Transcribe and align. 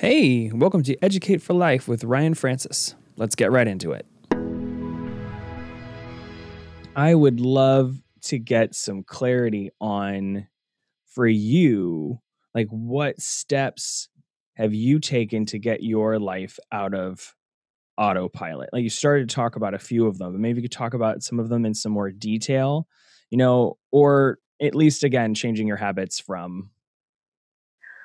Hey, 0.00 0.52
welcome 0.54 0.84
to 0.84 0.96
Educate 1.02 1.42
for 1.42 1.54
Life 1.54 1.88
with 1.88 2.04
Ryan 2.04 2.34
Francis. 2.34 2.94
Let's 3.16 3.34
get 3.34 3.50
right 3.50 3.66
into 3.66 3.90
it. 3.90 4.06
I 6.94 7.16
would 7.16 7.40
love 7.40 8.00
to 8.26 8.38
get 8.38 8.76
some 8.76 9.02
clarity 9.02 9.70
on 9.80 10.46
for 11.04 11.26
you, 11.26 12.20
like 12.54 12.68
what 12.68 13.20
steps 13.20 14.08
have 14.54 14.72
you 14.72 15.00
taken 15.00 15.46
to 15.46 15.58
get 15.58 15.82
your 15.82 16.20
life 16.20 16.60
out 16.70 16.94
of 16.94 17.34
autopilot? 17.96 18.70
Like 18.72 18.84
you 18.84 18.90
started 18.90 19.28
to 19.28 19.34
talk 19.34 19.56
about 19.56 19.74
a 19.74 19.80
few 19.80 20.06
of 20.06 20.18
them, 20.18 20.30
but 20.30 20.40
maybe 20.40 20.58
you 20.58 20.68
could 20.68 20.70
talk 20.70 20.94
about 20.94 21.24
some 21.24 21.40
of 21.40 21.48
them 21.48 21.66
in 21.66 21.74
some 21.74 21.90
more 21.90 22.12
detail, 22.12 22.86
you 23.30 23.36
know, 23.36 23.78
or 23.90 24.38
at 24.62 24.76
least 24.76 25.02
again, 25.02 25.34
changing 25.34 25.66
your 25.66 25.76
habits 25.76 26.20
from 26.20 26.70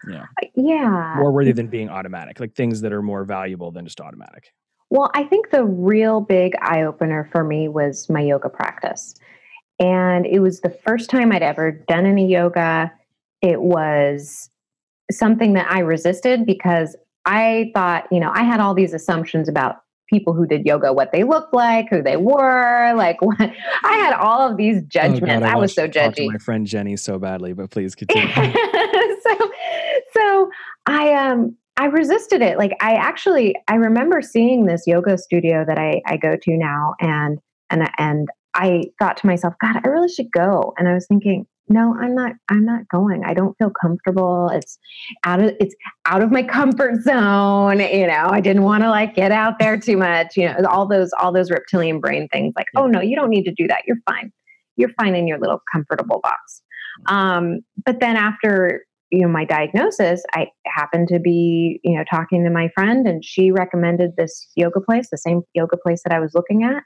yeah. 0.07 0.25
Uh, 0.41 0.47
yeah. 0.55 1.15
More 1.17 1.31
worthy 1.31 1.51
than 1.51 1.67
being 1.67 1.89
automatic, 1.89 2.39
like 2.39 2.55
things 2.55 2.81
that 2.81 2.93
are 2.93 3.01
more 3.01 3.23
valuable 3.23 3.71
than 3.71 3.85
just 3.85 4.01
automatic. 4.01 4.53
Well, 4.89 5.09
I 5.15 5.23
think 5.23 5.49
the 5.49 5.63
real 5.63 6.21
big 6.21 6.53
eye 6.61 6.83
opener 6.83 7.27
for 7.31 7.43
me 7.43 7.67
was 7.67 8.09
my 8.09 8.21
yoga 8.21 8.49
practice. 8.49 9.15
And 9.79 10.25
it 10.25 10.39
was 10.39 10.61
the 10.61 10.69
first 10.69 11.09
time 11.09 11.31
I'd 11.31 11.41
ever 11.41 11.71
done 11.71 12.05
any 12.05 12.27
yoga. 12.27 12.91
It 13.41 13.61
was 13.61 14.49
something 15.11 15.53
that 15.53 15.69
I 15.69 15.79
resisted 15.79 16.45
because 16.45 16.95
I 17.25 17.71
thought, 17.73 18.05
you 18.11 18.19
know, 18.19 18.31
I 18.33 18.43
had 18.43 18.59
all 18.59 18.73
these 18.73 18.93
assumptions 18.93 19.49
about 19.49 19.83
people 20.09 20.33
who 20.33 20.45
did 20.45 20.65
yoga, 20.65 20.93
what 20.93 21.11
they 21.11 21.23
looked 21.23 21.53
like, 21.53 21.89
who 21.89 22.03
they 22.03 22.17
were, 22.17 22.93
like 22.97 23.21
what 23.21 23.39
I 23.39 23.93
had 23.95 24.13
all 24.13 24.49
of 24.49 24.57
these 24.57 24.81
judgments. 24.83 25.23
Oh 25.23 25.39
God, 25.39 25.43
I, 25.43 25.53
I 25.53 25.55
was 25.55 25.73
so 25.73 25.87
judgy. 25.87 26.31
my 26.31 26.37
friend 26.37 26.67
Jenny 26.67 26.97
so 26.97 27.17
badly, 27.17 27.53
but 27.53 27.71
please 27.71 27.95
continue. 27.95 28.31
so 28.31 29.51
so 30.33 30.49
I 30.85 31.13
um 31.13 31.55
I 31.77 31.85
resisted 31.85 32.41
it. 32.41 32.57
Like 32.57 32.73
I 32.81 32.93
actually 32.93 33.55
I 33.67 33.75
remember 33.75 34.21
seeing 34.21 34.65
this 34.65 34.83
yoga 34.85 35.17
studio 35.17 35.63
that 35.65 35.79
I, 35.79 36.01
I 36.05 36.17
go 36.17 36.35
to 36.35 36.57
now 36.57 36.95
and 36.99 37.39
and 37.69 37.89
and 37.97 38.27
I 38.53 38.83
thought 38.99 39.17
to 39.17 39.27
myself, 39.27 39.55
God, 39.59 39.77
I 39.83 39.87
really 39.87 40.09
should 40.09 40.31
go. 40.31 40.73
And 40.77 40.87
I 40.87 40.93
was 40.93 41.07
thinking, 41.07 41.47
no, 41.69 41.95
I'm 41.99 42.13
not 42.13 42.33
I'm 42.49 42.65
not 42.65 42.87
going. 42.89 43.23
I 43.25 43.33
don't 43.33 43.57
feel 43.57 43.71
comfortable. 43.71 44.49
It's 44.49 44.77
out 45.23 45.39
of 45.39 45.53
it's 45.59 45.75
out 46.05 46.21
of 46.21 46.31
my 46.31 46.43
comfort 46.43 47.01
zone. 47.01 47.79
You 47.79 48.07
know, 48.07 48.27
I 48.29 48.41
didn't 48.41 48.63
want 48.63 48.83
to 48.83 48.89
like 48.89 49.15
get 49.15 49.31
out 49.31 49.57
there 49.59 49.77
too 49.77 49.97
much. 49.97 50.37
You 50.37 50.47
know, 50.47 50.65
all 50.69 50.87
those 50.87 51.11
all 51.19 51.31
those 51.31 51.49
reptilian 51.49 51.99
brain 51.99 52.27
things 52.27 52.53
like, 52.55 52.67
oh 52.75 52.85
no, 52.85 53.01
you 53.01 53.15
don't 53.15 53.29
need 53.29 53.45
to 53.45 53.53
do 53.53 53.67
that. 53.67 53.83
You're 53.87 53.97
fine. 54.07 54.31
You're 54.75 54.93
fine 54.99 55.15
in 55.15 55.27
your 55.27 55.39
little 55.39 55.61
comfortable 55.71 56.19
box. 56.21 56.61
Mm. 57.07 57.13
Um, 57.13 57.59
but 57.85 57.99
then 57.99 58.15
after 58.15 58.83
you 59.13 59.21
know 59.21 59.27
my 59.27 59.45
diagnosis 59.45 60.23
i 60.33 60.47
happened 60.65 61.07
to 61.07 61.19
be 61.19 61.79
you 61.83 61.95
know 61.95 62.03
talking 62.09 62.43
to 62.43 62.49
my 62.49 62.67
friend 62.69 63.07
and 63.07 63.23
she 63.23 63.51
recommended 63.51 64.11
this 64.17 64.49
yoga 64.55 64.81
place 64.81 65.07
the 65.11 65.17
same 65.17 65.43
yoga 65.53 65.77
place 65.77 66.01
that 66.03 66.13
i 66.13 66.19
was 66.19 66.33
looking 66.33 66.63
at. 66.63 66.83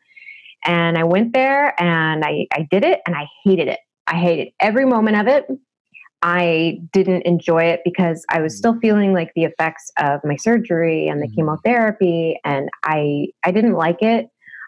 And 0.66 0.98
i 0.98 1.03
went 1.03 1.33
there 1.33 1.80
and 1.81 2.25
i, 2.25 2.48
I 2.53 2.67
did 2.70 2.83
it 2.83 3.00
and 3.08 3.16
i 3.16 3.25
hated 3.45 3.70
it. 3.70 3.80
I 4.08 4.16
hated 4.16 4.50
every 4.59 4.86
moment 4.86 5.17
of 5.17 5.28
it. 5.28 5.45
I 6.22 6.80
didn't 6.92 7.22
enjoy 7.22 7.64
it 7.64 7.81
because 7.86 8.25
i 8.30 8.42
was 8.42 8.58
still 8.58 8.78
feeling 8.80 9.14
like 9.14 9.31
the 9.36 9.45
effects 9.45 9.89
of 9.98 10.20
my 10.25 10.36
surgery 10.36 11.08
and 11.08 11.22
the 11.22 11.28
mm-hmm. 11.28 11.36
chemotherapy 11.36 12.39
and 12.44 12.70
i 12.83 13.28
i 13.44 13.52
didn't 13.52 13.73
like 13.73 14.02
it. 14.02 14.28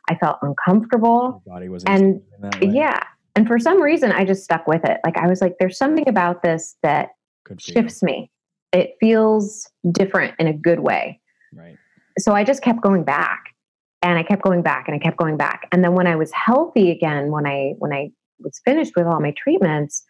I 0.09 0.15
felt 0.15 0.37
uncomfortable. 0.41 1.43
Your 1.45 1.55
body 1.55 1.69
was 1.69 1.83
and 1.83 2.21
yeah. 2.61 3.03
And 3.35 3.47
for 3.47 3.59
some 3.59 3.81
reason 3.81 4.13
i 4.13 4.23
just 4.23 4.43
stuck 4.43 4.65
with 4.65 4.85
it. 4.85 4.99
Like 5.03 5.17
i 5.17 5.27
was 5.27 5.41
like 5.41 5.55
there's 5.59 5.77
something 5.77 6.07
about 6.07 6.41
this 6.43 6.77
that 6.83 7.09
shifts 7.57 8.03
me. 8.03 8.31
It 8.71 8.95
feels 8.99 9.69
different 9.91 10.35
in 10.39 10.47
a 10.47 10.53
good 10.53 10.79
way. 10.79 11.19
Right. 11.53 11.77
So 12.19 12.33
I 12.33 12.43
just 12.43 12.61
kept 12.61 12.81
going 12.81 13.03
back 13.03 13.55
and 14.01 14.17
I 14.17 14.23
kept 14.23 14.43
going 14.43 14.61
back 14.61 14.87
and 14.87 14.95
I 14.95 14.99
kept 14.99 15.17
going 15.17 15.37
back. 15.37 15.67
And 15.71 15.83
then 15.83 15.93
when 15.93 16.07
I 16.07 16.15
was 16.15 16.31
healthy 16.31 16.91
again, 16.91 17.31
when 17.31 17.45
I 17.45 17.73
when 17.79 17.93
I 17.93 18.09
was 18.39 18.59
finished 18.63 18.93
with 18.95 19.05
all 19.05 19.19
my 19.19 19.33
treatments, 19.37 20.03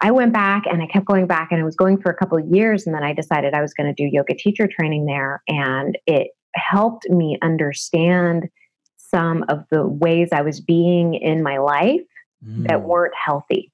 I 0.00 0.10
went 0.10 0.32
back 0.32 0.64
and 0.66 0.82
I 0.82 0.86
kept 0.86 1.06
going 1.06 1.26
back 1.26 1.48
and 1.50 1.60
I 1.60 1.64
was 1.64 1.76
going 1.76 2.00
for 2.00 2.10
a 2.10 2.16
couple 2.16 2.38
of 2.38 2.46
years 2.46 2.86
and 2.86 2.94
then 2.94 3.02
I 3.02 3.12
decided 3.12 3.54
I 3.54 3.62
was 3.62 3.74
going 3.74 3.92
to 3.92 3.94
do 3.94 4.08
yoga 4.10 4.34
teacher 4.34 4.68
training 4.68 5.06
there 5.06 5.42
and 5.48 5.96
it 6.06 6.28
helped 6.54 7.08
me 7.08 7.38
understand 7.42 8.48
some 8.96 9.44
of 9.48 9.64
the 9.70 9.86
ways 9.86 10.30
I 10.32 10.42
was 10.42 10.60
being 10.60 11.14
in 11.14 11.42
my 11.42 11.58
life 11.58 12.00
mm. 12.44 12.66
that 12.68 12.82
weren't 12.82 13.14
healthy. 13.14 13.70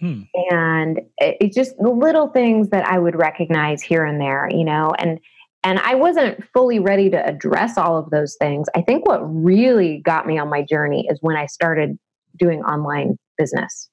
Hmm. 0.00 0.22
And 0.50 1.00
it's 1.18 1.56
just 1.56 1.76
the 1.78 1.90
little 1.90 2.28
things 2.28 2.68
that 2.70 2.86
I 2.86 2.98
would 2.98 3.16
recognize 3.16 3.82
here 3.82 4.04
and 4.04 4.20
there, 4.20 4.48
you 4.50 4.64
know, 4.64 4.92
and 4.98 5.18
and 5.64 5.80
I 5.80 5.96
wasn't 5.96 6.44
fully 6.52 6.78
ready 6.78 7.10
to 7.10 7.26
address 7.26 7.76
all 7.76 7.98
of 7.98 8.10
those 8.10 8.36
things. 8.38 8.68
I 8.76 8.82
think 8.82 9.04
what 9.04 9.18
really 9.22 10.00
got 10.04 10.24
me 10.24 10.38
on 10.38 10.48
my 10.48 10.62
journey 10.62 11.08
is 11.10 11.18
when 11.22 11.36
I 11.36 11.46
started 11.46 11.98
doing 12.38 12.60
online 12.62 13.18
business 13.36 13.88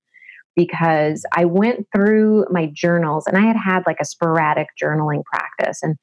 because 0.56 1.25
I 1.34 1.46
went 1.46 1.88
through 1.96 2.46
my 2.52 2.69
journals 2.72 3.25
and 3.25 3.38
I 3.38 3.42
had 3.42 3.56
had 3.56 3.84
like 3.88 3.97
a 4.00 4.06
sporadic 4.06 4.68
journaling 4.81 5.24
practice. 5.25 5.81
And 5.81 5.96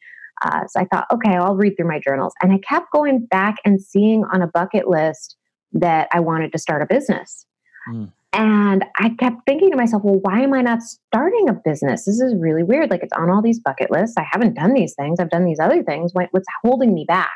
uh, 0.43 0.66
so 0.66 0.81
I 0.81 0.87
thought, 0.87 1.06
okay, 1.12 1.37
I'll 1.37 1.55
read 1.55 1.77
through 1.77 1.89
my 1.89 2.00
journals. 2.00 2.33
And 2.43 2.53
I 2.53 2.59
kept 2.59 2.91
going 2.93 3.27
back 3.27 3.56
and 3.65 3.81
seeing 3.81 4.25
on 4.33 4.43
a 4.43 4.49
bucket 4.49 4.89
list 4.89 5.37
that 5.72 6.09
I 6.12 6.21
wanted 6.21 6.50
to 6.53 6.59
start 6.59 6.83
a 6.83 6.87
business. 6.87 7.47
Mm. 7.89 8.10
And 8.32 8.84
I 8.96 9.10
kept 9.18 9.38
thinking 9.46 9.70
to 9.70 9.76
myself, 9.76 10.04
well, 10.04 10.20
why 10.22 10.41
am 10.41 10.54
I 10.54 10.62
not 10.62 10.82
starting 10.82 11.48
a 11.48 11.52
business? 11.52 12.04
This 12.04 12.20
is 12.20 12.34
really 12.38 12.62
weird. 12.62 12.91
Like 12.91 13.02
it's 13.02 13.12
on 13.12 13.28
all 13.28 13.42
these 13.42 13.58
bucket 13.58 13.91
lists. 13.91 14.16
I 14.16 14.26
haven't 14.30 14.54
done 14.54 14.72
these 14.72 14.94
things. 14.94 15.18
I've 15.18 15.30
done 15.30 15.44
these 15.44 15.58
other 15.58 15.82
things. 15.82 16.12
What's 16.14 16.46
holding 16.62 16.94
me 16.94 17.04
back? 17.08 17.30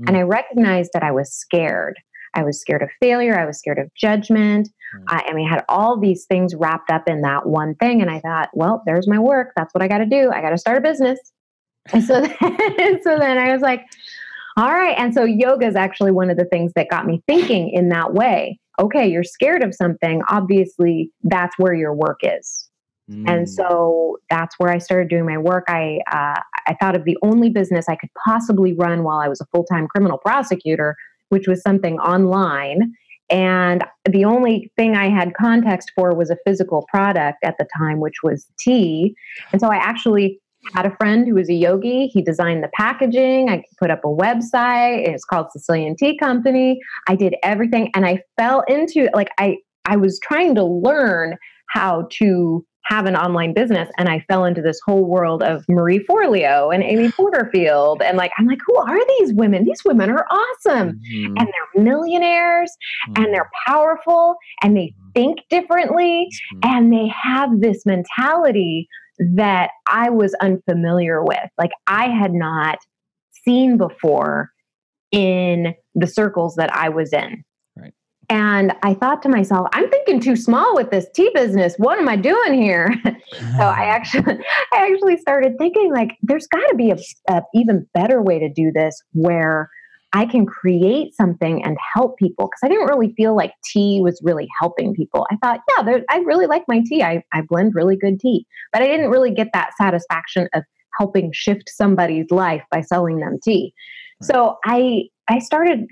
Mm. 0.00 0.08
And 0.08 0.16
I 0.16 0.22
recognized 0.22 0.90
that 0.94 1.04
I 1.04 1.12
was 1.12 1.32
scared. 1.32 1.96
I 2.34 2.42
was 2.42 2.60
scared 2.60 2.82
of 2.82 2.90
failure. 2.98 3.38
I 3.38 3.44
was 3.44 3.58
scared 3.58 3.78
of 3.78 3.94
judgment. 3.94 4.68
Mm. 4.96 5.04
I, 5.08 5.26
I 5.28 5.32
mean, 5.32 5.46
I 5.46 5.50
had 5.50 5.64
all 5.68 5.98
these 5.98 6.24
things 6.24 6.56
wrapped 6.56 6.90
up 6.90 7.08
in 7.08 7.20
that 7.22 7.46
one 7.46 7.76
thing. 7.76 8.02
And 8.02 8.10
I 8.10 8.18
thought, 8.18 8.50
well, 8.52 8.82
there's 8.84 9.06
my 9.06 9.20
work. 9.20 9.52
That's 9.54 9.72
what 9.72 9.82
I 9.82 9.88
got 9.88 9.98
to 9.98 10.06
do. 10.06 10.32
I 10.32 10.40
got 10.40 10.50
to 10.50 10.58
start 10.58 10.78
a 10.78 10.80
business. 10.80 11.20
And 11.92 12.02
so, 12.02 12.20
then, 12.76 13.02
so 13.02 13.16
then 13.18 13.38
I 13.38 13.52
was 13.52 13.62
like, 13.62 13.84
all 14.56 14.72
right. 14.72 14.94
And 14.98 15.14
so 15.14 15.24
yoga 15.24 15.66
is 15.66 15.76
actually 15.76 16.12
one 16.12 16.30
of 16.30 16.36
the 16.36 16.44
things 16.44 16.72
that 16.76 16.88
got 16.90 17.06
me 17.06 17.22
thinking 17.26 17.70
in 17.70 17.88
that 17.90 18.14
way 18.14 18.58
okay, 18.80 19.06
you're 19.06 19.24
scared 19.24 19.62
of 19.62 19.74
something, 19.74 20.22
obviously 20.28 21.10
that's 21.24 21.56
where 21.58 21.74
your 21.74 21.94
work 21.94 22.20
is. 22.22 22.68
Mm. 23.10 23.28
And 23.28 23.50
so 23.50 24.18
that's 24.30 24.54
where 24.58 24.70
I 24.72 24.78
started 24.78 25.08
doing 25.08 25.26
my 25.26 25.38
work. 25.38 25.64
I 25.68 26.00
uh, 26.10 26.40
I 26.66 26.74
thought 26.80 26.94
of 26.94 27.04
the 27.04 27.16
only 27.22 27.50
business 27.50 27.86
I 27.88 27.96
could 27.96 28.10
possibly 28.24 28.72
run 28.72 29.02
while 29.02 29.18
I 29.18 29.28
was 29.28 29.40
a 29.40 29.46
full 29.46 29.64
time 29.64 29.88
criminal 29.88 30.18
prosecutor, 30.18 30.96
which 31.28 31.48
was 31.48 31.62
something 31.62 31.98
online. 31.98 32.92
And 33.28 33.84
the 34.08 34.24
only 34.24 34.70
thing 34.76 34.94
I 34.94 35.08
had 35.08 35.32
context 35.34 35.90
for 35.94 36.14
was 36.14 36.30
a 36.30 36.36
physical 36.46 36.86
product 36.90 37.38
at 37.42 37.56
the 37.58 37.66
time, 37.76 37.98
which 37.98 38.22
was 38.22 38.46
tea. 38.58 39.14
And 39.52 39.60
so 39.60 39.68
I 39.68 39.76
actually 39.76 40.38
had 40.74 40.86
a 40.86 40.96
friend 40.96 41.26
who 41.26 41.34
was 41.34 41.48
a 41.48 41.54
yogi. 41.54 42.06
He 42.06 42.22
designed 42.22 42.62
the 42.62 42.70
packaging. 42.74 43.48
I 43.50 43.64
put 43.78 43.90
up 43.90 44.04
a 44.04 44.08
website. 44.08 45.08
It's 45.08 45.24
called 45.24 45.50
Sicilian 45.50 45.96
Tea 45.96 46.16
Company. 46.16 46.80
I 47.08 47.16
did 47.16 47.34
everything 47.42 47.90
and 47.94 48.06
I 48.06 48.22
fell 48.38 48.62
into 48.68 49.08
like 49.14 49.30
I 49.38 49.58
I 49.84 49.96
was 49.96 50.20
trying 50.22 50.54
to 50.54 50.64
learn 50.64 51.36
how 51.70 52.06
to 52.18 52.64
have 52.86 53.06
an 53.06 53.16
online 53.16 53.54
business 53.54 53.88
and 53.96 54.08
I 54.08 54.24
fell 54.28 54.44
into 54.44 54.60
this 54.60 54.80
whole 54.84 55.04
world 55.04 55.42
of 55.42 55.64
Marie 55.68 56.04
Forleo 56.04 56.74
and 56.74 56.82
Amy 56.82 57.12
Porterfield 57.16 58.02
and 58.02 58.16
like 58.16 58.32
I'm 58.38 58.46
like 58.46 58.60
who 58.66 58.76
are 58.76 59.06
these 59.18 59.32
women? 59.32 59.64
These 59.64 59.82
women 59.84 60.10
are 60.10 60.26
awesome 60.30 61.00
mm-hmm. 61.00 61.34
and 61.38 61.48
they're 61.48 61.82
millionaires 61.84 62.70
mm-hmm. 63.08 63.22
and 63.22 63.34
they're 63.34 63.50
powerful 63.66 64.36
and 64.62 64.76
they 64.76 64.86
mm-hmm. 64.86 65.10
think 65.14 65.38
differently 65.50 66.28
mm-hmm. 66.54 66.70
and 66.70 66.92
they 66.92 67.08
have 67.08 67.60
this 67.60 67.84
mentality 67.86 68.88
that 69.18 69.70
I 69.86 70.10
was 70.10 70.34
unfamiliar 70.40 71.22
with. 71.24 71.48
Like 71.58 71.72
I 71.86 72.08
had 72.08 72.32
not 72.32 72.78
seen 73.44 73.76
before 73.76 74.50
in 75.10 75.74
the 75.94 76.06
circles 76.06 76.56
that 76.56 76.74
I 76.74 76.88
was 76.88 77.12
in. 77.12 77.44
Right. 77.76 77.92
And 78.28 78.72
I 78.82 78.94
thought 78.94 79.22
to 79.22 79.28
myself, 79.28 79.68
I'm 79.72 79.90
thinking 79.90 80.20
too 80.20 80.36
small 80.36 80.74
with 80.74 80.90
this 80.90 81.06
tea 81.14 81.30
business. 81.34 81.74
What 81.76 81.98
am 81.98 82.08
I 82.08 82.16
doing 82.16 82.54
here? 82.54 82.94
so 83.04 83.62
I 83.62 83.84
actually 83.86 84.38
I 84.72 84.90
actually 84.90 85.18
started 85.18 85.58
thinking 85.58 85.92
like 85.92 86.16
there's 86.22 86.46
got 86.46 86.66
to 86.68 86.74
be 86.76 86.90
a, 86.90 86.96
a 87.28 87.42
even 87.54 87.86
better 87.94 88.22
way 88.22 88.38
to 88.38 88.48
do 88.48 88.72
this 88.72 89.02
where 89.12 89.70
I 90.14 90.26
can 90.26 90.44
create 90.44 91.14
something 91.14 91.64
and 91.64 91.76
help 91.94 92.18
people 92.18 92.46
because 92.46 92.60
I 92.62 92.68
didn't 92.68 92.88
really 92.88 93.14
feel 93.16 93.34
like 93.34 93.54
tea 93.64 94.00
was 94.02 94.20
really 94.22 94.46
helping 94.60 94.94
people. 94.94 95.26
I 95.30 95.36
thought, 95.36 95.60
yeah, 95.70 95.98
I 96.10 96.18
really 96.18 96.46
like 96.46 96.64
my 96.68 96.82
tea. 96.86 97.02
I, 97.02 97.22
I 97.32 97.40
blend 97.42 97.74
really 97.74 97.96
good 97.96 98.20
tea, 98.20 98.46
but 98.72 98.82
I 98.82 98.86
didn't 98.86 99.10
really 99.10 99.30
get 99.30 99.48
that 99.54 99.70
satisfaction 99.76 100.48
of 100.54 100.64
helping 100.98 101.32
shift 101.32 101.70
somebody's 101.70 102.30
life 102.30 102.62
by 102.70 102.82
selling 102.82 103.20
them 103.20 103.38
tea. 103.42 103.72
So 104.22 104.58
I 104.64 105.04
I 105.28 105.38
started 105.38 105.86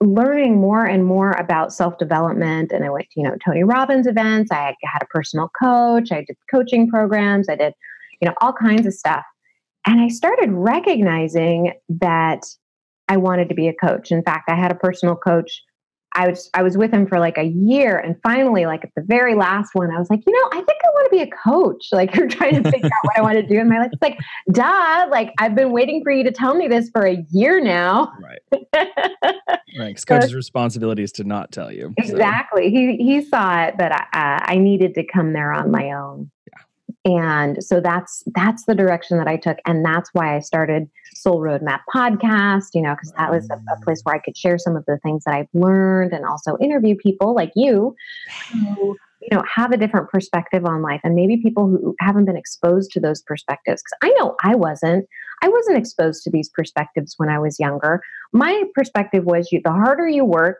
learning 0.00 0.58
more 0.58 0.84
and 0.84 1.04
more 1.04 1.32
about 1.32 1.72
self 1.72 1.98
development, 1.98 2.72
and 2.72 2.84
I 2.84 2.90
went 2.90 3.06
to 3.10 3.20
you 3.20 3.24
know 3.24 3.36
Tony 3.44 3.64
Robbins 3.64 4.06
events. 4.06 4.50
I 4.50 4.74
had 4.82 5.02
a 5.02 5.06
personal 5.06 5.50
coach. 5.60 6.10
I 6.10 6.24
did 6.26 6.36
coaching 6.50 6.88
programs. 6.88 7.48
I 7.48 7.56
did 7.56 7.74
you 8.20 8.28
know 8.28 8.34
all 8.40 8.52
kinds 8.52 8.86
of 8.86 8.94
stuff. 8.94 9.24
And 9.86 10.00
I 10.00 10.08
started 10.08 10.50
recognizing 10.50 11.72
that 11.88 12.44
I 13.08 13.16
wanted 13.16 13.48
to 13.48 13.54
be 13.54 13.68
a 13.68 13.74
coach. 13.74 14.10
In 14.10 14.22
fact, 14.22 14.50
I 14.50 14.54
had 14.54 14.70
a 14.70 14.74
personal 14.74 15.16
coach 15.16 15.62
I 16.14 16.28
was 16.28 16.50
I 16.54 16.62
was 16.62 16.76
with 16.76 16.90
him 16.90 17.06
for 17.06 17.20
like 17.20 17.36
a 17.38 17.44
year, 17.44 17.98
and 17.98 18.16
finally, 18.22 18.66
like 18.66 18.84
at 18.84 18.90
the 18.96 19.02
very 19.02 19.34
last 19.34 19.74
one, 19.74 19.90
I 19.94 19.98
was 19.98 20.08
like, 20.08 20.20
you 20.26 20.32
know, 20.32 20.48
I 20.52 20.62
think 20.62 20.78
I 20.84 20.88
want 20.88 21.10
to 21.10 21.16
be 21.16 21.22
a 21.22 21.30
coach. 21.30 21.88
Like 21.98 22.14
you're 22.14 22.28
trying 22.28 22.62
to 22.62 22.70
figure 22.70 22.86
out 22.86 23.04
what 23.04 23.18
I 23.18 23.22
want 23.22 23.34
to 23.34 23.42
do 23.42 23.58
in 23.58 23.68
my 23.68 23.80
life. 23.80 23.90
It's 23.92 24.00
like, 24.00 24.18
duh, 24.52 25.08
like 25.10 25.32
I've 25.40 25.56
been 25.56 25.72
waiting 25.72 26.00
for 26.04 26.12
you 26.12 26.22
to 26.22 26.30
tell 26.30 26.54
me 26.54 26.68
this 26.68 26.90
for 26.90 27.04
a 27.04 27.24
year 27.32 27.60
now. 27.60 28.12
Right. 28.22 28.38
right. 28.72 29.88
Because 29.88 30.04
coach's 30.04 30.30
so, 30.30 30.36
responsibility 30.36 31.02
is 31.02 31.10
to 31.12 31.24
not 31.24 31.50
tell 31.50 31.72
you. 31.72 31.92
So. 32.04 32.12
Exactly. 32.12 32.70
He 32.70 32.96
he 32.98 33.20
saw 33.22 33.64
it, 33.64 33.74
but 33.76 33.90
I, 33.90 34.02
uh, 34.12 34.44
I 34.44 34.58
needed 34.58 34.94
to 34.94 35.04
come 35.04 35.32
there 35.32 35.52
on 35.52 35.72
my 35.72 35.90
own. 35.90 36.30
Yeah. 36.46 36.62
And 37.08 37.64
so 37.64 37.80
that's 37.80 38.22
that's 38.34 38.66
the 38.66 38.74
direction 38.74 39.16
that 39.16 39.26
I 39.26 39.36
took, 39.36 39.56
and 39.64 39.82
that's 39.82 40.10
why 40.12 40.36
I 40.36 40.40
started 40.40 40.90
Soul 41.14 41.40
Roadmap 41.40 41.80
podcast, 41.92 42.66
you 42.74 42.82
know, 42.82 42.94
because 42.94 43.12
that 43.12 43.30
was 43.30 43.48
a, 43.48 43.54
a, 43.72 43.80
place 43.82 44.02
where 44.04 44.14
I 44.14 44.18
could 44.18 44.36
share 44.36 44.58
some 44.58 44.76
of 44.76 44.84
the 44.84 44.98
things 44.98 45.24
that 45.24 45.34
I've 45.34 45.48
learned 45.54 46.12
and 46.12 46.26
also 46.26 46.58
interview 46.60 46.96
people 46.96 47.34
like 47.34 47.50
you 47.56 47.96
who, 48.52 48.94
you 49.22 49.28
know, 49.32 49.42
have 49.50 49.72
a 49.72 49.78
different 49.78 50.10
perspective 50.10 50.66
on 50.66 50.82
life 50.82 51.00
and 51.02 51.14
maybe 51.14 51.38
people 51.38 51.66
who 51.66 51.96
haven't 51.98 52.26
been 52.26 52.36
exposed 52.36 52.90
to 52.92 53.00
those 53.00 53.22
perspectives. 53.22 53.82
Because 53.82 53.98
I 54.02 54.20
know 54.20 54.36
I 54.44 54.54
wasn't. 54.54 55.06
I 55.42 55.48
wasn't 55.48 55.78
exposed 55.78 56.24
to 56.24 56.30
these 56.30 56.50
perspectives 56.50 57.14
when 57.16 57.30
I 57.30 57.38
was 57.38 57.58
younger. 57.58 58.02
My 58.34 58.64
perspective 58.74 59.24
was 59.24 59.50
you, 59.50 59.62
the 59.64 59.72
harder 59.72 60.06
you 60.06 60.26
work, 60.26 60.58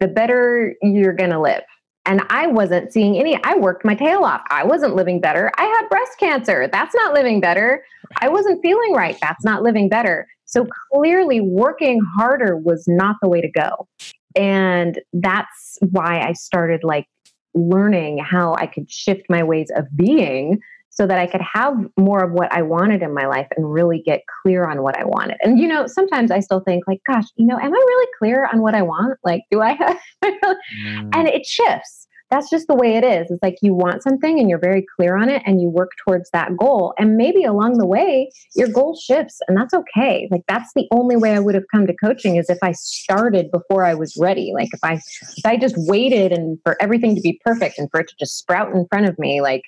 the 0.00 0.08
better 0.08 0.74
you're 0.80 1.12
going 1.12 1.30
to 1.30 1.40
live. 1.40 1.64
And 2.06 2.22
I 2.28 2.46
wasn't 2.46 2.92
seeing 2.92 3.18
any. 3.18 3.42
I 3.44 3.56
worked 3.56 3.84
my 3.84 3.94
tail 3.94 4.24
off. 4.24 4.42
I 4.50 4.64
wasn't 4.64 4.94
living 4.94 5.20
better. 5.20 5.50
I 5.56 5.64
had 5.64 5.88
breast 5.88 6.18
cancer. 6.18 6.68
That's 6.70 6.94
not 6.94 7.14
living 7.14 7.40
better. 7.40 7.82
I 8.20 8.28
wasn't 8.28 8.60
feeling 8.62 8.92
right. 8.92 9.16
That's 9.22 9.44
not 9.44 9.62
living 9.62 9.88
better. 9.88 10.26
So 10.44 10.66
clearly, 10.92 11.40
working 11.40 12.00
harder 12.16 12.56
was 12.56 12.84
not 12.86 13.16
the 13.22 13.28
way 13.28 13.40
to 13.40 13.50
go. 13.50 13.88
And 14.36 15.00
that's 15.12 15.78
why 15.90 16.20
I 16.20 16.32
started 16.34 16.84
like 16.84 17.06
learning 17.54 18.18
how 18.18 18.54
I 18.54 18.66
could 18.66 18.90
shift 18.90 19.22
my 19.30 19.42
ways 19.42 19.70
of 19.74 19.86
being 19.96 20.60
so 20.94 21.06
that 21.06 21.18
I 21.18 21.26
could 21.26 21.40
have 21.40 21.74
more 21.98 22.22
of 22.22 22.32
what 22.32 22.52
I 22.52 22.62
wanted 22.62 23.02
in 23.02 23.12
my 23.12 23.26
life 23.26 23.48
and 23.56 23.70
really 23.70 24.00
get 24.00 24.22
clear 24.42 24.64
on 24.64 24.82
what 24.82 24.98
I 24.98 25.04
wanted. 25.04 25.36
And 25.42 25.58
you 25.58 25.68
know, 25.68 25.86
sometimes 25.86 26.30
I 26.30 26.40
still 26.40 26.60
think 26.60 26.84
like, 26.86 27.00
gosh, 27.06 27.26
you 27.36 27.46
know, 27.46 27.58
am 27.58 27.74
I 27.74 27.84
really 27.86 28.08
clear 28.18 28.48
on 28.52 28.62
what 28.62 28.74
I 28.74 28.82
want? 28.82 29.18
Like, 29.24 29.42
do 29.50 29.60
I 29.60 29.72
have 29.72 29.98
mm. 30.24 31.10
and 31.12 31.28
it 31.28 31.46
shifts. 31.46 32.08
That's 32.30 32.50
just 32.50 32.66
the 32.66 32.74
way 32.74 32.96
it 32.96 33.04
is. 33.04 33.30
It's 33.30 33.42
like 33.42 33.58
you 33.60 33.74
want 33.74 34.02
something 34.02 34.40
and 34.40 34.48
you're 34.48 34.58
very 34.58 34.84
clear 34.96 35.16
on 35.16 35.28
it 35.28 35.42
and 35.46 35.60
you 35.60 35.68
work 35.68 35.90
towards 36.04 36.30
that 36.30 36.56
goal. 36.56 36.94
And 36.98 37.16
maybe 37.16 37.44
along 37.44 37.78
the 37.78 37.86
way, 37.86 38.30
your 38.56 38.66
goal 38.66 38.96
shifts 38.96 39.38
and 39.46 39.56
that's 39.56 39.74
okay. 39.74 40.26
Like 40.30 40.42
that's 40.48 40.72
the 40.74 40.88
only 40.90 41.16
way 41.16 41.34
I 41.34 41.38
would 41.38 41.54
have 41.54 41.64
come 41.70 41.86
to 41.86 41.94
coaching 41.94 42.36
is 42.36 42.48
if 42.48 42.58
I 42.62 42.72
started 42.72 43.50
before 43.52 43.84
I 43.84 43.94
was 43.94 44.16
ready. 44.16 44.52
Like 44.54 44.70
if 44.72 44.80
I 44.82 44.94
if 44.94 45.44
I 45.44 45.56
just 45.56 45.74
waited 45.76 46.32
and 46.32 46.58
for 46.64 46.80
everything 46.82 47.14
to 47.14 47.20
be 47.20 47.40
perfect 47.44 47.78
and 47.78 47.88
for 47.90 48.00
it 48.00 48.08
to 48.08 48.16
just 48.18 48.38
sprout 48.38 48.74
in 48.74 48.86
front 48.88 49.06
of 49.06 49.18
me, 49.18 49.40
like 49.40 49.62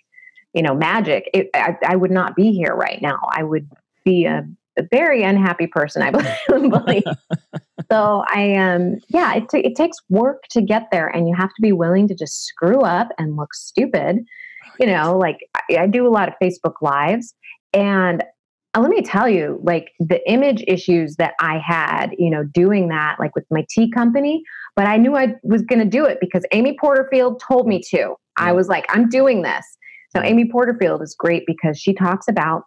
you 0.57 0.63
know, 0.63 0.75
magic, 0.75 1.29
it, 1.35 1.51
I, 1.55 1.77
I, 1.87 1.97
would 1.97 2.11
not 2.11 2.35
be 2.35 2.51
here 2.51 2.75
right 2.75 3.01
now. 3.03 3.21
I 3.31 3.43
would 3.43 3.71
be 4.05 4.25
a, 4.25 4.43
a 4.79 4.83
very 4.91 5.23
unhappy 5.23 5.67
person, 5.67 6.01
I 6.01 6.11
believe. 6.49 7.03
so 7.91 8.25
I 8.27 8.55
um 8.55 8.97
yeah, 9.09 9.35
it, 9.35 9.51
t- 9.51 9.61
it 9.61 9.77
takes 9.77 9.99
work 10.09 10.45
to 10.51 10.63
get 10.63 10.89
there, 10.91 11.09
and 11.09 11.29
you 11.29 11.35
have 11.37 11.51
to 11.51 11.63
be 11.63 11.73
willing 11.73 12.09
to 12.09 12.15
just 12.15 12.47
screw 12.47 12.81
up 12.81 13.11
and 13.19 13.37
look 13.37 13.53
stupid. 13.53 14.25
You 14.81 14.87
know, 14.87 15.19
like 15.19 15.47
I, 15.55 15.83
I 15.83 15.87
do 15.87 16.07
a 16.07 16.11
lot 16.11 16.29
of 16.29 16.35
Facebook 16.43 16.81
lives, 16.81 17.35
and 17.75 18.25
uh, 18.75 18.81
let 18.81 18.89
me 18.89 19.03
tell 19.03 19.29
you, 19.29 19.61
like 19.63 19.93
the 20.01 20.27
image 20.31 20.65
issues 20.67 21.17
that 21.17 21.35
I 21.39 21.59
had, 21.59 22.15
you 22.19 22.31
know, 22.31 22.45
doing 22.45 22.89
that, 22.89 23.17
like 23.21 23.35
with 23.35 23.45
my 23.51 23.67
tea 23.69 23.91
company, 23.91 24.43
but 24.75 24.87
I 24.87 24.97
knew 24.97 25.17
I 25.17 25.35
was 25.43 25.61
going 25.61 25.81
to 25.81 25.85
do 25.85 26.07
it 26.07 26.17
because 26.19 26.45
Amy 26.53 26.79
Porterfield 26.81 27.43
told 27.47 27.67
me 27.67 27.83
to. 27.91 28.15
I 28.39 28.53
was 28.53 28.69
like, 28.69 28.87
I'm 28.91 29.09
doing 29.09 29.43
this. 29.43 29.65
So 30.17 30.23
Amy 30.23 30.47
Porterfield 30.47 31.03
is 31.03 31.15
great 31.15 31.45
because 31.47 31.79
she 31.79 31.93
talks 31.93 32.27
about 32.27 32.63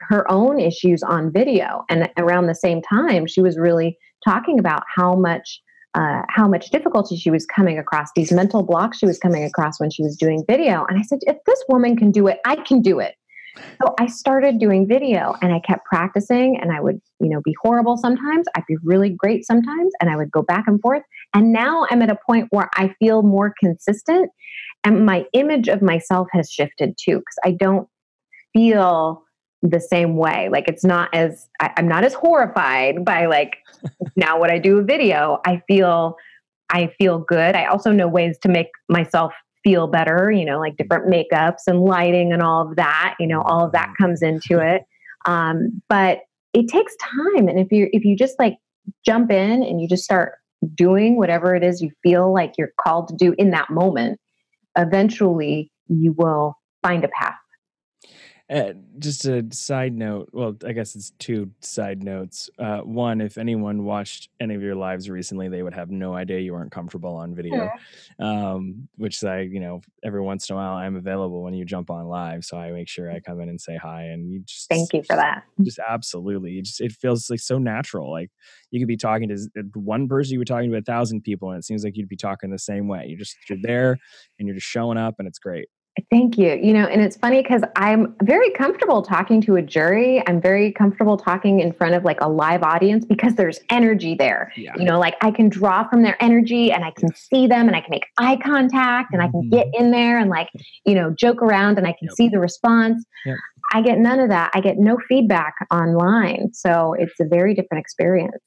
her 0.00 0.28
own 0.28 0.58
issues 0.58 1.04
on 1.04 1.32
video, 1.32 1.84
and 1.88 2.10
around 2.18 2.46
the 2.46 2.54
same 2.54 2.82
time, 2.82 3.28
she 3.28 3.40
was 3.40 3.56
really 3.56 3.96
talking 4.24 4.58
about 4.58 4.82
how 4.92 5.14
much 5.14 5.60
uh, 5.94 6.22
how 6.28 6.48
much 6.48 6.70
difficulty 6.70 7.16
she 7.16 7.30
was 7.30 7.46
coming 7.46 7.78
across, 7.78 8.08
these 8.14 8.32
mental 8.32 8.62
blocks 8.62 8.98
she 8.98 9.06
was 9.06 9.18
coming 9.18 9.44
across 9.44 9.80
when 9.80 9.90
she 9.90 10.02
was 10.02 10.16
doing 10.16 10.44
video. 10.48 10.84
And 10.88 10.98
I 10.98 11.02
said, 11.02 11.18
if 11.22 11.36
this 11.46 11.62
woman 11.68 11.96
can 11.96 12.12
do 12.12 12.28
it, 12.28 12.38
I 12.44 12.56
can 12.56 12.80
do 12.80 13.00
it. 13.00 13.14
So 13.56 13.94
I 13.98 14.06
started 14.06 14.58
doing 14.58 14.86
video 14.86 15.34
and 15.42 15.52
I 15.52 15.60
kept 15.60 15.84
practicing 15.84 16.58
and 16.60 16.72
I 16.72 16.80
would, 16.80 17.00
you 17.20 17.28
know, 17.28 17.40
be 17.44 17.54
horrible 17.62 17.96
sometimes. 17.96 18.46
I'd 18.54 18.66
be 18.68 18.76
really 18.84 19.10
great 19.10 19.44
sometimes 19.44 19.92
and 20.00 20.10
I 20.10 20.16
would 20.16 20.30
go 20.30 20.42
back 20.42 20.64
and 20.66 20.80
forth. 20.80 21.02
And 21.34 21.52
now 21.52 21.86
I'm 21.90 22.02
at 22.02 22.10
a 22.10 22.18
point 22.26 22.48
where 22.50 22.70
I 22.74 22.94
feel 22.98 23.22
more 23.22 23.54
consistent 23.58 24.30
and 24.84 25.04
my 25.04 25.26
image 25.32 25.68
of 25.68 25.82
myself 25.82 26.28
has 26.32 26.50
shifted 26.50 26.96
too 27.02 27.18
because 27.18 27.38
I 27.44 27.52
don't 27.52 27.88
feel 28.52 29.24
the 29.62 29.80
same 29.80 30.16
way. 30.16 30.48
Like 30.50 30.68
it's 30.68 30.84
not 30.84 31.12
as 31.14 31.48
I, 31.60 31.72
I'm 31.76 31.88
not 31.88 32.04
as 32.04 32.14
horrified 32.14 33.04
by 33.04 33.26
like 33.26 33.58
now 34.16 34.38
what 34.38 34.50
I 34.50 34.58
do 34.58 34.78
a 34.78 34.82
video. 34.82 35.40
I 35.46 35.62
feel 35.68 36.16
I 36.72 36.92
feel 36.98 37.18
good. 37.18 37.56
I 37.56 37.66
also 37.66 37.90
know 37.90 38.08
ways 38.08 38.38
to 38.42 38.48
make 38.48 38.68
myself 38.88 39.32
feel 39.62 39.86
better, 39.86 40.30
you 40.30 40.44
know, 40.44 40.58
like 40.58 40.76
different 40.76 41.06
makeups 41.06 41.62
and 41.66 41.80
lighting 41.80 42.32
and 42.32 42.42
all 42.42 42.68
of 42.68 42.76
that, 42.76 43.14
you 43.18 43.26
know, 43.26 43.42
all 43.42 43.64
of 43.64 43.72
that 43.72 43.92
comes 43.98 44.22
into 44.22 44.58
it. 44.58 44.82
Um, 45.26 45.82
but 45.88 46.20
it 46.52 46.68
takes 46.68 46.94
time. 46.96 47.48
And 47.48 47.58
if 47.58 47.70
you 47.70 47.88
if 47.92 48.04
you 48.04 48.16
just 48.16 48.38
like 48.38 48.56
jump 49.04 49.30
in 49.30 49.62
and 49.62 49.80
you 49.80 49.88
just 49.88 50.04
start 50.04 50.34
doing 50.74 51.16
whatever 51.16 51.54
it 51.54 51.64
is 51.64 51.80
you 51.80 51.90
feel 52.02 52.32
like 52.32 52.54
you're 52.58 52.72
called 52.80 53.08
to 53.08 53.16
do 53.16 53.34
in 53.38 53.50
that 53.50 53.70
moment, 53.70 54.18
eventually 54.76 55.70
you 55.88 56.12
will 56.16 56.56
find 56.82 57.04
a 57.04 57.08
path. 57.08 57.34
Uh, 58.50 58.72
just 58.98 59.26
a 59.26 59.46
side 59.52 59.96
note. 59.96 60.28
Well, 60.32 60.56
I 60.66 60.72
guess 60.72 60.96
it's 60.96 61.12
two 61.20 61.52
side 61.60 62.02
notes. 62.02 62.50
Uh, 62.58 62.78
one, 62.78 63.20
if 63.20 63.38
anyone 63.38 63.84
watched 63.84 64.28
any 64.40 64.56
of 64.56 64.62
your 64.62 64.74
lives 64.74 65.08
recently, 65.08 65.48
they 65.48 65.62
would 65.62 65.72
have 65.72 65.90
no 65.90 66.14
idea 66.14 66.40
you 66.40 66.52
weren't 66.52 66.72
comfortable 66.72 67.14
on 67.14 67.32
video. 67.32 67.70
Um, 68.18 68.88
which 68.96 69.22
I, 69.22 69.42
you 69.42 69.60
know, 69.60 69.82
every 70.02 70.20
once 70.20 70.50
in 70.50 70.54
a 70.54 70.58
while 70.58 70.72
I'm 70.72 70.96
available 70.96 71.44
when 71.44 71.54
you 71.54 71.64
jump 71.64 71.90
on 71.90 72.08
live, 72.08 72.44
so 72.44 72.58
I 72.58 72.72
make 72.72 72.88
sure 72.88 73.08
I 73.10 73.20
come 73.20 73.40
in 73.40 73.48
and 73.48 73.60
say 73.60 73.76
hi. 73.76 74.02
And 74.02 74.28
you 74.32 74.40
just 74.40 74.68
thank 74.68 74.92
you 74.92 75.04
for 75.04 75.14
that. 75.14 75.44
Just 75.62 75.78
absolutely, 75.78 76.58
it 76.58 76.64
just 76.64 76.80
it 76.80 76.90
feels 76.90 77.30
like 77.30 77.40
so 77.40 77.56
natural. 77.56 78.10
Like 78.10 78.30
you 78.72 78.80
could 78.80 78.88
be 78.88 78.96
talking 78.96 79.28
to 79.28 79.38
one 79.74 80.08
person, 80.08 80.32
you 80.32 80.40
were 80.40 80.44
talking 80.44 80.72
to 80.72 80.76
a 80.76 80.82
thousand 80.82 81.22
people, 81.22 81.50
and 81.50 81.58
it 81.58 81.64
seems 81.64 81.84
like 81.84 81.96
you'd 81.96 82.08
be 82.08 82.16
talking 82.16 82.50
the 82.50 82.58
same 82.58 82.88
way. 82.88 83.06
You 83.06 83.16
just 83.16 83.36
you're 83.48 83.58
there 83.62 83.96
and 84.38 84.48
you're 84.48 84.56
just 84.56 84.66
showing 84.66 84.98
up, 84.98 85.14
and 85.20 85.28
it's 85.28 85.38
great. 85.38 85.68
Thank 86.08 86.38
you. 86.38 86.54
You 86.54 86.72
know, 86.72 86.86
and 86.86 87.02
it's 87.02 87.16
funny 87.16 87.42
because 87.42 87.62
I'm 87.76 88.14
very 88.22 88.50
comfortable 88.50 89.02
talking 89.02 89.40
to 89.42 89.56
a 89.56 89.62
jury. 89.62 90.22
I'm 90.26 90.40
very 90.40 90.72
comfortable 90.72 91.16
talking 91.16 91.60
in 91.60 91.72
front 91.72 91.94
of 91.94 92.04
like 92.04 92.20
a 92.20 92.28
live 92.28 92.62
audience 92.62 93.04
because 93.04 93.34
there's 93.34 93.58
energy 93.70 94.14
there. 94.14 94.52
Yeah. 94.56 94.72
You 94.76 94.84
know, 94.84 95.00
like 95.00 95.16
I 95.20 95.32
can 95.32 95.48
draw 95.48 95.88
from 95.88 96.02
their 96.02 96.16
energy 96.22 96.70
and 96.70 96.84
I 96.84 96.92
can 96.92 97.12
see 97.14 97.46
them 97.48 97.66
and 97.66 97.76
I 97.76 97.80
can 97.80 97.90
make 97.90 98.06
eye 98.18 98.36
contact 98.36 99.12
and 99.12 99.20
I 99.20 99.28
can 99.28 99.48
get 99.50 99.66
mm-hmm. 99.66 99.84
in 99.84 99.90
there 99.90 100.18
and 100.18 100.30
like, 100.30 100.48
you 100.86 100.94
know, 100.94 101.10
joke 101.10 101.42
around 101.42 101.76
and 101.76 101.86
I 101.86 101.92
can 101.92 102.06
yep. 102.06 102.14
see 102.14 102.28
the 102.28 102.38
response. 102.38 103.04
Yep. 103.26 103.36
I 103.72 103.82
get 103.82 103.98
none 103.98 104.20
of 104.20 104.28
that. 104.28 104.52
I 104.54 104.60
get 104.60 104.78
no 104.78 104.96
feedback 105.08 105.54
online. 105.72 106.52
So 106.52 106.94
it's 106.98 107.18
a 107.20 107.24
very 107.24 107.54
different 107.54 107.82
experience. 107.82 108.42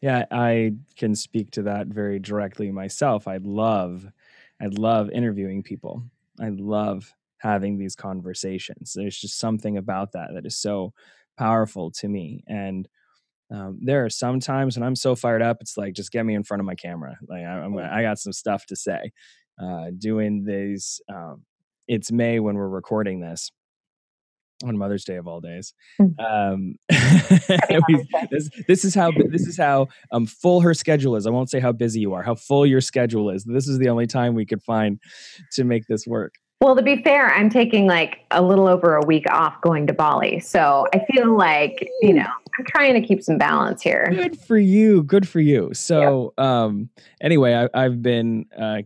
Yeah, 0.00 0.26
I 0.30 0.74
can 0.96 1.14
speak 1.14 1.52
to 1.52 1.62
that 1.62 1.86
very 1.86 2.18
directly 2.18 2.70
myself. 2.70 3.26
I 3.28 3.38
love 3.38 4.10
I 4.60 4.66
love 4.66 5.10
interviewing 5.10 5.62
people 5.62 6.04
I 6.40 6.48
love 6.50 7.12
having 7.38 7.78
these 7.78 7.96
conversations. 7.96 8.92
There's 8.94 9.18
just 9.18 9.38
something 9.38 9.76
about 9.76 10.12
that 10.12 10.30
that 10.34 10.46
is 10.46 10.56
so 10.56 10.92
powerful 11.36 11.90
to 11.90 12.08
me. 12.08 12.44
And 12.46 12.88
um, 13.50 13.78
there 13.82 14.04
are 14.04 14.10
some 14.10 14.40
times 14.40 14.76
when 14.76 14.86
I'm 14.86 14.96
so 14.96 15.14
fired 15.14 15.42
up, 15.42 15.58
it's 15.60 15.76
like 15.76 15.94
just 15.94 16.12
get 16.12 16.24
me 16.24 16.34
in 16.34 16.44
front 16.44 16.60
of 16.60 16.66
my 16.66 16.74
camera. 16.74 17.16
Like 17.28 17.42
I, 17.42 17.64
am 17.64 17.76
I 17.76 18.02
got 18.02 18.18
some 18.18 18.32
stuff 18.32 18.66
to 18.66 18.76
say. 18.76 19.12
Uh, 19.62 19.90
doing 19.98 20.44
these, 20.44 21.00
um, 21.12 21.42
it's 21.86 22.10
May 22.10 22.40
when 22.40 22.54
we're 22.54 22.68
recording 22.68 23.20
this 23.20 23.50
on 24.62 24.76
Mother's 24.76 25.04
Day 25.04 25.16
of 25.16 25.26
all 25.26 25.40
days. 25.40 25.74
Hmm. 25.98 26.20
Um, 26.20 26.74
this, 28.30 28.50
this, 28.68 28.84
is 28.84 28.94
how 28.94 29.12
this 29.28 29.46
is 29.46 29.56
how 29.56 29.88
um, 30.12 30.26
full 30.26 30.60
her 30.60 30.74
schedule 30.74 31.16
is. 31.16 31.26
I 31.26 31.30
won't 31.30 31.50
say 31.50 31.60
how 31.60 31.72
busy 31.72 32.00
you 32.00 32.14
are, 32.14 32.22
how 32.22 32.34
full 32.34 32.66
your 32.66 32.80
schedule 32.80 33.30
is. 33.30 33.44
This 33.44 33.68
is 33.68 33.78
the 33.78 33.88
only 33.88 34.06
time 34.06 34.34
we 34.34 34.46
could 34.46 34.62
find 34.62 35.00
to 35.52 35.64
make 35.64 35.86
this 35.86 36.06
work. 36.06 36.34
Well, 36.60 36.76
to 36.76 36.82
be 36.82 37.02
fair, 37.02 37.26
I'm 37.34 37.50
taking 37.50 37.88
like 37.88 38.20
a 38.30 38.40
little 38.40 38.68
over 38.68 38.94
a 38.94 39.04
week 39.04 39.28
off 39.28 39.60
going 39.62 39.88
to 39.88 39.92
Bali. 39.92 40.38
So 40.38 40.86
I 40.94 41.04
feel 41.12 41.36
like, 41.36 41.88
you 42.02 42.14
know, 42.14 42.28
I'm 42.58 42.64
trying 42.66 42.94
to 42.94 43.06
keep 43.06 43.20
some 43.20 43.36
balance 43.36 43.82
here. 43.82 44.08
Good 44.14 44.38
for 44.38 44.56
you. 44.56 45.02
Good 45.02 45.26
for 45.26 45.40
you. 45.40 45.74
So, 45.74 46.34
um, 46.38 46.88
anyway, 47.20 47.68
I, 47.74 47.82
have 47.82 48.00
been 48.00 48.46
uh, 48.56 48.82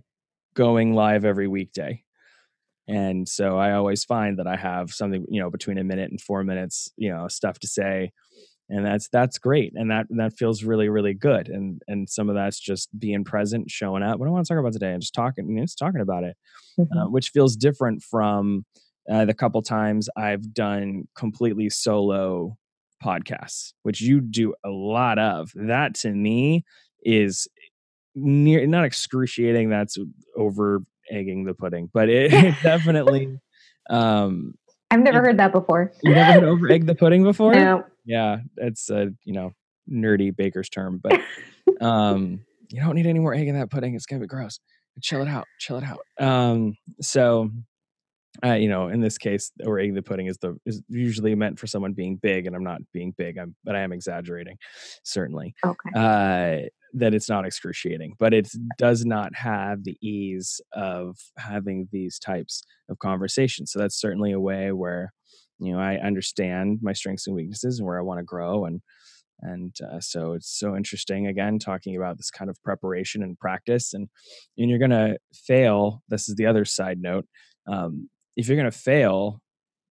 going 0.54 0.94
live 0.94 1.26
every 1.26 1.48
weekday 1.48 2.02
And 2.88 3.28
so 3.28 3.58
I 3.58 3.72
always 3.72 4.04
find 4.04 4.38
that 4.38 4.46
I 4.46 4.56
have 4.56 4.90
something, 4.90 5.24
you 5.28 5.40
know, 5.40 5.50
between 5.50 5.78
a 5.78 5.84
minute 5.84 6.10
and 6.10 6.20
four 6.20 6.44
minutes, 6.44 6.90
you 6.96 7.10
know, 7.10 7.28
stuff 7.28 7.58
to 7.60 7.66
say. 7.66 8.12
And 8.68 8.84
that's 8.84 9.08
that's 9.08 9.38
great. 9.38 9.72
And 9.74 9.90
that 9.90 10.06
that 10.10 10.36
feels 10.36 10.64
really, 10.64 10.88
really 10.88 11.14
good. 11.14 11.48
And 11.48 11.80
and 11.86 12.08
some 12.08 12.28
of 12.28 12.34
that's 12.34 12.58
just 12.58 12.88
being 12.98 13.24
present, 13.24 13.70
showing 13.70 14.02
up. 14.02 14.18
What 14.18 14.28
I 14.28 14.32
want 14.32 14.46
to 14.46 14.52
talk 14.52 14.60
about 14.60 14.72
today 14.72 14.92
and 14.92 15.00
just 15.00 15.14
talking, 15.14 15.48
you 15.48 15.56
know, 15.56 15.62
just 15.62 15.78
talking 15.78 16.00
about 16.00 16.24
it, 16.24 16.36
mm-hmm. 16.78 16.98
uh, 16.98 17.08
which 17.08 17.30
feels 17.30 17.56
different 17.56 18.02
from 18.02 18.64
uh, 19.10 19.24
the 19.24 19.34
couple 19.34 19.62
times 19.62 20.08
I've 20.16 20.52
done 20.52 21.04
completely 21.16 21.70
solo 21.70 22.56
podcasts, 23.04 23.72
which 23.82 24.00
you 24.00 24.20
do 24.20 24.54
a 24.64 24.70
lot 24.70 25.18
of. 25.18 25.52
That 25.54 25.94
to 25.96 26.10
me 26.10 26.64
is 27.04 27.46
near 28.16 28.66
not 28.66 28.84
excruciating. 28.84 29.70
That's 29.70 29.96
over 30.36 30.82
egging 31.10 31.44
the 31.44 31.54
pudding, 31.54 31.90
but 31.92 32.08
it, 32.08 32.32
it 32.32 32.54
definitely. 32.62 33.38
Um, 33.90 34.54
I've 34.90 35.00
never 35.00 35.20
heard 35.20 35.38
that 35.38 35.52
before. 35.52 35.92
You 36.02 36.14
never 36.14 36.32
heard 36.32 36.44
over 36.44 36.70
egg 36.70 36.86
the 36.86 36.94
pudding 36.94 37.24
before? 37.24 37.54
No. 37.54 37.84
Yeah, 38.04 38.38
it's 38.56 38.88
a 38.90 39.08
you 39.24 39.32
know 39.32 39.52
nerdy 39.90 40.34
baker's 40.34 40.68
term, 40.68 41.00
but 41.02 41.20
um, 41.80 42.40
you 42.68 42.80
don't 42.80 42.94
need 42.94 43.06
any 43.06 43.18
more 43.18 43.34
egg 43.34 43.48
in 43.48 43.58
that 43.58 43.70
pudding. 43.70 43.94
It's 43.94 44.06
gonna 44.06 44.20
be 44.20 44.26
gross. 44.26 44.60
Chill 45.02 45.22
it 45.22 45.28
out. 45.28 45.46
Chill 45.58 45.78
it 45.78 45.84
out. 45.84 46.00
Um, 46.18 46.76
so 47.00 47.50
uh, 48.44 48.54
you 48.54 48.68
know, 48.68 48.88
in 48.88 49.00
this 49.00 49.18
case, 49.18 49.50
or 49.64 49.78
eating 49.78 49.94
the 49.94 50.02
pudding 50.02 50.26
is 50.26 50.38
the 50.38 50.56
is 50.66 50.82
usually 50.88 51.34
meant 51.34 51.58
for 51.58 51.66
someone 51.66 51.92
being 51.92 52.16
big, 52.16 52.46
and 52.46 52.54
I'm 52.54 52.64
not 52.64 52.80
being 52.92 53.14
big. 53.16 53.38
I'm, 53.38 53.54
but 53.64 53.76
I 53.76 53.80
am 53.80 53.92
exaggerating, 53.92 54.56
certainly. 55.04 55.54
Okay. 55.64 55.90
Uh, 55.94 56.68
that 56.94 57.14
it's 57.14 57.28
not 57.28 57.44
excruciating, 57.44 58.14
but 58.18 58.32
it 58.32 58.48
does 58.78 59.04
not 59.04 59.34
have 59.34 59.84
the 59.84 59.96
ease 60.00 60.60
of 60.72 61.16
having 61.36 61.88
these 61.92 62.18
types 62.18 62.62
of 62.88 62.98
conversations. 62.98 63.70
So 63.70 63.78
that's 63.78 64.00
certainly 64.00 64.32
a 64.32 64.40
way 64.40 64.72
where, 64.72 65.12
you 65.58 65.72
know, 65.72 65.78
I 65.78 65.96
understand 65.96 66.78
my 66.82 66.94
strengths 66.94 67.26
and 67.26 67.36
weaknesses 67.36 67.78
and 67.78 67.86
where 67.86 67.98
I 67.98 68.02
want 68.02 68.18
to 68.20 68.24
grow, 68.24 68.64
and 68.64 68.80
and 69.42 69.76
uh, 69.82 70.00
so 70.00 70.32
it's 70.32 70.58
so 70.58 70.74
interesting 70.76 71.26
again 71.26 71.58
talking 71.58 71.96
about 71.96 72.16
this 72.16 72.30
kind 72.30 72.48
of 72.50 72.62
preparation 72.62 73.22
and 73.22 73.38
practice, 73.38 73.92
and 73.92 74.08
and 74.56 74.70
you're 74.70 74.78
gonna 74.78 75.16
fail. 75.34 76.02
This 76.08 76.28
is 76.28 76.36
the 76.36 76.46
other 76.46 76.64
side 76.64 76.98
note. 77.00 77.26
Um, 77.68 78.08
if 78.36 78.48
you're 78.48 78.56
going 78.56 78.70
to 78.70 78.76
fail, 78.76 79.40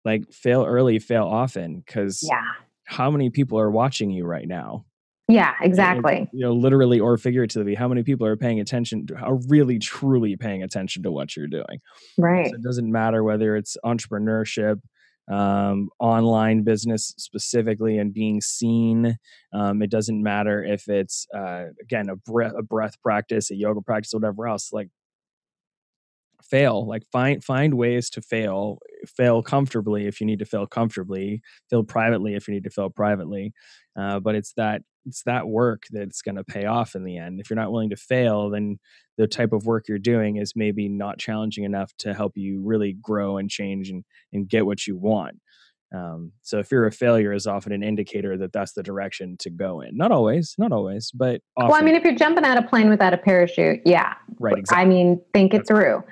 like 0.05 0.31
fail 0.33 0.65
early, 0.65 0.99
fail 0.99 1.25
often 1.25 1.83
because 1.85 2.21
yeah. 2.23 2.43
how 2.85 3.11
many 3.11 3.31
people 3.31 3.59
are 3.59 3.71
watching 3.71 4.11
you 4.11 4.25
right 4.25 4.47
now? 4.47 4.85
Yeah, 5.29 5.55
exactly. 5.63 6.29
You 6.33 6.41
know, 6.41 6.53
literally 6.53 7.01
or 7.01 7.17
figuratively, 7.17 7.75
how 7.75 7.89
many 7.89 8.03
people 8.03 8.27
are 8.27 8.37
paying 8.37 8.61
attention 8.61 9.07
to, 9.07 9.17
are 9.17 9.39
really 9.49 9.79
truly 9.79 10.37
paying 10.37 10.63
attention 10.63 11.03
to 11.05 11.11
what 11.11 11.35
you're 11.35 11.49
doing? 11.49 11.81
Right. 12.19 12.51
So 12.51 12.57
it 12.57 12.63
doesn't 12.63 12.93
matter 12.93 13.25
whether 13.25 13.57
it's 13.57 13.79
entrepreneurship, 13.87 14.81
um, 15.33 15.89
online 15.99 16.63
business 16.63 17.15
specifically, 17.17 17.97
and 17.97 18.13
being 18.13 18.43
seen. 18.43 19.17
Um, 19.55 19.81
it 19.81 19.91
doesn't 19.91 20.23
matter 20.23 20.63
if 20.63 20.89
it's 20.89 21.27
uh, 21.35 21.67
again 21.81 22.11
a 22.11 22.17
breath, 22.17 22.53
a 22.59 22.63
breath 22.63 23.01
practice, 23.03 23.51
a 23.51 23.55
yoga 23.55 23.81
practice, 23.81 24.13
whatever 24.13 24.47
else. 24.47 24.75
Like 24.75 24.91
fail 26.51 26.87
like 26.87 27.03
find 27.11 27.43
find 27.43 27.75
ways 27.75 28.11
to 28.11 28.21
fail 28.21 28.79
fail 29.07 29.43
comfortably 29.43 30.07
if 30.07 30.21
you 30.21 30.27
need 30.27 30.39
to 30.39 30.45
fail 30.45 30.67
comfortably 30.67 31.41
fail 31.71 31.83
privately 31.83 32.35
if 32.35 32.47
you 32.47 32.55
need 32.55 32.65
to 32.65 32.71
fail 32.71 32.91
privately 32.91 33.53
uh, 33.99 34.21
but 34.21 34.35
it's 34.35 34.53
that 34.55 34.83
it's 35.07 35.23
that 35.25 35.47
work 35.47 35.83
that's 35.91 36.23
going 36.23 36.37
to 36.37 36.45
pay 36.45 36.65
off 36.65 36.95
in 36.95 37.05
the 37.05 37.17
end 37.17 37.41
if 37.41 37.51
you're 37.51 37.57
not 37.57 37.73
willing 37.73 37.91
to 37.91 37.97
fail 37.97 38.51
then 38.51 38.79
the 39.17 39.27
type 39.27 39.53
of 39.53 39.67
work 39.67 39.85
you're 39.89 39.99
doing 39.99 40.37
is 40.37 40.55
maybe 40.57 40.89
not 40.89 41.19
challenging 41.19 41.65
enough 41.65 41.93
to 41.99 42.13
help 42.13 42.33
you 42.37 42.61
really 42.65 42.97
grow 43.01 43.37
and 43.37 43.51
change 43.51 43.89
and, 43.89 44.05
and 44.33 44.49
get 44.49 44.67
what 44.67 44.87
you 44.87 44.97
want 44.97 45.37
um, 45.95 46.33
so 46.43 46.63
fear 46.63 46.87
of 46.87 46.95
failure 46.95 47.33
is 47.33 47.47
often 47.47 47.73
an 47.73 47.83
indicator 47.83 48.37
that 48.39 48.53
that's 48.53 48.73
the 48.73 48.83
direction 48.83 49.37
to 49.39 49.51
go 49.51 49.81
in. 49.81 49.97
Not 49.97 50.11
always, 50.11 50.57
not 50.59 50.73
always, 50.73 51.13
but 51.13 51.41
often. 51.57 51.71
well, 51.71 51.81
I 51.81 51.85
mean, 51.85 51.95
if 51.95 52.03
you're 52.03 52.17
jumping 52.17 52.45
out 52.45 52.59
of 52.59 52.69
plane 52.69 52.91
without 52.91 53.15
a 53.15 53.17
parachute, 53.17 53.81
yeah, 53.85 54.15
right. 54.41 54.59
Exactly. 54.59 54.83
I 54.83 54.87
mean, 54.87 55.21
think 55.33 55.55
it 55.55 55.67
through. 55.69 56.03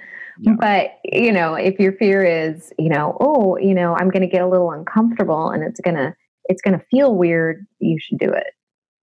Yeah. 0.42 0.54
But, 0.58 0.98
you 1.04 1.30
know, 1.30 1.54
if 1.54 1.78
your 1.78 1.92
fear 1.92 2.24
is, 2.24 2.72
you 2.76 2.88
know, 2.88 3.16
oh, 3.20 3.56
you 3.58 3.74
know, 3.74 3.94
I'm 3.94 4.10
going 4.10 4.22
to 4.22 4.28
get 4.28 4.42
a 4.42 4.48
little 4.48 4.72
uncomfortable 4.72 5.50
and 5.50 5.62
it's 5.62 5.80
going 5.80 5.96
to, 5.96 6.14
it's 6.46 6.60
going 6.60 6.76
to 6.76 6.84
feel 6.90 7.14
weird, 7.14 7.64
you 7.78 7.96
should 8.00 8.18
do 8.18 8.28
it. 8.28 8.52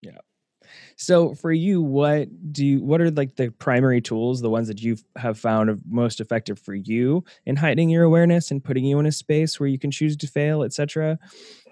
Yeah. 0.02 0.18
So 0.98 1.34
for 1.34 1.54
you, 1.54 1.82
what 1.82 2.28
do 2.52 2.66
you, 2.66 2.84
what 2.84 3.00
are 3.00 3.10
like 3.10 3.38
the 3.38 3.52
primary 3.52 4.02
tools, 4.02 4.42
the 4.42 4.50
ones 4.50 4.68
that 4.68 4.82
you 4.82 4.98
have 5.16 5.40
found 5.40 5.82
most 5.88 6.20
effective 6.20 6.60
for 6.60 6.76
you 6.76 7.24
in 7.46 7.56
heightening 7.56 7.90
your 7.90 8.04
awareness 8.04 8.52
and 8.52 8.62
putting 8.62 8.84
you 8.84 9.00
in 9.00 9.06
a 9.06 9.12
space 9.14 9.62
where 9.62 9.70
you 9.70 9.80
can 9.80 9.92
choose 9.92 10.18
to 10.18 10.28
fail, 10.28 10.62
etc.? 10.62 11.18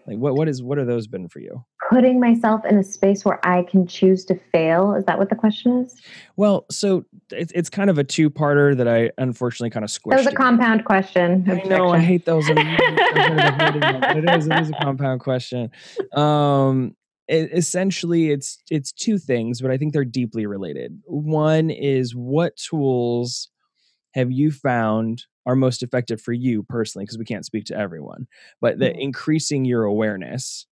Like 0.07 0.17
what, 0.17 0.35
what 0.35 0.47
is, 0.47 0.63
what 0.63 0.77
are 0.77 0.85
those 0.85 1.07
been 1.07 1.27
for 1.27 1.39
you? 1.39 1.65
putting 1.89 2.19
myself 2.19 2.65
in 2.65 2.77
a 2.77 2.83
space 2.83 3.23
where 3.23 3.39
I 3.45 3.63
can 3.63 3.87
choose 3.87 4.25
to 4.25 4.35
fail? 4.51 4.93
Is 4.95 5.05
that 5.05 5.17
what 5.17 5.29
the 5.29 5.35
question 5.35 5.85
is? 5.85 6.01
Well, 6.35 6.65
so 6.69 7.05
it's, 7.31 7.51
it's 7.53 7.69
kind 7.69 7.89
of 7.89 7.97
a 7.97 8.03
two 8.03 8.29
parter 8.29 8.75
that 8.75 8.87
I 8.87 9.11
unfortunately 9.17 9.69
kind 9.69 9.83
of 9.83 9.89
squished. 9.89 10.11
That 10.11 10.17
was 10.17 10.27
a 10.27 10.33
compound 10.33 10.85
question. 10.85 11.45
I 11.49 11.67
know, 11.67 11.89
I 11.89 11.99
hate 11.99 12.25
those. 12.25 12.45
it 12.49 12.57
is, 14.29 14.47
it 14.47 14.61
is 14.61 14.69
a 14.69 14.83
compound 14.83 15.21
question. 15.21 15.71
Um, 16.13 16.95
it, 17.27 17.49
essentially, 17.53 18.31
it's 18.31 18.63
it's 18.71 18.91
two 18.91 19.17
things, 19.17 19.61
but 19.61 19.69
I 19.69 19.77
think 19.77 19.93
they're 19.93 20.05
deeply 20.05 20.45
related. 20.45 21.01
One 21.05 21.69
is 21.69 22.15
what 22.15 22.55
tools 22.55 23.49
have 24.13 24.31
you 24.31 24.51
found 24.51 25.25
are 25.47 25.55
most 25.55 25.81
effective 25.81 26.21
for 26.21 26.33
you 26.33 26.61
personally? 26.61 27.05
Because 27.05 27.17
we 27.17 27.25
can't 27.25 27.45
speak 27.45 27.65
to 27.65 27.77
everyone, 27.77 28.27
but 28.61 28.77
the 28.77 28.85
mm-hmm. 28.85 28.99
increasing 28.99 29.65
your 29.65 29.85
awareness 29.85 30.67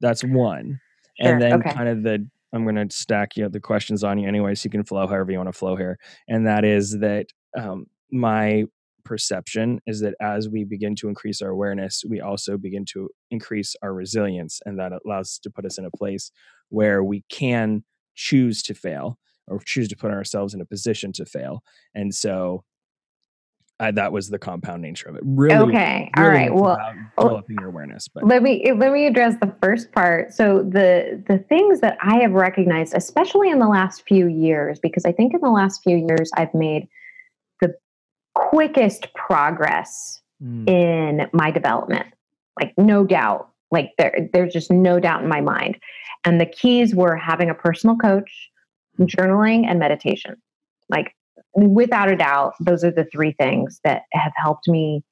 that's 0.00 0.22
one. 0.22 0.80
Sure. 1.20 1.32
And 1.32 1.42
then 1.42 1.52
okay. 1.54 1.72
kind 1.72 1.88
of 1.88 2.02
the 2.02 2.28
I'm 2.52 2.64
going 2.64 2.88
to 2.88 2.94
stack 2.94 3.36
you 3.36 3.42
know, 3.42 3.48
the 3.48 3.60
questions 3.60 4.04
on 4.04 4.18
you 4.18 4.28
anyway, 4.28 4.54
so 4.54 4.66
you 4.66 4.70
can 4.70 4.84
flow 4.84 5.06
however 5.06 5.30
you 5.30 5.38
want 5.38 5.52
to 5.52 5.58
flow 5.58 5.76
here. 5.76 5.98
And 6.28 6.46
that 6.46 6.64
is 6.64 6.98
that 7.00 7.26
um, 7.58 7.86
my 8.10 8.64
perception 9.04 9.80
is 9.86 10.00
that 10.00 10.14
as 10.20 10.48
we 10.48 10.64
begin 10.64 10.94
to 10.96 11.08
increase 11.08 11.42
our 11.42 11.50
awareness, 11.50 12.02
we 12.08 12.20
also 12.20 12.56
begin 12.56 12.84
to 12.92 13.08
increase 13.30 13.74
our 13.82 13.92
resilience, 13.92 14.60
and 14.64 14.78
that 14.78 14.92
allows 15.04 15.26
us 15.26 15.38
to 15.42 15.50
put 15.50 15.64
us 15.64 15.78
in 15.78 15.84
a 15.84 15.90
place 15.90 16.30
where 16.68 17.02
we 17.02 17.24
can 17.28 17.84
choose 18.14 18.62
to 18.62 18.74
fail 18.74 19.18
or 19.48 19.60
choose 19.64 19.88
to 19.88 19.96
put 19.96 20.10
ourselves 20.10 20.54
in 20.54 20.60
a 20.60 20.66
position 20.66 21.12
to 21.12 21.24
fail. 21.24 21.62
And 21.94 22.14
so 22.14 22.64
I, 23.78 23.90
that 23.90 24.10
was 24.10 24.30
the 24.30 24.38
compound 24.38 24.80
nature 24.80 25.08
of 25.08 25.16
it. 25.16 25.22
Really, 25.24 25.74
okay, 25.74 26.10
really 26.16 26.26
all 26.26 26.32
right. 26.32 26.54
Well, 26.54 26.78
developing 27.18 27.56
your 27.60 27.68
awareness. 27.68 28.08
But 28.08 28.24
let 28.24 28.42
me 28.42 28.72
let 28.72 28.92
me 28.92 29.06
address 29.06 29.34
the 29.40 29.54
first 29.62 29.92
part. 29.92 30.32
So 30.32 30.62
the 30.62 31.22
the 31.28 31.38
things 31.38 31.80
that 31.80 31.98
I 32.00 32.20
have 32.20 32.32
recognized, 32.32 32.94
especially 32.94 33.50
in 33.50 33.58
the 33.58 33.68
last 33.68 34.02
few 34.08 34.28
years, 34.28 34.78
because 34.78 35.04
I 35.04 35.12
think 35.12 35.34
in 35.34 35.40
the 35.40 35.50
last 35.50 35.82
few 35.82 35.96
years 35.96 36.30
I've 36.36 36.54
made 36.54 36.88
the 37.60 37.74
quickest 38.34 39.12
progress 39.14 40.22
mm. 40.42 40.68
in 40.68 41.28
my 41.32 41.50
development. 41.50 42.06
Like 42.58 42.72
no 42.78 43.04
doubt, 43.04 43.50
like 43.70 43.92
there 43.98 44.28
there's 44.32 44.54
just 44.54 44.70
no 44.70 45.00
doubt 45.00 45.22
in 45.22 45.28
my 45.28 45.42
mind. 45.42 45.76
And 46.24 46.40
the 46.40 46.46
keys 46.46 46.94
were 46.94 47.14
having 47.14 47.50
a 47.50 47.54
personal 47.54 47.96
coach, 47.96 48.50
journaling, 49.00 49.66
and 49.66 49.78
meditation. 49.78 50.36
Like 50.88 51.15
without 51.56 52.10
a 52.10 52.16
doubt, 52.16 52.54
those 52.60 52.84
are 52.84 52.90
the 52.90 53.04
three 53.04 53.32
things 53.32 53.80
that 53.82 54.02
have 54.12 54.32
helped 54.36 54.68
me 54.68 55.02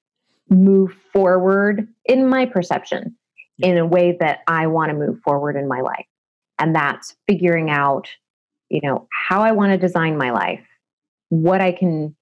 move 0.51 0.93
forward 1.13 1.89
in 2.05 2.29
my 2.29 2.45
perception 2.47 3.17
in 3.59 3.79
a 3.79 3.87
way 3.87 4.17
that 4.21 4.41
I 4.47 4.67
want 4.67 4.91
to 4.91 4.97
move 4.97 5.21
forward 5.25 5.57
in 5.57 5.67
my 5.69 5.81
life. 5.81 6.07
And 6.59 6.75
that's 6.75 7.17
figuring 7.27 7.71
out, 7.71 8.09
you 8.69 8.81
know, 8.83 9.09
how 9.13 9.43
I 9.43 9.53
want 9.53 9.73
to 9.73 9.79
design 9.79 10.19
my 10.19 10.31
life, 10.31 10.65
what 11.31 11.61
I 11.61 11.73
can 11.73 12.15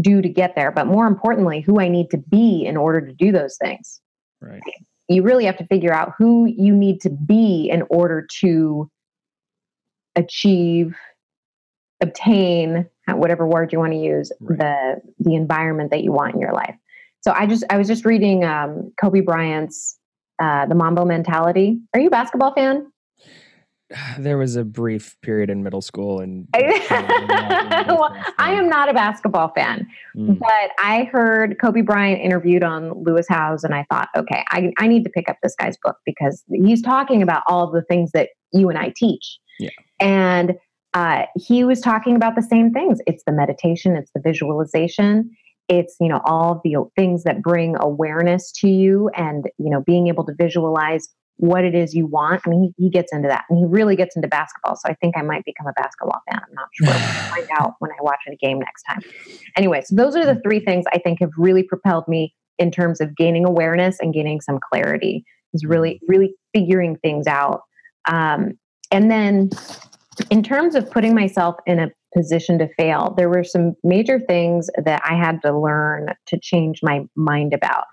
do 0.00 0.22
to 0.22 0.28
get 0.28 0.54
there, 0.54 0.70
but 0.70 0.86
more 0.86 1.06
importantly, 1.06 1.60
who 1.60 1.80
I 1.80 1.88
need 1.88 2.10
to 2.10 2.18
be 2.18 2.64
in 2.64 2.76
order 2.76 3.00
to 3.00 3.12
do 3.12 3.32
those 3.32 3.56
things. 3.62 4.00
Right. 4.40 4.60
You 5.08 5.22
really 5.22 5.44
have 5.44 5.56
to 5.58 5.66
figure 5.66 5.92
out 5.92 6.14
who 6.16 6.46
you 6.46 6.74
need 6.74 7.00
to 7.02 7.10
be 7.10 7.68
in 7.70 7.82
order 7.90 8.26
to 8.40 8.90
achieve, 10.16 10.94
obtain, 12.00 12.88
whatever 13.08 13.46
word 13.46 13.72
you 13.72 13.78
want 13.78 13.92
to 13.92 13.98
use, 13.98 14.32
right. 14.40 14.58
the 14.58 15.00
the 15.18 15.34
environment 15.34 15.90
that 15.90 16.02
you 16.02 16.12
want 16.12 16.34
in 16.34 16.40
your 16.40 16.52
life. 16.52 16.76
So 17.20 17.32
I 17.32 17.46
just 17.46 17.64
I 17.70 17.78
was 17.78 17.86
just 17.88 18.04
reading 18.04 18.44
um, 18.44 18.92
Kobe 19.00 19.20
Bryant's 19.20 19.98
uh, 20.40 20.66
The 20.66 20.74
Mamba 20.74 21.04
Mentality. 21.06 21.80
Are 21.94 22.00
you 22.00 22.08
a 22.08 22.10
basketball 22.10 22.54
fan? 22.54 22.90
There 24.18 24.38
was 24.38 24.56
a 24.56 24.64
brief 24.64 25.16
period 25.22 25.50
in 25.50 25.62
middle 25.62 25.82
school, 25.82 26.20
and 26.20 26.48
well, 26.54 28.16
I 28.38 28.52
am 28.52 28.68
not 28.68 28.88
a 28.88 28.94
basketball 28.94 29.52
fan, 29.54 29.86
mm. 30.16 30.38
but 30.38 30.70
I 30.78 31.04
heard 31.12 31.58
Kobe 31.60 31.82
Bryant 31.82 32.20
interviewed 32.20 32.64
on 32.64 33.04
Lewis 33.04 33.26
Howes, 33.28 33.62
and 33.62 33.74
I 33.74 33.86
thought, 33.90 34.08
okay, 34.16 34.42
I, 34.48 34.72
I 34.78 34.88
need 34.88 35.04
to 35.04 35.10
pick 35.10 35.28
up 35.28 35.36
this 35.42 35.54
guy's 35.54 35.76
book 35.82 35.96
because 36.04 36.42
he's 36.50 36.82
talking 36.82 37.22
about 37.22 37.42
all 37.46 37.70
the 37.70 37.82
things 37.82 38.10
that 38.12 38.30
you 38.52 38.68
and 38.68 38.78
I 38.78 38.92
teach. 38.96 39.38
Yeah. 39.60 39.70
And 40.00 40.54
uh, 40.94 41.24
he 41.36 41.64
was 41.64 41.80
talking 41.80 42.16
about 42.16 42.36
the 42.36 42.42
same 42.42 42.72
things. 42.72 43.00
It's 43.06 43.24
the 43.26 43.32
meditation, 43.32 43.96
it's 43.96 44.10
the 44.14 44.20
visualization, 44.20 45.30
it's 45.68 45.96
you 46.00 46.08
know 46.08 46.20
all 46.24 46.60
the 46.64 46.76
things 46.96 47.24
that 47.24 47.42
bring 47.42 47.76
awareness 47.80 48.52
to 48.52 48.68
you 48.68 49.10
and 49.16 49.46
you 49.58 49.70
know 49.70 49.82
being 49.82 50.08
able 50.08 50.24
to 50.24 50.34
visualize 50.38 51.08
what 51.36 51.64
it 51.64 51.74
is 51.74 51.94
you 51.94 52.06
want. 52.06 52.42
I 52.46 52.50
mean 52.50 52.74
he, 52.76 52.84
he 52.84 52.90
gets 52.90 53.12
into 53.12 53.28
that 53.28 53.44
and 53.50 53.58
he 53.58 53.64
really 53.64 53.96
gets 53.96 54.14
into 54.14 54.28
basketball 54.28 54.76
so 54.76 54.88
i 54.88 54.94
think 54.94 55.16
i 55.16 55.22
might 55.22 55.44
become 55.44 55.66
a 55.66 55.72
basketball 55.72 56.20
fan. 56.30 56.40
I'm 56.46 56.54
not 56.54 56.68
sure. 56.72 56.86
We'll 56.86 56.98
find 57.34 57.48
out 57.58 57.74
when 57.80 57.90
i 57.90 58.02
watch 58.02 58.20
a 58.28 58.36
game 58.36 58.58
next 58.58 58.82
time. 58.84 59.00
Anyway 59.56 59.82
so 59.84 59.96
those 59.96 60.14
are 60.16 60.24
the 60.24 60.40
three 60.42 60.60
things 60.60 60.84
i 60.92 60.98
think 60.98 61.20
have 61.20 61.32
really 61.36 61.62
propelled 61.62 62.06
me 62.08 62.34
in 62.58 62.70
terms 62.70 63.00
of 63.00 63.16
gaining 63.16 63.44
awareness 63.44 63.98
and 64.00 64.14
gaining 64.14 64.40
some 64.40 64.58
clarity 64.70 65.24
is 65.54 65.64
really 65.64 66.00
really 66.06 66.34
figuring 66.52 66.96
things 66.96 67.26
out. 67.26 67.62
Um, 68.06 68.58
and 68.90 69.10
then 69.10 69.50
in 70.30 70.42
terms 70.42 70.74
of 70.74 70.90
putting 70.90 71.14
myself 71.14 71.56
in 71.66 71.78
a 71.78 71.90
position 72.14 72.58
to 72.58 72.68
fail, 72.74 73.14
there 73.16 73.28
were 73.28 73.44
some 73.44 73.74
major 73.82 74.20
things 74.20 74.70
that 74.84 75.02
I 75.04 75.14
had 75.14 75.40
to 75.42 75.58
learn 75.58 76.14
to 76.26 76.38
change 76.38 76.80
my 76.82 77.04
mind 77.16 77.52
about. 77.52 77.84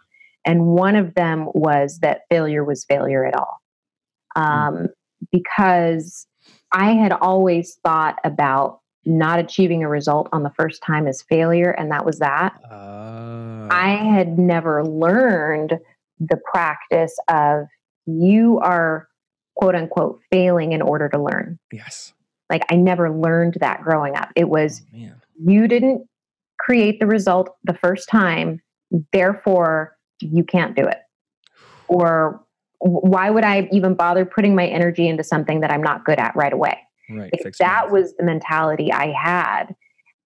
And 0.46 0.68
one 0.68 0.96
of 0.96 1.14
them 1.16 1.48
was 1.54 2.00
that 2.00 2.22
failure 2.30 2.64
was 2.64 2.86
failure 2.86 3.26
at 3.26 3.36
all. 3.36 3.62
Um, 4.36 4.88
because 5.32 6.26
I 6.72 6.94
had 6.94 7.14
always 7.14 7.78
thought 7.84 8.20
about 8.24 8.80
not 9.06 9.40
achieving 9.40 9.84
a 9.84 9.90
result 9.90 10.30
on 10.32 10.44
the 10.44 10.52
first 10.52 10.82
time 10.84 11.08
as 11.08 11.24
failure, 11.24 11.72
and 11.72 11.92
that 11.92 12.06
was 12.06 12.20
that. 12.20 12.54
Uh. 12.70 13.68
I 13.72 13.90
had 13.90 14.38
never 14.38 14.84
learned 14.84 15.80
the 16.20 16.40
practice 16.52 17.16
of 17.28 17.66
you 18.06 18.60
are 18.60 19.08
quote 19.62 19.76
unquote 19.76 20.20
failing 20.32 20.72
in 20.72 20.82
order 20.82 21.08
to 21.10 21.22
learn. 21.22 21.60
Yes. 21.72 22.14
Like 22.50 22.64
I 22.70 22.76
never 22.76 23.12
learned 23.12 23.58
that 23.60 23.84
growing 23.84 24.16
up. 24.16 24.30
It 24.36 24.50
was 24.50 24.82
oh, 24.96 25.12
you 25.40 25.68
didn't 25.68 26.08
create 26.60 27.00
the 27.00 27.06
result 27.06 27.56
the 27.64 27.76
first 27.76 28.10
time, 28.10 28.60
therefore 29.14 29.96
you 30.20 30.44
can't 30.44 30.76
do 30.76 30.84
it. 30.86 30.98
Or 31.88 32.44
why 32.80 33.30
would 33.30 33.44
I 33.44 33.70
even 33.72 33.94
bother 33.94 34.26
putting 34.26 34.56
my 34.56 34.66
energy 34.66 35.08
into 35.08 35.24
something 35.24 35.60
that 35.62 35.72
I'm 35.72 35.84
not 35.84 36.06
good 36.06 36.20
at 36.20 36.36
right 36.36 36.54
away? 36.54 36.80
Right. 37.10 37.32
Like 37.44 37.56
that 37.60 37.92
was 37.92 38.16
the 38.18 38.24
mentality 38.24 38.92
I 38.92 39.12
had. 39.12 39.76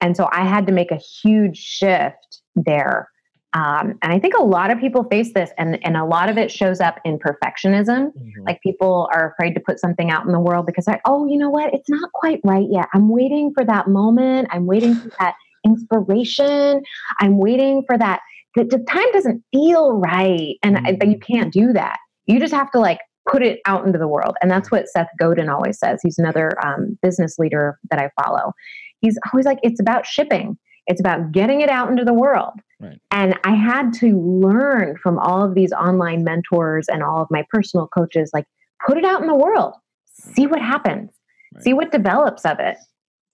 And 0.02 0.16
so 0.16 0.30
I 0.32 0.46
had 0.46 0.68
to 0.68 0.74
make 0.74 0.92
a 0.92 0.98
huge 0.98 1.58
shift 1.58 2.42
there 2.56 3.10
um, 3.56 3.98
and 4.02 4.12
I 4.12 4.20
think 4.20 4.34
a 4.38 4.44
lot 4.44 4.70
of 4.70 4.80
people 4.80 5.06
face 5.06 5.32
this, 5.34 5.50
and, 5.58 5.80
and 5.86 5.96
a 5.96 6.04
lot 6.04 6.28
of 6.28 6.38
it 6.38 6.52
shows 6.52 6.82
up 6.82 7.00
in 7.06 7.18
perfectionism. 7.18 8.12
Mm-hmm. 8.12 8.44
Like 8.46 8.62
people 8.62 9.10
are 9.14 9.32
afraid 9.32 9.54
to 9.54 9.62
put 9.62 9.80
something 9.80 10.12
out 10.12 10.26
in 10.26 10.34
the 10.34 10.42
world 10.42 10.66
because, 10.66 10.88
like, 10.88 11.00
oh, 11.06 11.26
you 11.26 11.38
know 11.38 11.50
what? 11.50 11.74
It's 11.74 11.90
not 11.90 12.12
quite 12.12 12.42
right 12.44 12.68
yet. 12.70 12.90
I'm 12.94 13.08
waiting 13.08 13.54
for 13.56 13.64
that 13.64 13.88
moment. 13.88 14.50
I'm 14.52 14.66
waiting 14.66 14.94
for 14.96 15.10
that 15.20 15.36
inspiration. 15.64 16.84
I'm 17.22 17.38
waiting 17.38 17.84
for 17.88 17.98
that. 17.98 18.20
The, 18.56 18.66
the 18.66 18.86
time 18.90 19.10
doesn't 19.14 19.42
feel 19.54 19.94
right. 19.94 20.58
And 20.62 20.76
mm-hmm. 20.76 20.98
I, 21.02 21.06
you 21.06 21.18
can't 21.18 21.54
do 21.54 21.72
that. 21.72 21.98
You 22.26 22.42
just 22.42 22.54
have 22.54 22.70
to 22.72 22.80
like 22.80 23.00
put 23.30 23.42
it 23.42 23.62
out 23.66 23.86
into 23.86 23.98
the 23.98 24.08
world. 24.08 24.36
And 24.42 24.52
that's 24.52 24.70
what 24.70 24.90
Seth 24.90 25.08
Godin 25.18 25.48
always 25.48 25.80
says. 25.80 26.02
He's 26.04 26.20
another 26.20 26.52
um, 26.64 27.00
business 27.02 27.40
leader 27.40 27.80
that 27.90 28.00
I 28.00 28.10
follow. 28.22 28.52
He's 29.00 29.18
always 29.32 29.46
like, 29.46 29.60
it's 29.64 29.80
about 29.80 30.06
shipping. 30.06 30.58
It's 30.88 31.00
about 31.00 31.32
getting 31.32 31.62
it 31.62 31.70
out 31.70 31.90
into 31.90 32.06
the 32.06 32.14
world. 32.14 32.54
Right. 32.80 33.00
And 33.12 33.40
I 33.44 33.56
had 33.56 33.94
to 33.96 34.20
learn 34.20 34.98
from 34.98 35.18
all 35.18 35.44
of 35.44 35.56
these 35.56 35.72
online 35.72 36.24
mentors 36.24 36.88
and 36.88 37.02
all 37.04 37.22
of 37.22 37.30
my 37.32 37.46
personal 37.50 37.88
coaches 37.88 38.32
like, 38.34 38.46
put 38.86 38.98
it 38.98 39.06
out 39.06 39.22
in 39.22 39.28
the 39.28 39.36
world, 39.36 39.74
see 40.14 40.46
what 40.46 40.62
happens, 40.62 41.12
right. 41.54 41.64
see 41.64 41.74
what 41.74 41.92
develops 41.92 42.46
of 42.46 42.60
it. 42.60 42.78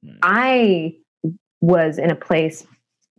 Right. 0.03 0.19
I 0.23 0.93
was 1.59 1.97
in 1.97 2.11
a 2.11 2.15
place 2.15 2.65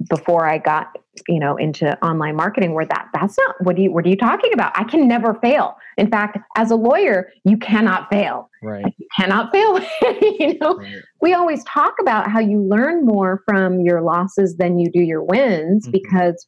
before 0.08 0.46
I 0.46 0.58
got, 0.58 0.96
you 1.28 1.38
know, 1.38 1.56
into 1.56 1.98
online 2.04 2.36
marketing 2.36 2.74
where 2.74 2.86
that 2.86 3.08
that's 3.12 3.36
not 3.38 3.56
what 3.60 3.76
do 3.76 3.82
you 3.82 3.92
what 3.92 4.04
are 4.06 4.08
you 4.08 4.16
talking 4.16 4.52
about? 4.52 4.72
I 4.78 4.84
can 4.84 5.06
never 5.06 5.34
fail. 5.34 5.76
In 5.98 6.10
fact, 6.10 6.38
as 6.56 6.70
a 6.70 6.76
lawyer, 6.76 7.30
you 7.44 7.56
cannot 7.56 8.08
fail. 8.10 8.48
Right. 8.62 8.84
Like, 8.84 8.94
you 8.98 9.06
cannot 9.16 9.52
fail. 9.52 9.78
you 10.38 10.58
know, 10.58 10.76
right. 10.76 11.02
we 11.20 11.34
always 11.34 11.64
talk 11.64 11.94
about 12.00 12.30
how 12.30 12.40
you 12.40 12.60
learn 12.60 13.04
more 13.04 13.42
from 13.46 13.80
your 13.80 14.02
losses 14.02 14.56
than 14.56 14.78
you 14.78 14.90
do 14.90 15.02
your 15.02 15.22
wins 15.22 15.84
mm-hmm. 15.84 15.92
because 15.92 16.46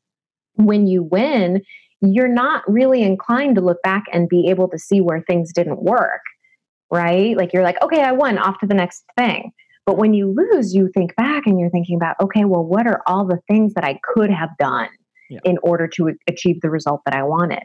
when 0.55 0.87
you 0.87 1.03
win, 1.03 1.63
you're 2.01 2.29
not 2.29 2.63
really 2.69 3.03
inclined 3.03 3.57
to 3.57 3.61
look 3.61 3.83
back 3.83 4.05
and 4.13 4.29
be 4.29 4.49
able 4.49 4.69
to 4.69 4.79
see 4.79 5.01
where 5.01 5.23
things 5.23 5.53
didn't 5.53 5.83
work. 5.83 6.21
Right? 6.91 7.37
Like 7.37 7.53
you're 7.53 7.65
like, 7.65 7.83
okay, 7.83 8.03
I 8.03 8.13
won, 8.13 8.39
off 8.39 8.61
to 8.61 8.67
the 8.67 8.75
next 8.75 9.05
thing. 9.17 9.53
But 9.87 9.99
when 9.99 10.15
you 10.15 10.35
lose, 10.35 10.75
you 10.75 10.91
think 10.95 11.15
back 11.17 11.47
and 11.47 11.59
you're 11.61 11.71
thinking 11.71 11.97
about, 11.97 12.17
okay, 12.23 12.45
well, 12.45 12.65
what 12.65 12.87
are 12.87 13.03
all 13.07 13.27
the 13.27 13.41
things 13.49 13.75
that 13.75 13.85
I 13.85 13.99
could 14.03 14.31
have 14.31 14.51
done 14.59 14.89
yeah. 15.29 15.41
in 15.45 15.59
order 15.63 15.87
to 15.97 16.13
achieve 16.27 16.61
the 16.63 16.71
result 16.71 17.03
that 17.05 17.15
I 17.15 17.23
wanted? 17.23 17.63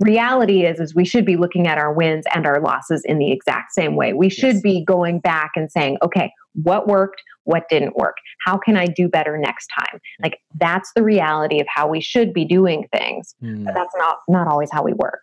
Reality 0.00 0.64
is, 0.64 0.78
is 0.78 0.94
we 0.94 1.04
should 1.04 1.26
be 1.26 1.36
looking 1.36 1.66
at 1.66 1.76
our 1.76 1.92
wins 1.92 2.24
and 2.32 2.46
our 2.46 2.60
losses 2.60 3.02
in 3.04 3.18
the 3.18 3.32
exact 3.32 3.72
same 3.72 3.96
way. 3.96 4.12
We 4.12 4.30
should 4.30 4.54
yes. 4.54 4.62
be 4.62 4.84
going 4.84 5.18
back 5.18 5.50
and 5.56 5.70
saying, 5.70 5.98
okay, 6.02 6.32
what 6.62 6.86
worked, 6.86 7.22
what 7.44 7.68
didn't 7.68 7.96
work? 7.96 8.16
How 8.44 8.56
can 8.56 8.76
I 8.76 8.86
do 8.86 9.08
better 9.08 9.36
next 9.36 9.68
time? 9.68 10.00
Like 10.22 10.38
that's 10.58 10.92
the 10.94 11.02
reality 11.02 11.60
of 11.60 11.66
how 11.68 11.88
we 11.88 12.00
should 12.00 12.32
be 12.32 12.44
doing 12.44 12.86
things. 12.92 13.34
Mm. 13.42 13.64
But 13.64 13.74
that's 13.74 13.94
not 13.96 14.18
not 14.28 14.46
always 14.46 14.70
how 14.70 14.82
we 14.82 14.92
work. 14.92 15.20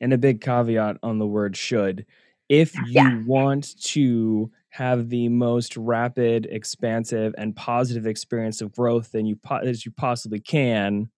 And 0.00 0.12
a 0.12 0.18
big 0.18 0.40
caveat 0.40 0.98
on 1.02 1.18
the 1.18 1.26
word 1.26 1.56
should. 1.56 2.06
If 2.48 2.74
you 2.76 2.82
yeah. 2.88 3.22
want 3.26 3.78
to 3.84 4.50
have 4.74 5.08
the 5.08 5.28
most 5.28 5.76
rapid, 5.76 6.48
expansive, 6.50 7.32
and 7.38 7.54
positive 7.54 8.08
experience 8.08 8.60
of 8.60 8.72
growth 8.72 9.12
than 9.12 9.24
you 9.24 9.36
po- 9.36 9.58
as 9.58 9.86
you 9.86 9.92
possibly 9.92 10.40
can, 10.40 11.08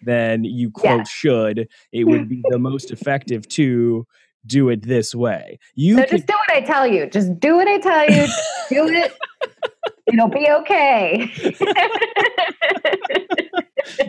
then 0.00 0.42
you 0.42 0.70
quote 0.70 1.00
yeah. 1.00 1.04
should. 1.04 1.68
It 1.92 2.04
would 2.04 2.30
be 2.30 2.42
the 2.48 2.58
most 2.58 2.90
effective 2.90 3.46
to 3.48 4.06
do 4.46 4.70
it 4.70 4.86
this 4.86 5.14
way. 5.14 5.58
You 5.74 5.98
so 5.98 6.06
just 6.06 6.26
do 6.26 6.32
what 6.32 6.56
I 6.56 6.62
tell 6.62 6.86
you. 6.86 7.06
Just 7.10 7.38
do 7.38 7.56
what 7.56 7.68
I 7.68 7.78
tell 7.78 8.10
you. 8.10 8.26
do 8.70 8.88
it. 8.88 9.12
It'll 10.06 10.28
be 10.28 10.48
okay. 10.50 11.30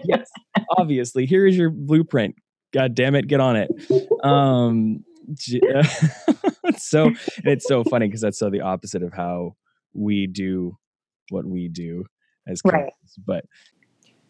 yes, 0.05 0.31
obviously. 0.77 1.25
Here 1.25 1.45
is 1.45 1.57
your 1.57 1.69
blueprint. 1.69 2.35
God 2.71 2.95
damn 2.95 3.15
it, 3.15 3.27
get 3.27 3.41
on 3.41 3.57
it. 3.57 3.69
Um, 4.23 5.03
so 6.89 7.11
it's 7.43 7.67
so 7.67 7.83
funny 7.83 8.07
because 8.07 8.21
that's 8.21 8.39
so 8.39 8.49
the 8.49 8.61
opposite 8.61 9.03
of 9.03 9.13
how 9.13 9.55
we 9.93 10.27
do 10.27 10.77
what 11.29 11.45
we 11.45 11.67
do 11.67 12.05
as 12.47 12.61
coaches. 12.61 12.81
Right. 12.81 13.25
But 13.25 13.45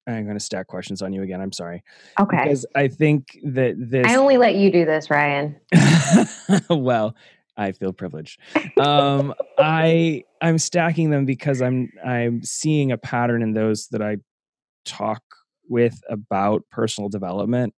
I'm 0.09 0.25
going 0.25 0.39
to 0.39 0.45
stack 0.45 0.67
questions 0.67 1.03
on 1.03 1.13
you 1.13 1.23
again. 1.23 1.41
I'm 1.41 1.53
sorry. 1.53 1.83
Okay. 2.19 2.45
Because 2.45 2.65
I 2.75 2.89
think 2.89 3.39
that 3.45 3.75
this. 3.77 4.07
I 4.07 4.17
only 4.17 4.39
let 4.39 4.55
you 4.55 4.73
do 4.73 4.85
this, 4.85 5.11
Ryan. 5.11 5.57
well, 6.71 7.15
I 7.57 7.73
feel 7.73 7.93
privileged. 7.93 8.41
Um, 8.81 9.35
I 9.59 10.25
I'm 10.41 10.59
stacking 10.59 11.11
them 11.11 11.27
because 11.27 11.61
I'm 11.61 11.91
I'm 12.05 12.43
seeing 12.43 12.93
a 12.93 12.99
pattern 12.99 13.43
in 13.43 13.53
those 13.53 13.89
that 13.89 14.01
I 14.01 14.19
talk 14.85 15.23
with 15.69 16.01
about 16.09 16.63
personal 16.71 17.11
development 17.11 17.75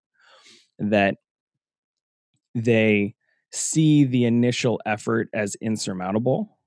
that 0.78 1.16
they 2.54 3.14
see 3.52 4.04
the 4.04 4.24
initial 4.24 4.80
effort 4.86 5.28
as 5.34 5.56
insurmountable. 5.56 6.58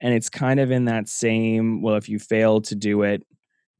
And 0.00 0.14
it's 0.14 0.30
kind 0.30 0.60
of 0.60 0.70
in 0.70 0.84
that 0.84 1.08
same, 1.08 1.82
well, 1.82 1.96
if 1.96 2.08
you 2.08 2.20
fail 2.20 2.60
to 2.62 2.76
do 2.76 3.02
it, 3.02 3.26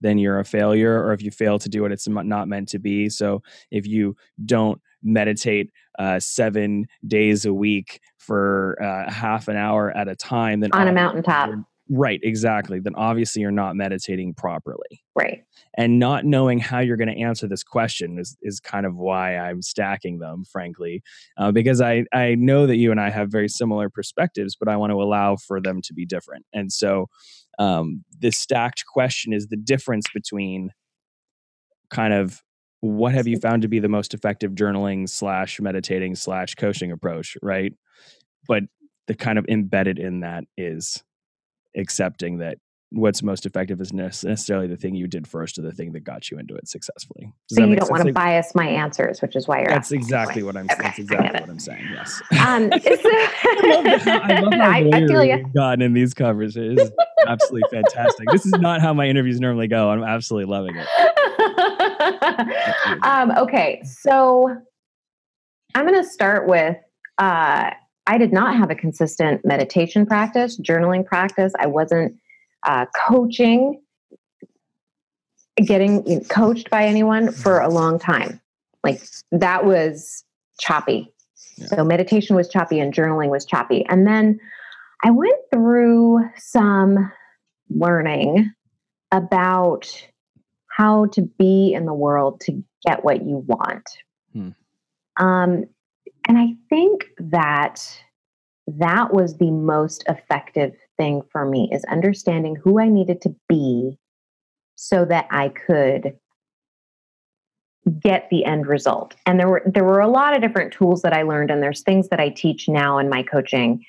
then 0.01 0.19
you're 0.19 0.39
a 0.39 0.45
failure. 0.45 1.03
Or 1.03 1.13
if 1.13 1.23
you 1.23 1.31
fail 1.31 1.59
to 1.59 1.69
do 1.69 1.85
it, 1.85 1.93
it's 1.93 2.09
not 2.09 2.49
meant 2.49 2.69
to 2.69 2.79
be. 2.79 3.09
So 3.09 3.43
if 3.71 3.87
you 3.87 4.17
don't 4.45 4.81
meditate 5.03 5.71
uh, 5.99 6.21
seven 6.21 6.87
days 7.07 7.45
a 7.45 7.53
week 7.53 8.01
for 8.17 8.77
uh, 8.83 9.11
half 9.11 9.49
an 9.49 9.57
hour 9.57 9.91
at 9.97 10.09
a 10.09 10.17
time, 10.17 10.61
then 10.61 10.71
on 10.73 10.89
a 10.89 10.93
mountaintop. 10.93 11.51
Right, 11.91 12.21
exactly. 12.23 12.81
Then 12.81 12.95
obviously 12.97 13.41
you're 13.41 13.51
not 13.51 13.75
meditating 13.75 14.35
properly. 14.35 15.03
Right. 15.15 15.43
And 15.79 15.99
not 15.99 16.27
knowing 16.27 16.59
how 16.59 16.81
you're 16.81 16.99
going 16.99 17.09
to 17.09 17.19
answer 17.19 17.49
this 17.49 17.63
question 17.63 18.19
is, 18.19 18.37
is 18.43 18.61
kind 18.61 18.85
of 18.85 18.97
why 18.97 19.39
I'm 19.39 19.63
stacking 19.63 20.19
them, 20.19 20.45
frankly, 20.45 21.03
uh, 21.39 21.51
because 21.51 21.81
I, 21.81 22.05
I 22.13 22.35
know 22.35 22.67
that 22.67 22.77
you 22.77 22.91
and 22.91 23.01
I 23.01 23.09
have 23.09 23.31
very 23.31 23.49
similar 23.49 23.89
perspectives, 23.89 24.55
but 24.55 24.69
I 24.69 24.77
want 24.77 24.91
to 24.91 25.01
allow 25.01 25.37
for 25.37 25.63
them 25.63 25.81
to 25.83 25.95
be 25.95 26.05
different. 26.05 26.45
And 26.53 26.71
so 26.71 27.07
um, 27.59 28.05
this 28.19 28.39
stacked 28.39 28.85
question 28.87 29.33
is 29.33 29.49
the 29.49 29.57
difference 29.57 30.07
between 30.15 30.71
kind 31.91 32.13
of 32.13 32.43
what 32.81 33.13
have 33.13 33.27
you 33.27 33.39
found 33.39 33.63
to 33.63 33.69
be 33.69 33.81
the 33.81 33.89
most 33.89 34.15
effective 34.15 34.53
journaling 34.53 35.09
slash 35.09 35.61
meditating 35.61 36.15
slash 36.15 36.55
coaching 36.55 36.93
approach, 36.93 37.37
right? 37.43 37.73
But 38.47 38.65
the 39.09 39.15
kind 39.15 39.39
of 39.39 39.47
embedded 39.49 39.99
in 39.99 40.21
that 40.21 40.45
is 40.57 41.03
accepting 41.77 42.39
that 42.39 42.59
what's 42.91 43.23
most 43.23 43.45
effective 43.45 43.81
is 43.81 43.93
necessarily 43.93 44.67
the 44.67 44.77
thing 44.77 44.95
you 44.95 45.07
did 45.07 45.27
first 45.27 45.59
or 45.59 45.63
the 45.63 45.73
thing 45.73 45.93
that 45.93 46.01
got 46.01 46.31
you 46.31 46.39
into 46.39 46.55
it 46.55 46.67
successfully. 46.69 47.33
Does 47.49 47.59
so 47.59 47.65
you 47.65 47.77
don't 47.77 47.91
want 47.91 48.07
to 48.07 48.13
bias 48.13 48.55
my 48.55 48.67
answers, 48.67 49.21
which 49.21 49.37
is 49.37 49.47
why 49.47 49.61
you're. 49.61 49.69
That's 49.69 49.93
exactly 49.93 50.43
what 50.43 50.57
I'm. 50.57 50.67
Okay, 50.71 50.83
that's 50.83 50.99
exactly 50.99 51.41
what 51.41 51.51
I'm 51.51 51.59
saying. 51.59 51.87
Yes. 51.93 52.23
Um, 52.33 52.71
I 52.73 53.81
love 53.83 54.03
how, 54.03 54.21
I 54.21 54.41
love 54.41 54.53
how 54.59 54.71
I, 54.71 54.91
I 54.93 55.07
feel 55.07 55.25
you. 55.25 55.45
gotten 55.55 55.83
in 55.83 55.93
these 55.93 56.15
conversations. 56.15 56.81
It's 56.81 56.91
absolutely 57.27 57.69
fantastic. 57.71 58.27
This 58.31 58.47
is 58.47 58.53
not 58.53 58.81
how 58.81 58.95
my 58.95 59.07
interviews 59.07 59.39
normally 59.41 59.69
go. 59.69 59.91
I'm 59.91 60.03
absolutely 60.03 60.51
loving 60.51 60.77
it. 60.77 60.87
um, 63.03 63.33
okay, 63.33 63.83
so 63.85 64.57
I'm 65.75 65.87
going 65.87 66.03
to 66.03 66.09
start 66.09 66.49
with. 66.49 66.77
Uh, 67.19 67.71
I 68.07 68.17
did 68.17 68.33
not 68.33 68.57
have 68.57 68.71
a 68.71 68.75
consistent 68.75 69.45
meditation 69.45 70.07
practice, 70.07 70.59
journaling 70.59 71.05
practice. 71.05 71.53
I 71.59 71.67
wasn't 71.67 72.15
uh, 72.67 72.87
coaching, 72.97 73.81
getting 75.57 76.25
coached 76.27 76.71
by 76.71 76.85
anyone 76.85 77.33
for 77.33 77.61
a 77.61 77.69
long 77.69 77.99
time. 77.99 78.41
Like 78.85 79.03
that 79.33 79.65
was 79.65 80.25
choppy. 80.61 81.13
Yeah. 81.57 81.67
So 81.67 81.85
meditation 81.85 82.37
was 82.37 82.49
choppy 82.49 82.79
and 82.81 82.93
journaling 82.93 83.31
was 83.31 83.45
choppy. 83.45 83.85
And 83.89 84.07
then 84.07 84.39
I 85.05 85.11
went 85.11 85.39
through 85.53 86.21
some 86.37 87.11
learning 87.71 88.53
about 89.13 89.91
how 90.69 91.07
to 91.07 91.23
be 91.23 91.73
in 91.75 91.87
the 91.87 91.95
world 91.95 92.41
to 92.43 92.63
get 92.87 93.05
what 93.05 93.25
you 93.25 93.45
want. 93.47 93.89
Hmm. 94.33 94.51
Um, 95.19 95.65
and 96.29 96.39
I 96.39 96.55
think 96.69 97.07
that 97.19 97.83
that 98.67 99.13
was 99.13 99.39
the 99.39 99.51
most 99.51 100.05
effective 100.09 100.75
thing 100.99 101.23
for 101.33 101.45
me 101.45 101.69
is 101.73 101.85
understanding 101.85 102.57
who 102.57 102.81
I 102.81 102.89
needed 102.89 103.21
to 103.23 103.35
be 103.49 103.99
so 104.77 105.05
that 105.07 105.27
I 105.31 105.49
could 105.49 106.19
get 108.01 108.29
the 108.31 108.45
end 108.45 108.67
result. 108.67 109.15
And 109.25 109.41
there 109.41 109.49
were 109.49 109.63
there 109.65 109.85
were 109.85 110.01
a 110.01 110.09
lot 110.09 110.35
of 110.35 110.43
different 110.43 110.73
tools 110.73 111.03
that 111.03 111.13
I 111.13 111.23
learned 111.23 111.51
and 111.51 111.63
there's 111.63 111.83
things 111.83 112.09
that 112.11 112.21
I 112.21 112.29
teach 112.29 112.69
now 112.69 112.99
in 112.99 113.09
my 113.09 113.23
coaching. 113.23 113.85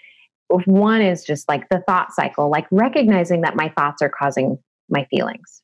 One 0.47 1.01
is 1.01 1.23
just 1.23 1.47
like 1.49 1.67
the 1.69 1.83
thought 1.87 2.13
cycle, 2.13 2.49
like 2.49 2.65
recognizing 2.71 3.41
that 3.41 3.55
my 3.55 3.69
thoughts 3.69 4.01
are 4.01 4.09
causing 4.09 4.57
my 4.89 5.05
feelings 5.11 5.61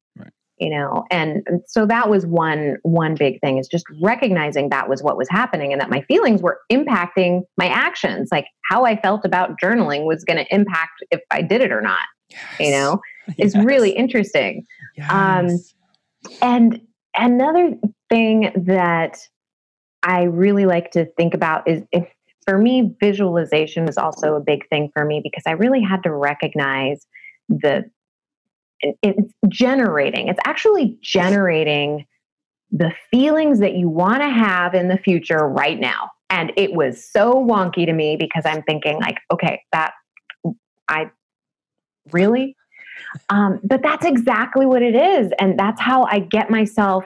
you 0.57 0.69
know 0.69 1.03
and 1.11 1.43
so 1.67 1.85
that 1.85 2.09
was 2.09 2.25
one 2.25 2.77
one 2.83 3.15
big 3.15 3.39
thing 3.41 3.57
is 3.57 3.67
just 3.67 3.85
recognizing 4.01 4.69
that 4.69 4.87
was 4.87 5.03
what 5.03 5.17
was 5.17 5.27
happening 5.29 5.71
and 5.71 5.81
that 5.81 5.89
my 5.89 6.01
feelings 6.01 6.41
were 6.41 6.59
impacting 6.71 7.41
my 7.57 7.67
actions 7.67 8.29
like 8.31 8.45
how 8.69 8.85
i 8.85 8.95
felt 8.95 9.25
about 9.25 9.59
journaling 9.61 10.05
was 10.05 10.23
going 10.23 10.37
to 10.37 10.55
impact 10.55 11.03
if 11.11 11.19
i 11.31 11.41
did 11.41 11.61
it 11.61 11.71
or 11.71 11.81
not 11.81 12.05
yes. 12.29 12.41
you 12.59 12.71
know 12.71 12.99
yes. 13.27 13.35
is 13.55 13.65
really 13.65 13.91
interesting 13.91 14.65
um, 15.09 15.47
yes. 15.47 15.73
um 16.41 16.41
and 16.41 16.81
another 17.15 17.71
thing 18.09 18.51
that 18.55 19.17
i 20.03 20.23
really 20.23 20.65
like 20.65 20.91
to 20.91 21.05
think 21.17 21.33
about 21.33 21.67
is 21.67 21.83
if 21.91 22.07
for 22.45 22.57
me 22.57 22.95
visualization 22.99 23.89
is 23.89 23.97
also 23.97 24.35
a 24.35 24.39
big 24.39 24.67
thing 24.69 24.89
for 24.93 25.03
me 25.03 25.19
because 25.21 25.43
i 25.45 25.51
really 25.51 25.81
had 25.81 26.01
to 26.03 26.13
recognize 26.13 27.05
the 27.49 27.83
it's 29.01 29.33
generating, 29.47 30.27
it's 30.27 30.39
actually 30.45 30.97
generating 31.01 32.05
the 32.71 32.91
feelings 33.11 33.59
that 33.59 33.75
you 33.75 33.87
want 33.89 34.21
to 34.21 34.29
have 34.29 34.73
in 34.73 34.87
the 34.87 34.97
future 34.97 35.47
right 35.47 35.79
now. 35.79 36.11
And 36.29 36.51
it 36.57 36.73
was 36.73 37.09
so 37.09 37.33
wonky 37.33 37.85
to 37.85 37.93
me 37.93 38.17
because 38.17 38.43
I'm 38.45 38.63
thinking, 38.63 38.99
like, 38.99 39.17
okay, 39.31 39.61
that 39.71 39.93
I 40.89 41.11
really, 42.11 42.55
um, 43.29 43.59
but 43.63 43.81
that's 43.81 44.05
exactly 44.05 44.65
what 44.65 44.81
it 44.81 44.95
is. 44.95 45.31
And 45.39 45.57
that's 45.57 45.79
how 45.79 46.05
I 46.05 46.19
get 46.19 46.49
myself 46.49 47.05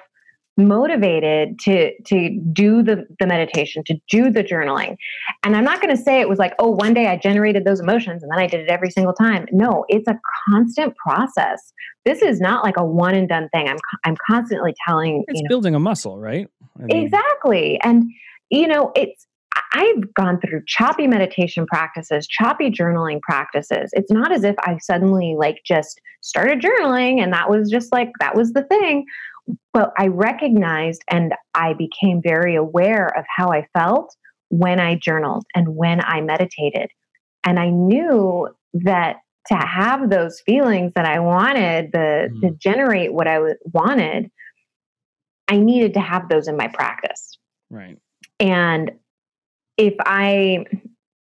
motivated 0.59 1.57
to 1.59 1.91
to 2.03 2.39
do 2.53 2.83
the 2.83 3.07
the 3.19 3.25
meditation 3.25 3.83
to 3.85 3.95
do 4.09 4.29
the 4.29 4.43
journaling. 4.43 4.95
And 5.43 5.55
i'm 5.55 5.63
not 5.63 5.81
going 5.81 5.95
to 5.95 6.01
say 6.01 6.21
it 6.21 6.29
was 6.29 6.39
like 6.39 6.53
oh 6.59 6.69
one 6.69 6.93
day 6.93 7.07
i 7.07 7.17
generated 7.17 7.65
those 7.65 7.79
emotions 7.79 8.23
and 8.23 8.31
then 8.31 8.39
i 8.39 8.47
did 8.47 8.61
it 8.61 8.69
every 8.69 8.91
single 8.91 9.13
time. 9.13 9.45
No 9.51 9.85
it's 9.89 10.07
a 10.07 10.19
constant 10.47 10.95
process. 10.95 11.73
This 12.05 12.21
is 12.21 12.39
not 12.39 12.63
like 12.63 12.77
a 12.77 12.85
one 12.85 13.15
and 13.15 13.27
done 13.27 13.49
thing. 13.49 13.67
I'm 13.67 13.77
i'm 14.03 14.15
constantly 14.27 14.73
telling 14.87 15.23
it's 15.27 15.39
you 15.39 15.43
know, 15.43 15.49
building 15.49 15.75
a 15.75 15.79
muscle 15.79 16.17
right? 16.19 16.47
I 16.79 16.83
mean, 16.83 17.05
exactly. 17.05 17.79
And 17.81 18.05
you 18.49 18.67
know 18.67 18.91
it's 18.95 19.25
I've 19.73 20.13
gone 20.13 20.39
through 20.39 20.63
choppy 20.67 21.07
meditation 21.07 21.65
practices, 21.67 22.27
choppy 22.27 22.71
journaling 22.71 23.21
practices. 23.21 23.91
It's 23.93 24.11
not 24.11 24.31
as 24.31 24.43
if 24.43 24.55
I 24.59 24.77
suddenly 24.79 25.35
like 25.37 25.61
just 25.65 26.01
started 26.21 26.61
journaling 26.61 27.21
and 27.21 27.31
that 27.33 27.49
was 27.49 27.69
just 27.69 27.91
like 27.91 28.09
that 28.19 28.35
was 28.35 28.53
the 28.53 28.63
thing 28.63 29.05
but 29.73 29.91
I 29.97 30.07
recognized 30.07 31.01
and 31.09 31.33
I 31.53 31.73
became 31.73 32.21
very 32.21 32.55
aware 32.55 33.07
of 33.17 33.25
how 33.35 33.49
I 33.49 33.67
felt 33.77 34.15
when 34.49 34.79
I 34.79 34.95
journaled 34.95 35.45
and 35.55 35.75
when 35.75 36.01
I 36.01 36.21
meditated. 36.21 36.89
And 37.43 37.59
I 37.59 37.69
knew 37.69 38.49
that 38.73 39.17
to 39.47 39.55
have 39.55 40.09
those 40.09 40.41
feelings 40.45 40.91
that 40.95 41.05
I 41.05 41.19
wanted, 41.19 41.91
the 41.91 42.29
mm. 42.31 42.41
to 42.41 42.51
generate 42.57 43.13
what 43.13 43.27
I 43.27 43.35
w- 43.35 43.55
wanted, 43.63 44.29
I 45.47 45.57
needed 45.57 45.93
to 45.95 45.99
have 45.99 46.29
those 46.29 46.47
in 46.47 46.57
my 46.57 46.67
practice. 46.67 47.37
Right. 47.69 47.97
And 48.39 48.91
if 49.77 49.95
I, 49.99 50.65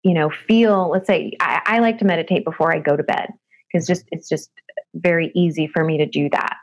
you 0.02 0.14
know, 0.14 0.30
feel, 0.30 0.90
let's 0.90 1.06
say 1.06 1.32
I, 1.40 1.60
I 1.64 1.78
like 1.78 1.98
to 1.98 2.04
meditate 2.04 2.44
before 2.44 2.74
I 2.74 2.80
go 2.80 2.96
to 2.96 3.02
bed 3.02 3.28
because 3.72 3.86
just 3.86 4.04
it's 4.10 4.28
just 4.28 4.50
very 4.94 5.30
easy 5.34 5.66
for 5.66 5.84
me 5.84 5.98
to 5.98 6.06
do 6.06 6.28
that. 6.30 6.56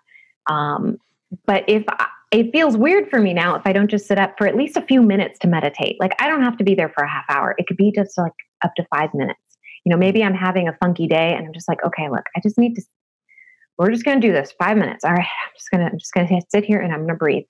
Um, 0.48 0.98
but 1.46 1.64
if 1.68 1.84
I, 1.90 2.08
it 2.32 2.52
feels 2.52 2.76
weird 2.76 3.10
for 3.10 3.20
me 3.20 3.34
now 3.34 3.56
if 3.56 3.62
I 3.66 3.72
don't 3.72 3.90
just 3.90 4.08
sit 4.08 4.18
up 4.18 4.36
for 4.38 4.48
at 4.48 4.56
least 4.56 4.78
a 4.78 4.82
few 4.82 5.02
minutes 5.02 5.40
to 5.40 5.48
meditate. 5.48 5.98
Like 6.00 6.12
I 6.20 6.28
don't 6.28 6.44
have 6.44 6.58
to 6.58 6.64
be 6.64 6.76
there 6.76 6.90
for 6.90 7.04
a 7.04 7.10
half 7.10 7.26
hour. 7.30 7.56
It 7.58 7.68
could 7.68 7.78
be 7.78 7.92
just 7.96 8.18
like 8.18 8.34
up 8.64 8.74
to 8.76 8.86
five 8.94 9.14
minutes. 9.14 9.40
You 9.86 9.92
know, 9.92 9.98
maybe 9.98 10.24
I'm 10.24 10.34
having 10.34 10.68
a 10.68 10.76
funky 10.84 11.08
day 11.08 11.34
and 11.36 11.46
I'm 11.46 11.54
just 11.54 11.70
like, 11.70 11.84
okay, 11.86 12.10
look, 12.10 12.24
I 12.36 12.42
just 12.42 12.58
need 12.58 12.76
to. 12.76 12.82
We're 13.78 13.92
just 13.92 14.06
going 14.06 14.20
to 14.20 14.26
do 14.26 14.34
this 14.34 14.54
five 14.58 14.78
minutes. 14.78 15.04
All 15.04 15.12
right, 15.12 15.20
I'm 15.20 15.52
just 15.56 15.70
gonna, 15.70 15.86
I'm 15.86 16.00
just 16.00 16.14
gonna 16.14 16.42
sit 16.50 16.64
here 16.64 16.80
and 16.80 16.94
I'm 16.94 17.02
gonna 17.02 17.16
breathe. 17.16 17.44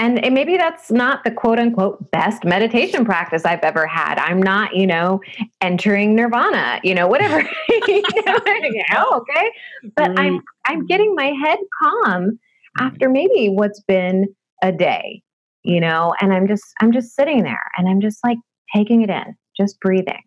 And, 0.00 0.24
and 0.24 0.32
maybe 0.32 0.56
that's 0.56 0.90
not 0.90 1.24
the 1.24 1.30
quote 1.30 1.58
unquote 1.58 2.10
best 2.10 2.42
meditation 2.42 3.04
practice 3.04 3.44
I've 3.44 3.60
ever 3.60 3.86
had. 3.86 4.18
I'm 4.18 4.42
not, 4.42 4.74
you 4.74 4.86
know, 4.86 5.20
entering 5.60 6.16
nirvana, 6.16 6.80
you 6.82 6.94
know, 6.94 7.06
whatever. 7.06 7.40
you 7.68 8.02
know, 8.24 8.38
okay. 9.12 9.52
But 9.94 10.18
I'm 10.18 10.38
mm. 10.38 10.42
I'm 10.70 10.86
getting 10.86 11.14
my 11.16 11.32
head 11.42 11.58
calm 11.82 12.38
after 12.78 13.08
maybe 13.08 13.48
what's 13.48 13.80
been 13.80 14.34
a 14.62 14.70
day, 14.72 15.22
you 15.64 15.80
know, 15.80 16.14
and 16.20 16.32
I'm 16.32 16.46
just 16.46 16.64
I'm 16.80 16.92
just 16.92 17.14
sitting 17.16 17.42
there 17.42 17.66
and 17.76 17.88
I'm 17.88 18.00
just 18.00 18.18
like 18.24 18.38
taking 18.74 19.02
it 19.02 19.10
in, 19.10 19.36
just 19.56 19.80
breathing. 19.80 20.22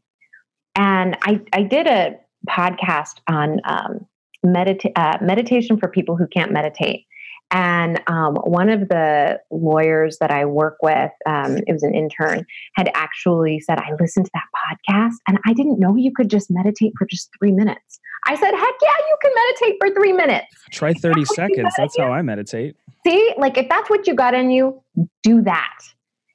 And 0.76 1.18
I 1.22 1.40
I 1.54 1.64
did 1.64 1.88
a 1.88 2.16
podcast 2.50 3.22
on 3.28 3.62
um, 3.64 4.06
medita- 4.46 4.92
uh, 4.98 5.18
meditation 5.22 5.78
for 5.78 5.88
people 5.88 6.18
who 6.18 6.28
can't 6.28 6.52
meditate 6.52 7.06
And 7.52 8.02
um, 8.08 8.36
one 8.36 8.70
of 8.70 8.90
the 8.90 9.40
lawyers 9.52 10.18
that 10.20 10.32
I 10.32 10.46
work 10.46 10.78
with, 10.82 11.12
um, 11.28 11.58
it 11.68 11.72
was 11.72 11.84
an 11.84 11.94
intern, 11.94 12.46
had 12.76 12.90
actually 12.96 13.60
said, 13.60 13.78
I 13.78 13.92
listened 14.00 14.26
to 14.26 14.32
that 14.34 14.48
podcast 14.58 15.18
and 15.28 15.38
I 15.46 15.54
didn't 15.54 15.80
know 15.80 15.96
you 15.96 16.12
could 16.14 16.30
just 16.30 16.50
meditate 16.50 16.94
for 16.98 17.06
just 17.06 17.30
three 17.38 17.52
minutes. 17.52 18.00
I 18.26 18.36
said, 18.36 18.52
heck 18.52 18.74
yeah, 18.82 18.90
you 19.10 19.18
can 19.22 19.32
meditate 19.36 19.76
for 19.80 19.94
three 19.94 20.14
minutes. 20.14 20.48
Try 20.72 20.94
30 20.94 21.26
seconds. 21.26 21.74
That's 21.78 21.98
how 21.98 22.12
I 22.12 22.22
meditate. 22.22 22.76
See, 23.06 23.34
like 23.38 23.58
if 23.58 23.68
that's 23.70 23.90
what 23.90 24.08
you 24.08 24.16
got 24.16 24.34
in 24.34 24.50
you, 24.50 24.82
do 25.24 25.42
that. 25.42 25.78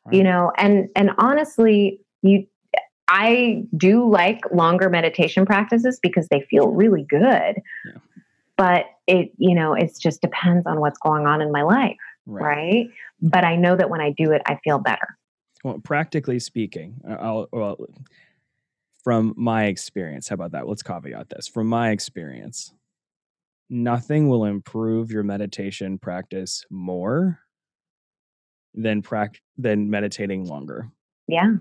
Right. 0.04 0.16
You 0.16 0.22
know, 0.22 0.52
and 0.58 0.88
and 0.96 1.10
honestly, 1.18 2.00
you 2.22 2.46
I 3.08 3.62
do 3.76 4.08
like 4.08 4.40
longer 4.52 4.90
meditation 4.90 5.46
practices 5.46 5.98
because 6.02 6.28
they 6.28 6.46
feel 6.50 6.68
really 6.68 7.06
good. 7.08 7.22
Yeah. 7.86 7.92
But 8.56 8.86
it, 9.06 9.32
you 9.38 9.54
know, 9.54 9.72
it 9.72 9.96
just 9.98 10.20
depends 10.20 10.66
on 10.66 10.80
what's 10.80 10.98
going 10.98 11.26
on 11.26 11.40
in 11.40 11.50
my 11.50 11.62
life, 11.62 11.96
right. 12.26 12.42
right? 12.42 12.86
But 13.22 13.44
I 13.44 13.56
know 13.56 13.76
that 13.76 13.88
when 13.88 14.00
I 14.00 14.10
do 14.10 14.32
it, 14.32 14.42
I 14.46 14.58
feel 14.62 14.78
better. 14.78 15.16
Well, 15.64 15.78
practically 15.78 16.38
speaking, 16.38 17.00
I'll, 17.08 17.48
well, 17.52 17.78
from 19.08 19.32
my 19.38 19.64
experience, 19.64 20.28
how 20.28 20.34
about 20.34 20.52
that? 20.52 20.68
Let's 20.68 20.82
caveat 20.82 21.30
this. 21.30 21.48
From 21.48 21.66
my 21.66 21.92
experience, 21.92 22.74
nothing 23.70 24.28
will 24.28 24.44
improve 24.44 25.10
your 25.10 25.22
meditation 25.22 25.96
practice 25.96 26.66
more 26.68 27.38
than 28.74 29.00
prac- 29.00 29.40
than 29.56 29.88
meditating 29.88 30.44
longer. 30.44 30.90
Yeah. 31.26 31.54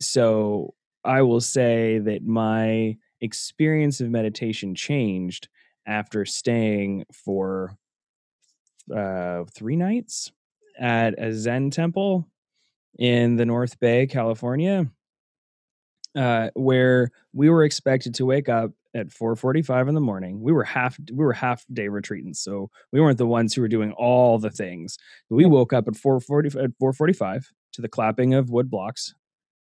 So 0.00 0.72
I 1.04 1.20
will 1.20 1.42
say 1.42 1.98
that 1.98 2.24
my 2.24 2.96
experience 3.20 4.00
of 4.00 4.08
meditation 4.08 4.74
changed 4.74 5.48
after 5.84 6.24
staying 6.24 7.04
for 7.12 7.76
uh, 8.96 9.44
three 9.54 9.76
nights 9.76 10.32
at 10.80 11.22
a 11.22 11.34
Zen 11.34 11.68
temple 11.68 12.26
in 12.98 13.36
the 13.36 13.44
North 13.44 13.78
Bay, 13.78 14.06
California, 14.06 14.90
uh, 16.16 16.50
where 16.54 17.10
we 17.32 17.50
were 17.50 17.64
expected 17.64 18.14
to 18.14 18.26
wake 18.26 18.48
up 18.48 18.72
at 18.94 19.08
4:45 19.12 19.88
in 19.88 19.94
the 19.94 20.00
morning. 20.00 20.40
We 20.40 20.52
were 20.52 20.64
half 20.64 20.98
we 21.12 21.24
were 21.24 21.32
half 21.32 21.64
day 21.72 21.88
retreatants, 21.88 22.36
so 22.36 22.70
we 22.92 23.00
weren't 23.00 23.18
the 23.18 23.26
ones 23.26 23.54
who 23.54 23.62
were 23.62 23.68
doing 23.68 23.92
all 23.92 24.38
the 24.38 24.50
things. 24.50 24.96
We 25.30 25.46
woke 25.46 25.72
up 25.72 25.88
at 25.88 25.94
4:40 25.96 26.56
at 26.62 26.70
4:45 26.80 27.46
to 27.74 27.82
the 27.82 27.88
clapping 27.88 28.34
of 28.34 28.50
wood 28.50 28.70
blocks, 28.70 29.14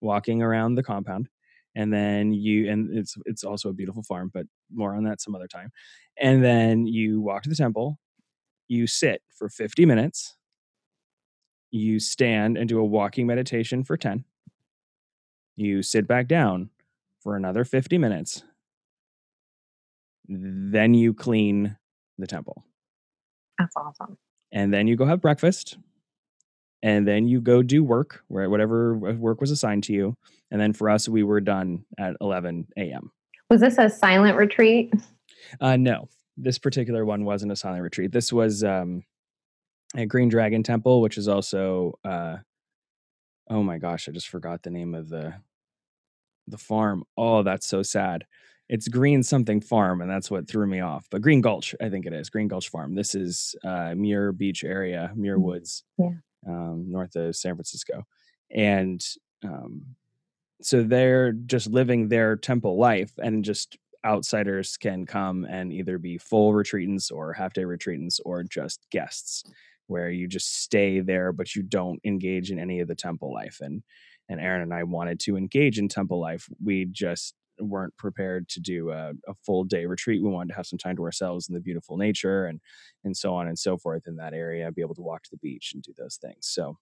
walking 0.00 0.42
around 0.42 0.74
the 0.74 0.82
compound, 0.82 1.28
and 1.74 1.92
then 1.92 2.32
you 2.32 2.70
and 2.70 2.96
it's 2.96 3.16
it's 3.26 3.44
also 3.44 3.70
a 3.70 3.74
beautiful 3.74 4.02
farm, 4.02 4.30
but 4.32 4.46
more 4.72 4.94
on 4.94 5.04
that 5.04 5.20
some 5.20 5.34
other 5.34 5.48
time. 5.48 5.70
And 6.18 6.44
then 6.44 6.86
you 6.86 7.20
walk 7.20 7.42
to 7.44 7.48
the 7.48 7.56
temple, 7.56 7.98
you 8.68 8.86
sit 8.86 9.22
for 9.30 9.48
50 9.48 9.86
minutes, 9.86 10.36
you 11.70 11.98
stand 11.98 12.56
and 12.56 12.68
do 12.68 12.78
a 12.78 12.84
walking 12.84 13.26
meditation 13.26 13.82
for 13.84 13.96
10. 13.96 14.24
You 15.56 15.82
sit 15.82 16.06
back 16.06 16.26
down 16.28 16.70
for 17.20 17.36
another 17.36 17.64
50 17.64 17.98
minutes 17.98 18.42
then 20.28 20.94
you 20.94 21.14
clean 21.14 21.76
the 22.18 22.26
temple. 22.26 22.64
That's 23.58 23.74
awesome. 23.76 24.16
And 24.52 24.72
then 24.72 24.86
you 24.86 24.96
go 24.96 25.04
have 25.04 25.20
breakfast. 25.20 25.78
And 26.82 27.08
then 27.08 27.26
you 27.26 27.40
go 27.40 27.62
do 27.62 27.82
work, 27.82 28.22
where 28.28 28.50
whatever 28.50 28.94
work 28.94 29.40
was 29.40 29.50
assigned 29.50 29.84
to 29.84 29.94
you. 29.94 30.16
And 30.50 30.60
then 30.60 30.74
for 30.74 30.90
us, 30.90 31.08
we 31.08 31.22
were 31.22 31.40
done 31.40 31.86
at 31.98 32.14
11 32.20 32.66
a.m. 32.76 33.10
Was 33.48 33.62
this 33.62 33.78
a 33.78 33.88
silent 33.88 34.36
retreat? 34.36 34.92
Uh, 35.60 35.76
no, 35.76 36.08
this 36.36 36.58
particular 36.58 37.04
one 37.04 37.24
wasn't 37.24 37.52
a 37.52 37.56
silent 37.56 37.82
retreat. 37.82 38.12
This 38.12 38.32
was 38.32 38.62
um, 38.62 39.02
a 39.96 40.04
Green 40.04 40.28
Dragon 40.28 40.62
Temple, 40.62 41.00
which 41.00 41.16
is 41.16 41.26
also, 41.26 41.98
uh, 42.04 42.36
oh 43.48 43.62
my 43.62 43.78
gosh, 43.78 44.08
I 44.08 44.12
just 44.12 44.28
forgot 44.28 44.62
the 44.62 44.70
name 44.70 44.94
of 44.94 45.08
the 45.08 45.34
the 46.46 46.58
farm. 46.58 47.04
Oh, 47.16 47.42
that's 47.42 47.66
so 47.66 47.82
sad 47.82 48.24
it's 48.68 48.88
Green 48.88 49.22
something 49.22 49.60
Farm, 49.60 50.00
and 50.00 50.10
that's 50.10 50.30
what 50.30 50.48
threw 50.48 50.66
me 50.66 50.80
off. 50.80 51.06
But 51.10 51.22
Green 51.22 51.40
Gulch, 51.40 51.74
I 51.80 51.88
think 51.88 52.06
it 52.06 52.12
is 52.12 52.30
Green 52.30 52.48
Gulch 52.48 52.68
Farm. 52.68 52.94
This 52.94 53.14
is 53.14 53.54
uh, 53.64 53.94
Muir 53.94 54.32
Beach 54.32 54.64
area, 54.64 55.12
Muir 55.14 55.38
mm, 55.38 55.42
Woods, 55.42 55.84
yeah. 55.98 56.10
um, 56.48 56.86
north 56.88 57.14
of 57.16 57.36
San 57.36 57.54
Francisco, 57.54 58.04
and 58.50 59.04
um, 59.44 59.82
so 60.62 60.82
they're 60.82 61.32
just 61.32 61.68
living 61.68 62.08
their 62.08 62.36
temple 62.36 62.78
life, 62.78 63.12
and 63.22 63.44
just 63.44 63.76
outsiders 64.04 64.76
can 64.76 65.06
come 65.06 65.46
and 65.48 65.72
either 65.72 65.98
be 65.98 66.18
full 66.18 66.52
retreatants 66.52 67.10
or 67.10 67.32
half 67.32 67.52
day 67.52 67.62
retreatants 67.62 68.20
or 68.24 68.42
just 68.42 68.80
guests, 68.90 69.44
where 69.86 70.10
you 70.10 70.26
just 70.26 70.62
stay 70.62 71.00
there, 71.00 71.32
but 71.32 71.54
you 71.54 71.62
don't 71.62 72.00
engage 72.04 72.50
in 72.50 72.58
any 72.58 72.80
of 72.80 72.88
the 72.88 72.94
temple 72.94 73.32
life. 73.32 73.58
And 73.60 73.82
and 74.28 74.40
Aaron 74.40 74.62
and 74.62 74.72
I 74.72 74.84
wanted 74.84 75.20
to 75.20 75.36
engage 75.36 75.78
in 75.78 75.88
temple 75.88 76.18
life. 76.20 76.48
We 76.62 76.86
just 76.86 77.34
weren't 77.60 77.96
prepared 77.96 78.48
to 78.48 78.60
do 78.60 78.90
a, 78.90 79.10
a, 79.28 79.34
full 79.44 79.64
day 79.64 79.86
retreat. 79.86 80.22
We 80.22 80.30
wanted 80.30 80.48
to 80.48 80.56
have 80.56 80.66
some 80.66 80.78
time 80.78 80.96
to 80.96 81.04
ourselves 81.04 81.48
in 81.48 81.54
the 81.54 81.60
beautiful 81.60 81.96
nature 81.96 82.46
and 82.46 82.60
and 83.04 83.16
so 83.16 83.34
on 83.34 83.46
and 83.48 83.58
so 83.58 83.76
forth 83.76 84.06
in 84.06 84.16
that 84.16 84.32
area. 84.32 84.72
Be 84.72 84.82
able 84.82 84.94
to 84.96 85.02
walk 85.02 85.22
to 85.24 85.30
the 85.30 85.38
beach 85.38 85.72
and 85.74 85.82
do 85.82 85.92
those 85.96 86.16
things. 86.16 86.48
So 86.48 86.78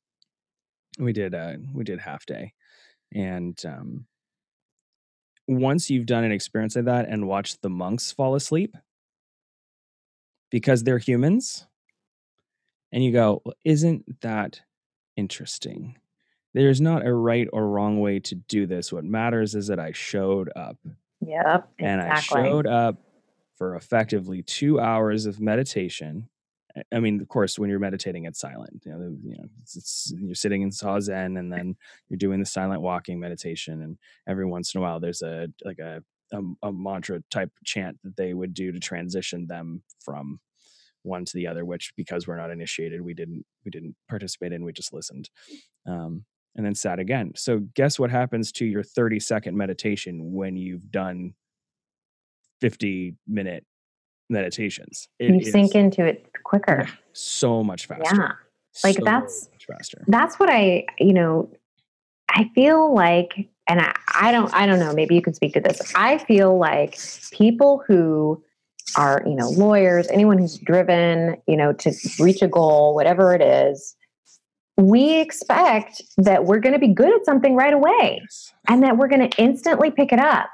we 0.98 1.12
did 1.12 1.34
uh 1.34 1.54
we 1.74 1.84
did 1.84 2.00
half 2.00 2.26
day, 2.26 2.52
and 3.14 3.60
um, 3.66 4.06
once 5.48 5.90
you've 5.90 6.06
done 6.06 6.24
an 6.24 6.32
experience 6.32 6.76
like 6.76 6.84
that 6.86 7.08
and 7.08 7.26
watched 7.26 7.62
the 7.62 7.70
monks 7.70 8.12
fall 8.12 8.34
asleep 8.34 8.76
because 10.50 10.84
they're 10.84 10.98
humans, 10.98 11.66
and 12.92 13.02
you 13.02 13.12
go, 13.12 13.42
well, 13.44 13.54
isn't 13.64 14.20
that 14.20 14.60
interesting? 15.16 15.96
there's 16.54 16.80
not 16.80 17.06
a 17.06 17.12
right 17.12 17.48
or 17.52 17.68
wrong 17.68 18.00
way 18.00 18.20
to 18.20 18.34
do 18.34 18.66
this. 18.66 18.92
What 18.92 19.04
matters 19.04 19.54
is 19.54 19.68
that 19.68 19.80
I 19.80 19.92
showed 19.92 20.50
up. 20.54 20.76
Yep. 21.20 21.68
Exactly. 21.78 21.86
And 21.86 22.00
I 22.00 22.20
showed 22.20 22.66
up 22.66 22.96
for 23.56 23.76
effectively 23.76 24.42
two 24.42 24.80
hours 24.80 25.26
of 25.26 25.40
meditation. 25.40 26.28
I 26.92 27.00
mean, 27.00 27.20
of 27.20 27.28
course, 27.28 27.58
when 27.58 27.68
you're 27.70 27.78
meditating, 27.78 28.24
it's 28.24 28.40
silent. 28.40 28.82
You 28.84 28.92
know, 28.92 29.16
you 29.22 29.36
know 29.36 29.44
it's, 29.62 29.76
it's, 29.76 30.14
you're 30.16 30.34
sitting 30.34 30.62
in 30.62 30.70
zazen, 30.70 31.38
and 31.38 31.52
then 31.52 31.76
you're 32.08 32.16
doing 32.16 32.40
the 32.40 32.46
silent 32.46 32.80
walking 32.80 33.20
meditation. 33.20 33.82
And 33.82 33.98
every 34.26 34.46
once 34.46 34.74
in 34.74 34.80
a 34.80 34.82
while, 34.82 34.98
there's 34.98 35.20
a 35.20 35.48
like 35.64 35.78
a, 35.78 36.02
a, 36.32 36.40
a 36.62 36.72
mantra 36.72 37.22
type 37.30 37.50
chant 37.64 37.98
that 38.04 38.16
they 38.16 38.32
would 38.32 38.54
do 38.54 38.72
to 38.72 38.80
transition 38.80 39.46
them 39.46 39.82
from 40.02 40.40
one 41.02 41.24
to 41.24 41.32
the 41.34 41.46
other. 41.46 41.64
Which, 41.64 41.92
because 41.96 42.26
we're 42.26 42.36
not 42.36 42.50
initiated, 42.50 43.00
we 43.00 43.14
didn't 43.14 43.44
we 43.64 43.70
didn't 43.70 43.96
participate 44.08 44.52
in. 44.52 44.64
We 44.64 44.72
just 44.72 44.92
listened. 44.92 45.30
Um, 45.86 46.24
and 46.54 46.66
then 46.66 46.74
sat 46.74 46.98
again. 46.98 47.32
So 47.34 47.60
guess 47.74 47.98
what 47.98 48.10
happens 48.10 48.52
to 48.52 48.66
your 48.66 48.82
30 48.82 49.20
second 49.20 49.56
meditation 49.56 50.32
when 50.32 50.56
you've 50.56 50.90
done 50.90 51.34
50 52.60 53.16
minute 53.26 53.64
meditations? 54.28 55.08
It 55.18 55.30
you 55.30 55.50
sink 55.50 55.74
into 55.74 56.04
it 56.04 56.26
quicker. 56.44 56.84
Yeah, 56.86 56.94
so 57.12 57.62
much 57.62 57.86
faster. 57.86 58.16
Yeah. 58.16 58.32
Like 58.84 58.96
so 58.96 59.04
that's 59.04 59.48
faster. 59.66 60.04
That's 60.06 60.38
what 60.38 60.50
I, 60.50 60.86
you 60.98 61.12
know, 61.12 61.50
I 62.28 62.50
feel 62.54 62.94
like 62.94 63.48
and 63.68 63.80
I, 63.80 63.94
I 64.14 64.32
don't 64.32 64.52
I 64.54 64.66
don't 64.66 64.78
know, 64.78 64.92
maybe 64.92 65.14
you 65.14 65.22
can 65.22 65.34
speak 65.34 65.54
to 65.54 65.60
this. 65.60 65.92
I 65.94 66.18
feel 66.18 66.58
like 66.58 66.98
people 67.30 67.82
who 67.86 68.42
are, 68.96 69.22
you 69.26 69.34
know, 69.34 69.48
lawyers, 69.48 70.08
anyone 70.08 70.38
who's 70.38 70.58
driven, 70.58 71.36
you 71.46 71.56
know, 71.56 71.72
to 71.72 71.92
reach 72.18 72.42
a 72.42 72.48
goal, 72.48 72.94
whatever 72.94 73.34
it 73.34 73.42
is, 73.42 73.96
we 74.76 75.20
expect 75.20 76.02
that 76.16 76.44
we're 76.44 76.60
going 76.60 76.72
to 76.72 76.78
be 76.78 76.92
good 76.92 77.14
at 77.14 77.24
something 77.24 77.54
right 77.54 77.74
away 77.74 78.22
and 78.68 78.82
that 78.82 78.96
we're 78.96 79.08
going 79.08 79.28
to 79.28 79.42
instantly 79.42 79.90
pick 79.90 80.12
it 80.12 80.18
up. 80.18 80.50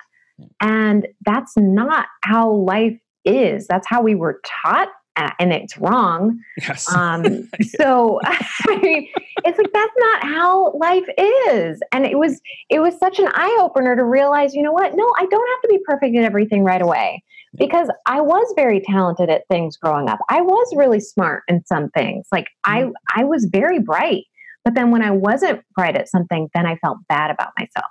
And 0.61 1.07
that's 1.25 1.57
not 1.57 2.07
how 2.23 2.51
life 2.51 2.99
is. 3.25 3.67
That's 3.67 3.87
how 3.89 4.03
we 4.03 4.15
were 4.15 4.41
taught, 4.45 4.89
and 5.17 5.53
it's 5.53 5.77
wrong. 5.79 6.39
Yes. 6.59 6.93
Um, 6.93 7.49
so 7.77 8.21
I 8.23 8.77
mean, 8.81 9.09
it's 9.45 9.59
like 9.59 9.73
that's 9.73 9.95
not 9.99 10.25
how 10.25 10.73
life 10.75 11.09
is. 11.19 11.81
And 11.93 12.07
it 12.07 12.19
was 12.19 12.41
it 12.71 12.79
was 12.79 12.97
such 12.99 13.19
an 13.19 13.29
eye 13.35 13.59
opener 13.61 13.97
to 13.97 14.05
realize, 14.05 14.55
you 14.55 14.63
know 14.63 14.73
what? 14.73 14.95
No, 14.95 15.13
I 15.19 15.27
don't 15.27 15.49
have 15.49 15.63
to 15.63 15.69
be 15.69 15.79
perfect 15.85 16.17
at 16.17 16.25
everything 16.25 16.63
right 16.63 16.83
away 16.83 17.23
because 17.59 17.89
I 18.07 18.21
was 18.21 18.53
very 18.57 18.81
talented 18.81 19.31
at 19.31 19.43
things 19.51 19.77
growing 19.77 20.09
up. 20.09 20.21
I 20.29 20.41
was 20.41 20.73
really 20.77 21.01
smart 21.01 21.43
in 21.49 21.65
some 21.67 21.91
things. 21.91 22.27
Like 22.33 22.47
mm-hmm. 22.67 22.91
I 23.17 23.21
I 23.21 23.25
was 23.25 23.49
very 23.51 23.81
bright. 23.81 24.25
But 24.65 24.75
then 24.75 24.91
when 24.91 25.03
I 25.03 25.13
wasn't 25.13 25.63
bright 25.75 25.97
at 25.97 26.09
something, 26.09 26.49
then 26.55 26.67
I 26.67 26.77
felt 26.77 26.99
bad 27.09 27.31
about 27.31 27.53
myself. 27.59 27.91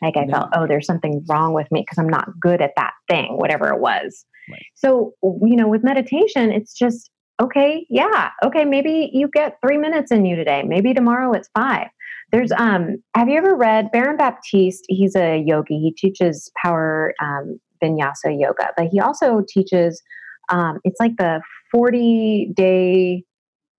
Like 0.00 0.16
I 0.16 0.26
felt, 0.26 0.50
oh, 0.54 0.66
there's 0.66 0.86
something 0.86 1.24
wrong 1.28 1.54
with 1.54 1.70
me 1.72 1.80
because 1.80 1.98
I'm 1.98 2.08
not 2.08 2.38
good 2.38 2.60
at 2.60 2.72
that 2.76 2.92
thing, 3.08 3.38
whatever 3.38 3.70
it 3.70 3.80
was. 3.80 4.24
Right. 4.50 4.64
So, 4.74 5.14
you 5.22 5.56
know, 5.56 5.66
with 5.66 5.82
meditation, 5.82 6.52
it's 6.52 6.74
just, 6.74 7.10
okay, 7.42 7.86
yeah, 7.88 8.30
okay, 8.44 8.64
maybe 8.64 9.10
you 9.12 9.28
get 9.32 9.58
three 9.66 9.78
minutes 9.78 10.12
in 10.12 10.24
you 10.24 10.36
today. 10.36 10.62
Maybe 10.62 10.92
tomorrow 10.92 11.32
it's 11.32 11.48
five. 11.56 11.88
There's 12.32 12.52
um, 12.52 13.02
have 13.16 13.28
you 13.28 13.38
ever 13.38 13.56
read 13.56 13.90
Baron 13.92 14.16
Baptiste? 14.16 14.84
He's 14.88 15.16
a 15.16 15.38
yogi. 15.38 15.78
He 15.78 15.92
teaches 15.92 16.50
power 16.62 17.14
um, 17.20 17.58
vinyasa 17.82 18.38
yoga, 18.38 18.70
but 18.76 18.88
he 18.90 19.00
also 19.00 19.42
teaches 19.48 20.02
um, 20.50 20.78
it's 20.84 21.00
like 21.00 21.16
the 21.16 21.40
40 21.72 22.52
day 22.54 23.24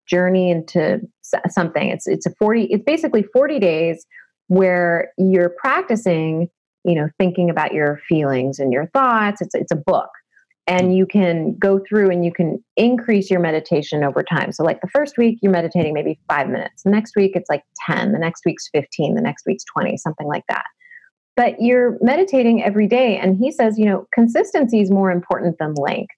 journey 0.07 0.51
into 0.51 1.01
something. 1.49 1.89
It's 1.89 2.07
it's 2.07 2.25
a 2.25 2.31
40 2.37 2.65
it's 2.65 2.83
basically 2.83 3.23
40 3.33 3.59
days 3.59 4.05
where 4.47 5.11
you're 5.17 5.53
practicing, 5.61 6.49
you 6.83 6.95
know, 6.95 7.09
thinking 7.17 7.49
about 7.49 7.73
your 7.73 7.99
feelings 8.07 8.59
and 8.59 8.71
your 8.71 8.87
thoughts. 8.87 9.41
It's 9.41 9.55
it's 9.55 9.71
a 9.71 9.77
book. 9.77 10.09
And 10.67 10.97
you 10.97 11.05
can 11.05 11.55
go 11.59 11.79
through 11.87 12.09
and 12.09 12.25
you 12.25 12.33
can 12.33 12.57
increase 12.75 13.29
your 13.29 13.39
meditation 13.39 14.03
over 14.03 14.23
time. 14.23 14.51
So, 14.51 14.63
like 14.63 14.81
the 14.81 14.87
first 14.87 15.15
week, 15.15 15.37
you're 15.43 15.51
meditating 15.51 15.93
maybe 15.93 16.19
five 16.27 16.47
minutes. 16.49 16.81
The 16.81 16.89
next 16.89 17.15
week, 17.15 17.33
it's 17.35 17.49
like 17.51 17.61
10. 17.85 18.13
The 18.13 18.17
next 18.17 18.41
week's 18.47 18.67
15. 18.73 19.13
The 19.13 19.21
next 19.21 19.45
week's 19.45 19.63
20, 19.65 19.95
something 19.97 20.25
like 20.25 20.43
that. 20.49 20.65
But 21.35 21.61
you're 21.61 21.97
meditating 22.01 22.63
every 22.63 22.87
day. 22.87 23.17
And 23.17 23.37
he 23.37 23.51
says, 23.51 23.77
you 23.77 23.85
know, 23.85 24.07
consistency 24.13 24.79
is 24.79 24.89
more 24.89 25.11
important 25.11 25.57
than 25.59 25.73
length. 25.73 26.13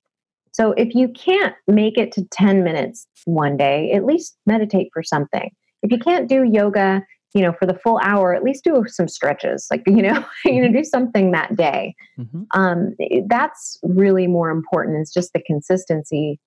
So 0.52 0.72
if 0.72 0.96
you 0.96 1.10
can't 1.10 1.56
make 1.68 1.98
it 1.98 2.12
to 2.14 2.26
10 2.32 2.64
minutes 2.64 3.08
one 3.26 3.58
day, 3.58 3.92
at 3.92 4.06
least 4.06 4.38
meditate 4.46 4.90
for 4.94 5.04
something. 5.04 5.52
If 5.84 5.92
you 5.92 6.00
can't 6.00 6.28
do 6.28 6.44
yoga, 6.44 7.04
you 7.34 7.42
know, 7.42 7.54
for 7.54 7.68
the 7.68 7.76
full 7.76 8.00
hour, 8.04 8.34
at 8.34 8.44
least 8.44 8.64
do 8.64 8.84
some 8.88 9.08
stretches, 9.08 9.68
like, 9.70 9.84
you 9.86 10.02
know, 10.02 10.26
you 10.46 10.62
know, 10.62 10.72
do 10.72 10.84
something 10.84 11.32
that 11.32 11.56
day. 11.56 11.96
Mm-hmm. 12.18 12.44
Um, 12.60 12.96
that's 13.28 13.78
really 13.84 14.26
more 14.26 14.50
important 14.50 15.00
is 15.00 15.14
just 15.14 15.34
the 15.34 15.42
consistency, 15.42 16.40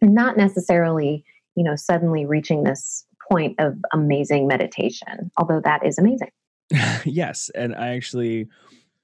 not 0.00 0.36
necessarily, 0.36 1.24
you 1.54 1.64
know, 1.64 1.76
suddenly 1.76 2.24
reaching 2.24 2.64
this 2.64 3.04
point 3.30 3.54
of 3.58 3.76
amazing 3.92 4.48
meditation, 4.48 5.30
although 5.36 5.60
that 5.62 5.84
is 5.84 5.98
amazing. 5.98 6.30
yes. 7.04 7.50
And 7.54 7.74
I 7.74 7.94
actually 7.94 8.48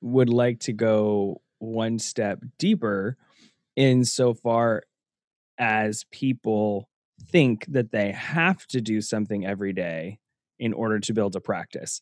would 0.00 0.30
like 0.30 0.60
to 0.60 0.72
go 0.72 1.40
one 1.58 1.98
step 1.98 2.42
deeper 2.58 3.16
insofar 3.76 4.82
as 5.58 6.04
people 6.10 6.88
think 7.30 7.66
that 7.66 7.90
they 7.90 8.12
have 8.12 8.66
to 8.68 8.80
do 8.80 9.00
something 9.00 9.44
every 9.44 9.72
day 9.72 10.18
in 10.58 10.72
order 10.72 10.98
to 11.00 11.12
build 11.12 11.36
a 11.36 11.40
practice. 11.40 12.00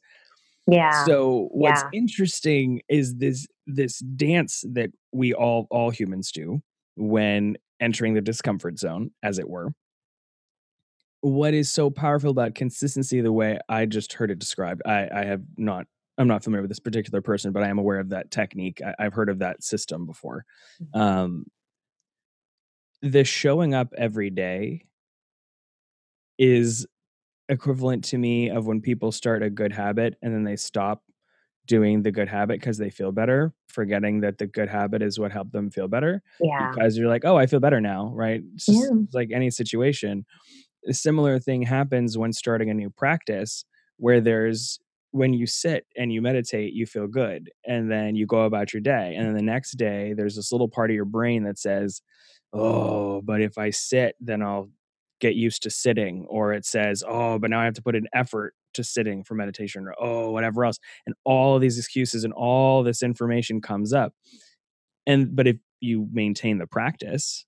Yeah. 0.67 1.05
So 1.05 1.49
what's 1.53 1.83
yeah. 1.83 1.99
interesting 1.99 2.83
is 2.89 3.17
this 3.17 3.47
this 3.67 3.99
dance 4.01 4.65
that 4.73 4.91
we 5.13 5.33
all 5.33 5.67
all 5.71 5.91
humans 5.91 6.33
do 6.33 6.61
when 6.97 7.57
entering 7.81 8.15
the 8.15 8.21
discomfort 8.21 8.79
zone 8.79 9.11
as 9.23 9.39
it 9.39 9.49
were. 9.49 9.73
What 11.21 11.55
is 11.55 11.71
so 11.71 11.91
powerful 11.91 12.31
about 12.31 12.55
consistency 12.55 13.21
the 13.21 13.33
way 13.33 13.59
I 13.69 13.87
just 13.87 14.13
heard 14.13 14.31
it 14.31 14.39
described. 14.39 14.83
I 14.87 15.09
I 15.13 15.25
have 15.25 15.43
not 15.57 15.87
I'm 16.19 16.29
not 16.29 16.45
familiar 16.45 16.63
with 16.63 16.71
this 16.71 16.81
particular 16.81 17.21
person, 17.21 17.53
but 17.53 17.63
I 17.63 17.69
am 17.69 17.79
aware 17.79 17.99
of 17.99 18.11
that 18.11 18.31
technique. 18.31 18.81
I, 18.83 19.03
have 19.03 19.13
heard 19.13 19.29
of 19.29 19.41
that 19.41 19.63
system 19.63 20.07
before. 20.07 20.45
Mm-hmm. 20.83 21.01
Um, 21.01 21.45
the 23.03 23.25
showing 23.25 23.75
up 23.75 23.93
every 23.97 24.31
day 24.31 24.87
is 26.39 26.87
equivalent 27.49 28.05
to 28.05 28.19
me 28.19 28.51
of 28.51 28.67
when 28.67 28.81
people 28.81 29.13
start 29.13 29.43
a 29.43 29.51
good 29.51 29.73
habit 29.73 30.17
and 30.23 30.35
then 30.35 30.45
they 30.45 30.57
stop 30.57 31.03
doing 31.67 32.03
the 32.03 32.13
good 32.13 32.29
habit 32.29 32.61
because 32.61 32.79
they 32.79 32.91
feel 32.91 33.13
better, 33.13 33.53
forgetting 33.69 34.21
that 34.21 34.39
the 34.39 34.47
good 34.47 34.69
habit 34.69 35.03
is 35.03 35.19
what 35.19 35.33
helped 35.33 35.53
them 35.53 35.71
feel 35.71 35.89
better. 35.89 36.23
Yeah. 36.41 36.71
Because 36.71 36.97
you're 36.97 37.09
like, 37.09 37.25
oh, 37.25 37.37
I 37.37 37.47
feel 37.47 37.61
better 37.61 37.81
now, 37.81 38.13
right? 38.15 38.43
It's 38.55 38.69
yeah. 38.69 38.89
like 39.13 39.31
any 39.33 39.51
situation. 39.51 40.25
A 40.87 40.95
similar 40.95 41.39
thing 41.39 41.63
happens 41.63 42.17
when 42.17 42.33
starting 42.33 42.71
a 42.71 42.75
new 42.75 42.91
practice 42.91 43.65
where 43.99 44.21
there's 44.21 44.79
when 45.17 45.33
you 45.33 45.47
sit 45.47 45.87
and 45.97 46.13
you 46.13 46.21
meditate, 46.21 46.75
you 46.75 46.85
feel 46.85 47.07
good. 47.07 47.51
And 47.67 47.91
then 47.91 48.17
you 48.17 48.27
go 48.27 48.43
about 48.43 48.75
your 48.75 48.83
day. 48.83 49.15
And 49.17 49.27
then 49.27 49.35
the 49.35 49.43
next 49.43 49.73
day, 49.73 50.13
there's 50.15 50.37
this 50.37 50.53
little 50.53 50.69
part 50.69 50.91
of 50.91 50.95
your 50.95 51.07
brain 51.07 51.45
that 51.45 51.59
says, 51.59 52.03
oh, 52.53 53.23
but 53.23 53.41
if 53.41 53.57
I 53.57 53.71
sit, 53.71 54.15
then 54.21 54.43
I'll 54.43 54.69
get 55.21 55.35
used 55.35 55.63
to 55.63 55.71
sitting. 55.71 56.27
Or 56.29 56.53
it 56.53 56.67
says, 56.67 57.03
oh, 57.07 57.39
but 57.39 57.51
now 57.51 57.61
I 57.61 57.65
have 57.65 57.75
to 57.75 57.83
put 57.83 57.97
an 57.97 58.09
effort 58.13 58.55
to 58.75 58.85
sitting 58.85 59.25
for 59.25 59.35
meditation 59.35 59.87
or 59.87 59.95
oh, 59.99 60.31
whatever 60.31 60.65
else. 60.65 60.79
And 61.07 61.15
all 61.25 61.59
these 61.59 61.79
excuses 61.79 62.25
and 62.25 62.35
all 62.35 62.83
this 62.83 63.03
information 63.03 63.63
comes 63.63 63.95
up. 63.95 64.13
And, 65.07 65.35
but 65.35 65.47
if 65.47 65.57
you 65.81 66.09
maintain 66.13 66.59
the 66.59 66.67
practice, 66.67 67.47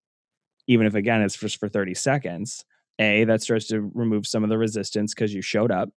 even 0.67 0.87
if 0.87 0.95
again 0.95 1.23
it's 1.23 1.37
just 1.37 1.59
for 1.59 1.69
30 1.69 1.95
seconds, 1.95 2.65
A, 2.99 3.25
that 3.25 3.43
starts 3.43 3.67
to 3.69 3.91
remove 3.95 4.27
some 4.27 4.45
of 4.45 4.51
the 4.51 4.59
resistance 4.59 5.15
because 5.15 5.33
you 5.33 5.43
showed 5.43 5.71
up 5.71 5.91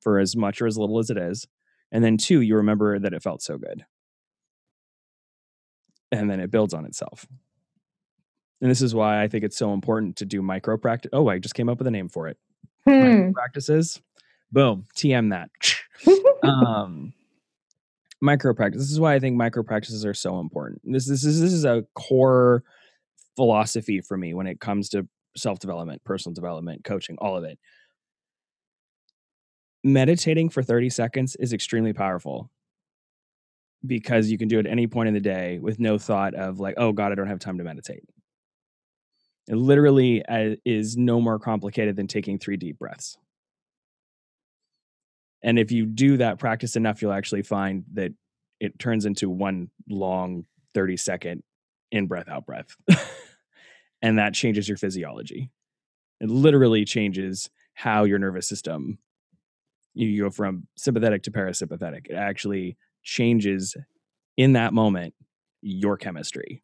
for 0.00 0.18
as 0.18 0.36
much 0.36 0.60
or 0.60 0.66
as 0.66 0.78
little 0.78 0.98
as 0.98 1.10
it 1.10 1.18
is. 1.18 1.46
And 1.90 2.04
then 2.04 2.16
two, 2.16 2.40
you 2.40 2.56
remember 2.56 2.98
that 2.98 3.12
it 3.12 3.22
felt 3.22 3.42
so 3.42 3.58
good. 3.58 3.84
And 6.12 6.30
then 6.30 6.40
it 6.40 6.50
builds 6.50 6.74
on 6.74 6.84
itself. 6.84 7.26
And 8.60 8.70
this 8.70 8.80
is 8.80 8.94
why 8.94 9.22
I 9.22 9.28
think 9.28 9.44
it's 9.44 9.56
so 9.56 9.72
important 9.72 10.16
to 10.16 10.24
do 10.24 10.40
micro 10.40 10.76
practice. 10.76 11.10
Oh, 11.12 11.28
I 11.28 11.38
just 11.38 11.54
came 11.54 11.68
up 11.68 11.78
with 11.78 11.86
a 11.86 11.90
name 11.90 12.08
for 12.08 12.28
it. 12.28 12.38
Hmm. 12.88 13.32
practices. 13.32 14.00
Boom. 14.52 14.86
TM 14.96 15.30
that. 15.30 15.50
um, 16.42 17.12
micro 18.20 18.54
practice. 18.54 18.82
This 18.82 18.92
is 18.92 19.00
why 19.00 19.14
I 19.14 19.18
think 19.18 19.36
micro 19.36 19.62
practices 19.62 20.06
are 20.06 20.14
so 20.14 20.40
important. 20.40 20.82
This, 20.84 21.06
this 21.06 21.24
is 21.24 21.40
this 21.40 21.52
is 21.52 21.64
a 21.64 21.84
core 21.94 22.62
philosophy 23.34 24.00
for 24.00 24.16
me 24.16 24.34
when 24.34 24.46
it 24.46 24.60
comes 24.60 24.88
to 24.90 25.06
self 25.36 25.58
development, 25.58 26.02
personal 26.04 26.34
development, 26.34 26.84
coaching, 26.84 27.16
all 27.18 27.36
of 27.36 27.44
it. 27.44 27.58
Meditating 29.84 30.50
for 30.50 30.62
30 30.62 30.90
seconds 30.90 31.36
is 31.36 31.52
extremely 31.52 31.92
powerful 31.92 32.50
because 33.84 34.30
you 34.30 34.38
can 34.38 34.48
do 34.48 34.58
it 34.58 34.66
at 34.66 34.72
any 34.72 34.86
point 34.86 35.08
in 35.08 35.14
the 35.14 35.20
day 35.20 35.58
with 35.60 35.78
no 35.78 35.98
thought 35.98 36.34
of 36.34 36.58
like, 36.58 36.74
oh 36.76 36.92
God, 36.92 37.12
I 37.12 37.14
don't 37.14 37.28
have 37.28 37.38
time 37.38 37.58
to 37.58 37.64
meditate. 37.64 38.02
It 39.48 39.56
literally 39.56 40.24
uh, 40.26 40.56
is 40.64 40.96
no 40.96 41.20
more 41.20 41.38
complicated 41.38 41.94
than 41.94 42.08
taking 42.08 42.38
three 42.38 42.56
deep 42.56 42.78
breaths. 42.78 43.16
And 45.42 45.58
if 45.58 45.70
you 45.70 45.86
do 45.86 46.16
that 46.16 46.38
practice 46.38 46.74
enough, 46.74 47.00
you'll 47.00 47.12
actually 47.12 47.42
find 47.42 47.84
that 47.92 48.12
it 48.58 48.78
turns 48.78 49.06
into 49.06 49.30
one 49.30 49.70
long 49.88 50.46
30 50.74 50.96
second 50.96 51.42
in 51.92 52.06
breath, 52.06 52.28
out 52.28 52.46
breath. 52.46 52.74
and 54.02 54.18
that 54.18 54.34
changes 54.34 54.68
your 54.68 54.78
physiology. 54.78 55.50
It 56.20 56.28
literally 56.28 56.84
changes 56.84 57.50
how 57.74 58.04
your 58.04 58.18
nervous 58.18 58.48
system, 58.48 58.98
you 59.94 60.22
go 60.22 60.30
from 60.30 60.66
sympathetic 60.76 61.22
to 61.24 61.30
parasympathetic. 61.30 62.06
It 62.08 62.14
actually 62.14 62.76
changes 63.02 63.76
in 64.36 64.52
that 64.54 64.72
moment 64.72 65.14
your 65.62 65.96
chemistry 65.96 66.62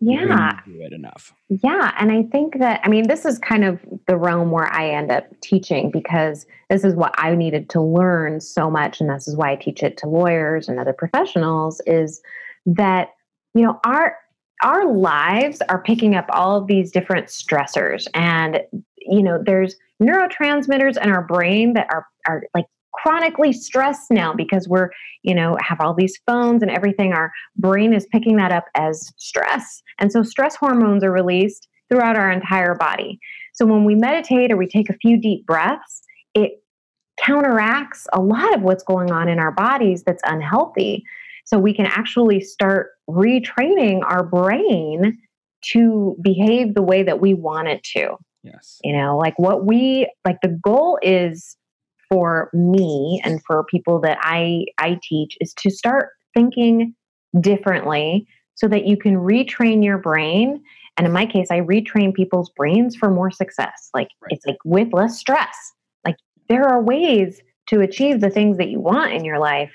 yeah 0.00 0.58
do 0.66 0.80
it 0.80 0.92
enough 0.92 1.32
yeah 1.48 1.92
and 1.98 2.10
i 2.10 2.22
think 2.32 2.58
that 2.58 2.80
i 2.82 2.88
mean 2.88 3.06
this 3.06 3.24
is 3.24 3.38
kind 3.38 3.64
of 3.64 3.78
the 4.08 4.16
realm 4.16 4.50
where 4.50 4.72
i 4.72 4.90
end 4.90 5.10
up 5.12 5.24
teaching 5.40 5.90
because 5.90 6.46
this 6.68 6.82
is 6.82 6.94
what 6.94 7.14
i 7.16 7.34
needed 7.34 7.70
to 7.70 7.80
learn 7.80 8.40
so 8.40 8.68
much 8.68 9.00
and 9.00 9.08
this 9.08 9.28
is 9.28 9.36
why 9.36 9.52
i 9.52 9.56
teach 9.56 9.82
it 9.82 9.96
to 9.96 10.08
lawyers 10.08 10.68
and 10.68 10.80
other 10.80 10.92
professionals 10.92 11.80
is 11.86 12.20
that 12.66 13.10
you 13.54 13.62
know 13.62 13.78
our 13.86 14.16
our 14.62 14.92
lives 14.92 15.60
are 15.68 15.82
picking 15.82 16.14
up 16.14 16.26
all 16.30 16.56
of 16.56 16.66
these 16.66 16.90
different 16.92 17.26
stressors 17.26 18.06
and 18.14 18.60
you 18.98 19.22
know 19.22 19.42
there's 19.44 19.76
neurotransmitters 20.02 21.02
in 21.02 21.10
our 21.10 21.22
brain 21.22 21.74
that 21.74 21.86
are 21.90 22.06
are 22.26 22.42
like 22.54 22.66
chronically 22.94 23.52
stressed 23.52 24.10
now 24.10 24.32
because 24.32 24.68
we're, 24.68 24.90
you 25.22 25.34
know, 25.34 25.56
have 25.60 25.80
all 25.80 25.94
these 25.94 26.18
phones 26.26 26.62
and 26.62 26.70
everything. 26.70 27.12
Our 27.12 27.32
brain 27.56 27.92
is 27.92 28.06
picking 28.06 28.36
that 28.36 28.52
up 28.52 28.66
as 28.74 29.12
stress. 29.16 29.82
And 29.98 30.10
so 30.10 30.22
stress 30.22 30.56
hormones 30.56 31.04
are 31.04 31.12
released 31.12 31.68
throughout 31.88 32.16
our 32.16 32.30
entire 32.30 32.74
body. 32.74 33.18
So 33.52 33.66
when 33.66 33.84
we 33.84 33.94
meditate 33.94 34.50
or 34.50 34.56
we 34.56 34.66
take 34.66 34.88
a 34.88 34.96
few 34.96 35.20
deep 35.20 35.44
breaths, 35.46 36.02
it 36.34 36.62
counteracts 37.18 38.06
a 38.12 38.20
lot 38.20 38.54
of 38.54 38.62
what's 38.62 38.82
going 38.82 39.12
on 39.12 39.28
in 39.28 39.38
our 39.38 39.52
bodies 39.52 40.02
that's 40.02 40.22
unhealthy. 40.24 41.04
So 41.44 41.58
we 41.58 41.74
can 41.74 41.86
actually 41.86 42.40
start 42.40 42.92
retraining 43.08 44.02
our 44.04 44.22
brain 44.22 45.18
to 45.72 46.16
behave 46.22 46.74
the 46.74 46.82
way 46.82 47.02
that 47.02 47.20
we 47.20 47.34
want 47.34 47.68
it 47.68 47.82
to. 47.82 48.16
Yes. 48.42 48.78
You 48.84 48.94
know, 48.96 49.16
like 49.16 49.38
what 49.38 49.64
we 49.64 50.10
like 50.24 50.40
the 50.42 50.58
goal 50.62 50.98
is 51.02 51.56
for 52.08 52.50
me 52.52 53.20
and 53.24 53.42
for 53.44 53.64
people 53.64 54.00
that 54.00 54.18
I 54.20 54.66
I 54.78 54.98
teach 55.02 55.36
is 55.40 55.54
to 55.54 55.70
start 55.70 56.10
thinking 56.34 56.94
differently 57.40 58.26
so 58.54 58.68
that 58.68 58.86
you 58.86 58.96
can 58.96 59.16
retrain 59.16 59.84
your 59.84 59.98
brain 59.98 60.62
and 60.96 61.06
in 61.06 61.12
my 61.12 61.26
case 61.26 61.48
I 61.50 61.60
retrain 61.60 62.14
people's 62.14 62.50
brains 62.50 62.94
for 62.94 63.10
more 63.10 63.30
success 63.30 63.90
like 63.94 64.08
right. 64.20 64.32
it's 64.32 64.46
like 64.46 64.58
with 64.64 64.92
less 64.92 65.18
stress 65.18 65.56
like 66.04 66.16
there 66.48 66.68
are 66.68 66.82
ways 66.82 67.40
to 67.68 67.80
achieve 67.80 68.20
the 68.20 68.30
things 68.30 68.58
that 68.58 68.68
you 68.68 68.78
want 68.78 69.12
in 69.12 69.24
your 69.24 69.38
life 69.38 69.72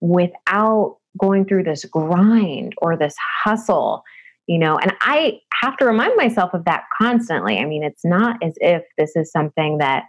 without 0.00 0.98
going 1.20 1.44
through 1.44 1.62
this 1.62 1.84
grind 1.84 2.74
or 2.78 2.96
this 2.96 3.14
hustle 3.42 4.02
you 4.46 4.58
know 4.58 4.76
and 4.78 4.92
i 5.00 5.38
have 5.62 5.76
to 5.76 5.84
remind 5.84 6.14
myself 6.16 6.52
of 6.54 6.64
that 6.64 6.84
constantly 7.00 7.58
i 7.58 7.64
mean 7.64 7.82
it's 7.82 8.04
not 8.04 8.36
as 8.42 8.54
if 8.56 8.82
this 8.98 9.16
is 9.16 9.30
something 9.30 9.78
that 9.78 10.04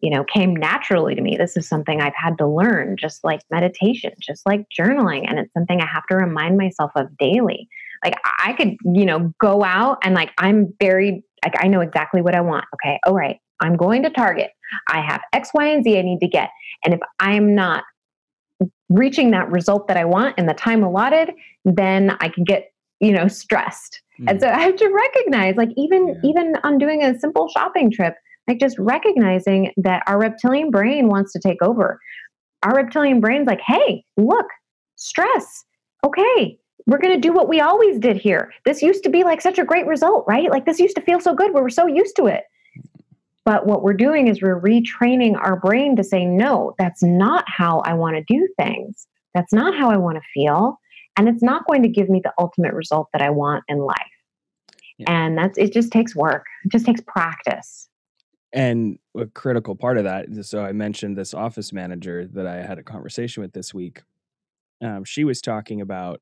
you 0.00 0.10
know 0.10 0.24
came 0.24 0.54
naturally 0.54 1.14
to 1.14 1.20
me 1.20 1.36
this 1.36 1.56
is 1.56 1.68
something 1.68 2.00
i've 2.00 2.14
had 2.16 2.36
to 2.38 2.46
learn 2.46 2.96
just 2.98 3.22
like 3.24 3.40
meditation 3.50 4.12
just 4.20 4.42
like 4.46 4.64
journaling 4.78 5.28
and 5.28 5.38
it's 5.38 5.52
something 5.52 5.80
i 5.80 5.86
have 5.86 6.06
to 6.08 6.16
remind 6.16 6.56
myself 6.56 6.90
of 6.96 7.06
daily 7.18 7.68
like 8.04 8.14
i 8.38 8.52
could 8.52 8.76
you 8.84 9.04
know 9.04 9.32
go 9.40 9.62
out 9.62 9.98
and 10.02 10.14
like 10.14 10.30
i'm 10.38 10.72
very 10.80 11.22
Like 11.44 11.54
I 11.58 11.68
know 11.68 11.80
exactly 11.80 12.22
what 12.22 12.34
I 12.36 12.40
want. 12.40 12.64
Okay. 12.74 12.98
All 13.04 13.14
right. 13.14 13.38
I'm 13.60 13.76
going 13.76 14.02
to 14.04 14.10
Target. 14.10 14.50
I 14.88 15.00
have 15.00 15.20
X, 15.32 15.50
Y, 15.54 15.66
and 15.66 15.82
Z 15.84 15.98
I 15.98 16.02
need 16.02 16.20
to 16.20 16.28
get. 16.28 16.50
And 16.84 16.94
if 16.94 17.00
I'm 17.18 17.54
not 17.54 17.84
reaching 18.92 19.30
that 19.30 19.50
result 19.50 19.88
that 19.88 19.96
I 19.96 20.04
want 20.04 20.38
in 20.38 20.46
the 20.46 20.54
time 20.54 20.82
allotted, 20.82 21.30
then 21.64 22.16
I 22.20 22.28
can 22.28 22.44
get, 22.44 22.72
you 23.00 23.12
know, 23.12 23.28
stressed. 23.28 24.00
Mm. 24.20 24.30
And 24.30 24.40
so 24.40 24.48
I 24.48 24.60
have 24.60 24.76
to 24.76 24.88
recognize, 24.88 25.56
like, 25.56 25.70
even 25.76 26.08
yeah. 26.08 26.30
even 26.30 26.54
on 26.64 26.78
doing 26.78 27.02
a 27.02 27.18
simple 27.18 27.48
shopping 27.48 27.90
trip, 27.90 28.14
like 28.48 28.60
just 28.60 28.78
recognizing 28.78 29.72
that 29.76 30.02
our 30.06 30.18
reptilian 30.18 30.70
brain 30.70 31.08
wants 31.08 31.32
to 31.32 31.38
take 31.38 31.62
over. 31.62 32.00
Our 32.62 32.76
reptilian 32.76 33.20
brain's 33.20 33.46
like, 33.46 33.60
hey, 33.60 34.04
look, 34.16 34.46
stress. 34.96 35.64
Okay, 36.04 36.58
we're 36.86 36.98
going 36.98 37.14
to 37.14 37.20
do 37.20 37.32
what 37.32 37.48
we 37.48 37.60
always 37.60 37.98
did 37.98 38.16
here. 38.16 38.52
This 38.64 38.82
used 38.82 39.04
to 39.04 39.10
be 39.10 39.24
like 39.24 39.40
such 39.40 39.58
a 39.58 39.64
great 39.64 39.86
result, 39.86 40.24
right? 40.28 40.50
Like 40.50 40.66
this 40.66 40.80
used 40.80 40.96
to 40.96 41.02
feel 41.02 41.20
so 41.20 41.34
good. 41.34 41.54
We 41.54 41.60
were 41.60 41.70
so 41.70 41.86
used 41.86 42.16
to 42.16 42.26
it. 42.26 42.44
But 43.44 43.66
what 43.66 43.82
we're 43.82 43.94
doing 43.94 44.28
is 44.28 44.40
we're 44.40 44.60
retraining 44.60 45.36
our 45.36 45.58
brain 45.58 45.96
to 45.96 46.04
say, 46.04 46.24
no, 46.24 46.74
that's 46.78 47.02
not 47.02 47.44
how 47.48 47.80
I 47.84 47.94
want 47.94 48.16
to 48.16 48.24
do 48.32 48.48
things. 48.56 49.06
That's 49.34 49.52
not 49.52 49.76
how 49.76 49.90
I 49.90 49.96
want 49.96 50.16
to 50.16 50.22
feel. 50.32 50.78
And 51.16 51.28
it's 51.28 51.42
not 51.42 51.66
going 51.66 51.82
to 51.82 51.88
give 51.88 52.08
me 52.08 52.20
the 52.22 52.32
ultimate 52.38 52.72
result 52.72 53.08
that 53.12 53.20
I 53.22 53.30
want 53.30 53.64
in 53.68 53.78
life. 53.78 53.96
Yeah. 54.98 55.10
And 55.10 55.36
that's 55.36 55.58
it 55.58 55.72
just 55.72 55.90
takes 55.90 56.14
work. 56.14 56.44
It 56.64 56.72
just 56.72 56.86
takes 56.86 57.00
practice. 57.00 57.88
And 58.52 58.98
a 59.16 59.26
critical 59.26 59.74
part 59.74 59.96
of 59.96 60.04
that, 60.04 60.26
so 60.44 60.62
I 60.62 60.72
mentioned 60.72 61.16
this 61.16 61.32
office 61.32 61.72
manager 61.72 62.28
that 62.34 62.46
I 62.46 62.56
had 62.56 62.78
a 62.78 62.82
conversation 62.82 63.42
with 63.42 63.54
this 63.54 63.72
week. 63.72 64.02
Um, 64.82 65.04
she 65.04 65.24
was 65.24 65.40
talking 65.40 65.80
about, 65.80 66.20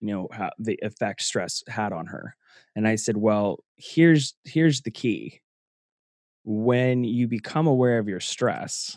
you 0.00 0.08
know, 0.08 0.28
how 0.32 0.50
the 0.58 0.78
effect 0.82 1.20
stress 1.22 1.62
had 1.68 1.92
on 1.92 2.06
her. 2.06 2.34
And 2.74 2.88
I 2.88 2.96
said, 2.96 3.18
well, 3.18 3.62
here's 3.76 4.34
here's 4.44 4.82
the 4.82 4.90
key 4.90 5.40
when 6.46 7.02
you 7.02 7.26
become 7.26 7.66
aware 7.66 7.98
of 7.98 8.08
your 8.08 8.20
stress, 8.20 8.96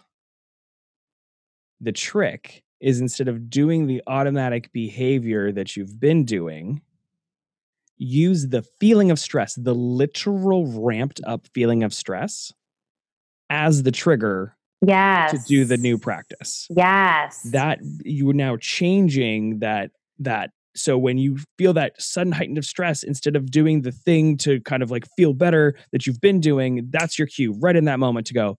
the 1.81 1.91
trick 1.91 2.63
is 2.79 3.01
instead 3.01 3.27
of 3.27 3.49
doing 3.49 3.87
the 3.87 4.03
automatic 4.05 4.71
behavior 4.71 5.51
that 5.51 5.75
you've 5.75 5.99
been 5.99 6.23
doing, 6.25 6.81
use 7.97 8.49
the 8.49 8.61
feeling 8.79 9.09
of 9.09 9.19
stress, 9.19 9.55
the 9.55 9.73
literal 9.73 10.67
ramped 10.67 11.19
up 11.25 11.47
feeling 11.53 11.81
of 11.83 11.91
stress, 11.91 12.53
as 13.49 13.81
the 13.81 13.91
trigger 13.91 14.55
yes. 14.85 15.31
to 15.31 15.39
do 15.47 15.65
the 15.65 15.77
new 15.77 15.97
practice. 15.97 16.67
Yes. 16.69 17.41
That 17.51 17.79
you 18.03 18.29
are 18.29 18.33
now 18.33 18.57
changing 18.57 19.59
that 19.59 19.89
that 20.19 20.51
so 20.75 20.97
when 20.97 21.17
you 21.17 21.37
feel 21.57 21.73
that 21.73 22.01
sudden 22.01 22.31
heightened 22.31 22.57
of 22.57 22.65
stress, 22.65 23.03
instead 23.03 23.35
of 23.35 23.51
doing 23.51 23.81
the 23.81 23.91
thing 23.91 24.37
to 24.37 24.61
kind 24.61 24.83
of 24.83 24.91
like 24.91 25.05
feel 25.17 25.33
better 25.33 25.75
that 25.91 26.05
you've 26.05 26.21
been 26.21 26.39
doing, 26.39 26.87
that's 26.91 27.17
your 27.17 27.27
cue 27.27 27.57
right 27.59 27.75
in 27.75 27.85
that 27.85 27.99
moment 27.99 28.27
to 28.27 28.33
go. 28.33 28.57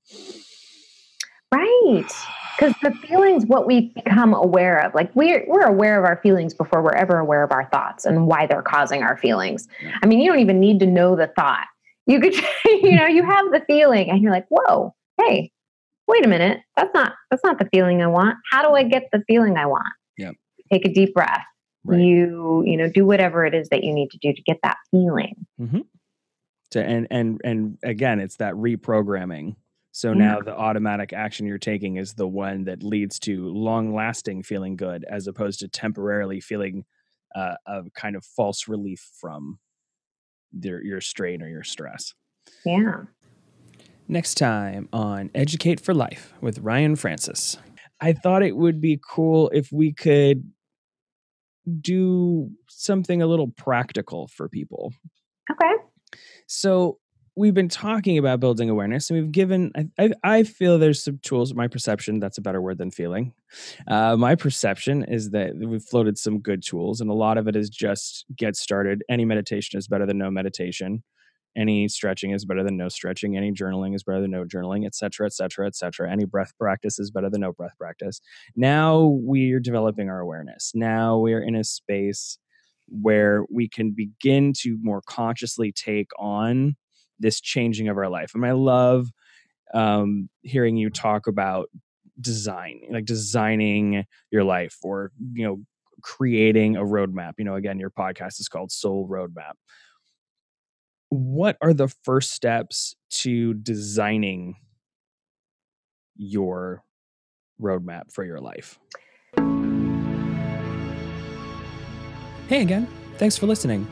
Right. 1.54 2.06
Because 2.58 2.74
the 2.82 2.90
feelings, 2.90 3.46
what 3.46 3.66
we 3.66 3.90
become 3.94 4.34
aware 4.34 4.84
of, 4.84 4.94
like 4.94 5.10
we're 5.16 5.46
we're 5.48 5.64
aware 5.64 5.98
of 5.98 6.04
our 6.04 6.20
feelings 6.22 6.52
before 6.52 6.82
we're 6.82 6.92
ever 6.92 7.16
aware 7.16 7.42
of 7.42 7.52
our 7.52 7.66
thoughts 7.70 8.04
and 8.04 8.26
why 8.26 8.44
they're 8.44 8.60
causing 8.60 9.02
our 9.02 9.16
feelings. 9.16 9.66
I 10.02 10.06
mean, 10.06 10.20
you 10.20 10.30
don't 10.30 10.40
even 10.40 10.60
need 10.60 10.78
to 10.80 10.86
know 10.86 11.16
the 11.16 11.28
thought. 11.28 11.64
You 12.06 12.20
could, 12.20 12.34
you 12.66 12.94
know, 12.96 13.06
you 13.06 13.24
have 13.24 13.46
the 13.50 13.62
feeling, 13.66 14.10
and 14.10 14.20
you're 14.20 14.30
like, 14.30 14.44
"Whoa, 14.50 14.94
hey, 15.16 15.50
wait 16.06 16.26
a 16.26 16.28
minute, 16.28 16.60
that's 16.76 16.92
not 16.92 17.14
that's 17.30 17.42
not 17.42 17.58
the 17.58 17.66
feeling 17.72 18.02
I 18.02 18.08
want. 18.08 18.36
How 18.52 18.60
do 18.68 18.74
I 18.74 18.82
get 18.82 19.04
the 19.10 19.22
feeling 19.26 19.56
I 19.56 19.64
want?" 19.64 19.88
Yeah. 20.18 20.32
Take 20.70 20.84
a 20.84 20.92
deep 20.92 21.14
breath 21.14 21.40
right. 21.84 22.00
you 22.00 22.62
you 22.66 22.76
know 22.76 22.88
do 22.88 23.06
whatever 23.06 23.44
it 23.44 23.54
is 23.54 23.68
that 23.70 23.84
you 23.84 23.92
need 23.92 24.10
to 24.10 24.18
do 24.18 24.32
to 24.32 24.42
get 24.42 24.58
that 24.62 24.76
feeling 24.90 25.46
mm-hmm. 25.60 25.80
to 26.70 26.82
and 26.82 27.06
and 27.10 27.40
and 27.44 27.78
again 27.82 28.20
it's 28.20 28.36
that 28.36 28.54
reprogramming 28.54 29.54
so 29.92 30.12
yeah. 30.12 30.18
now 30.18 30.40
the 30.40 30.56
automatic 30.56 31.12
action 31.12 31.46
you're 31.46 31.58
taking 31.58 31.96
is 31.96 32.14
the 32.14 32.28
one 32.28 32.64
that 32.64 32.82
leads 32.82 33.18
to 33.20 33.48
long 33.48 33.94
lasting 33.94 34.42
feeling 34.42 34.76
good 34.76 35.04
as 35.08 35.26
opposed 35.26 35.60
to 35.60 35.68
temporarily 35.68 36.40
feeling 36.40 36.84
uh, 37.34 37.54
a 37.66 37.82
kind 37.94 38.16
of 38.16 38.24
false 38.24 38.68
relief 38.68 39.08
from 39.20 39.58
your, 40.52 40.82
your 40.82 41.00
strain 41.00 41.42
or 41.42 41.48
your 41.48 41.62
stress. 41.62 42.14
Yeah. 42.64 43.02
Next 44.08 44.34
time 44.34 44.88
on 44.92 45.30
Educate 45.34 45.80
for 45.80 45.94
Life 45.94 46.34
with 46.40 46.58
Ryan 46.58 46.96
Francis. 46.96 47.56
I 48.00 48.12
thought 48.12 48.42
it 48.42 48.56
would 48.56 48.80
be 48.80 49.00
cool 49.08 49.50
if 49.50 49.70
we 49.70 49.92
could 49.92 50.50
do 51.80 52.50
something 52.68 53.22
a 53.22 53.26
little 53.26 53.48
practical 53.48 54.28
for 54.28 54.48
people. 54.48 54.92
Okay. 55.50 55.74
So 56.46 56.98
we've 57.36 57.54
been 57.54 57.68
talking 57.68 58.18
about 58.18 58.40
building 58.40 58.68
awareness 58.68 59.08
and 59.08 59.18
we've 59.20 59.32
given 59.32 59.72
I, 59.98 60.10
I, 60.22 60.42
feel 60.42 60.78
there's 60.78 61.02
some 61.02 61.18
tools 61.22 61.54
my 61.54 61.68
perception 61.68 62.18
that's 62.18 62.38
a 62.38 62.42
better 62.42 62.60
word 62.60 62.78
than 62.78 62.90
feeling 62.90 63.32
uh, 63.88 64.16
my 64.16 64.34
perception 64.34 65.04
is 65.04 65.30
that 65.30 65.54
we've 65.56 65.82
floated 65.82 66.18
some 66.18 66.40
good 66.40 66.62
tools 66.62 67.00
and 67.00 67.08
a 67.08 67.14
lot 67.14 67.38
of 67.38 67.46
it 67.46 67.56
is 67.56 67.70
just 67.70 68.26
get 68.36 68.56
started 68.56 69.02
any 69.08 69.24
meditation 69.24 69.78
is 69.78 69.88
better 69.88 70.06
than 70.06 70.18
no 70.18 70.30
meditation 70.30 71.02
any 71.56 71.88
stretching 71.88 72.30
is 72.30 72.44
better 72.44 72.62
than 72.62 72.76
no 72.76 72.88
stretching 72.88 73.36
any 73.36 73.52
journaling 73.52 73.94
is 73.94 74.02
better 74.04 74.20
than 74.20 74.30
no 74.30 74.44
journaling 74.44 74.86
etc 74.86 75.26
etc 75.26 75.66
etc 75.66 76.10
any 76.10 76.24
breath 76.24 76.52
practice 76.58 76.98
is 76.98 77.10
better 77.10 77.28
than 77.28 77.40
no 77.40 77.52
breath 77.52 77.76
practice. 77.78 78.20
Now 78.56 79.18
we're 79.20 79.60
developing 79.60 80.08
our 80.08 80.20
awareness. 80.20 80.72
Now 80.74 81.18
we're 81.18 81.42
in 81.42 81.54
a 81.54 81.64
space 81.64 82.38
where 82.88 83.44
we 83.50 83.68
can 83.68 83.92
begin 83.92 84.52
to 84.58 84.76
more 84.82 85.02
consciously 85.06 85.72
take 85.72 86.10
on 86.18 86.76
this 87.18 87.40
changing 87.40 87.88
of 87.88 87.96
our 87.96 88.08
life. 88.08 88.32
And 88.34 88.44
i 88.44 88.52
love 88.52 89.08
um, 89.72 90.28
hearing 90.42 90.76
you 90.76 90.90
talk 90.90 91.26
about 91.26 91.68
design 92.20 92.80
like 92.90 93.04
designing 93.06 94.04
your 94.30 94.44
life 94.44 94.76
or 94.82 95.10
you 95.32 95.44
know 95.46 95.60
creating 96.02 96.76
a 96.76 96.82
roadmap. 96.82 97.34
You 97.38 97.44
know 97.44 97.54
again 97.54 97.78
your 97.78 97.90
podcast 97.90 98.40
is 98.40 98.48
called 98.48 98.72
soul 98.72 99.08
roadmap 99.08 99.54
what 101.10 101.56
are 101.60 101.74
the 101.74 101.88
first 101.88 102.30
steps 102.30 102.94
to 103.10 103.52
designing 103.54 104.54
your 106.16 106.82
roadmap 107.60 108.12
for 108.12 108.24
your 108.24 108.40
life? 108.40 108.78
Hey 112.48 112.62
again, 112.62 112.88
thanks 113.18 113.36
for 113.36 113.46
listening. 113.46 113.86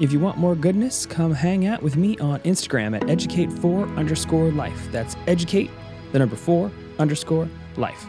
If 0.00 0.12
you 0.12 0.18
want 0.18 0.38
more 0.38 0.56
goodness, 0.56 1.06
come 1.06 1.32
hang 1.32 1.66
out 1.66 1.80
with 1.82 1.96
me 1.96 2.18
on 2.18 2.40
Instagram 2.40 2.96
at 2.96 3.02
educate4 3.02 3.96
underscore 3.96 4.50
life. 4.50 4.88
That's 4.90 5.16
educate, 5.28 5.70
the 6.10 6.18
number 6.18 6.36
four 6.36 6.70
underscore 6.98 7.48
life. 7.76 8.04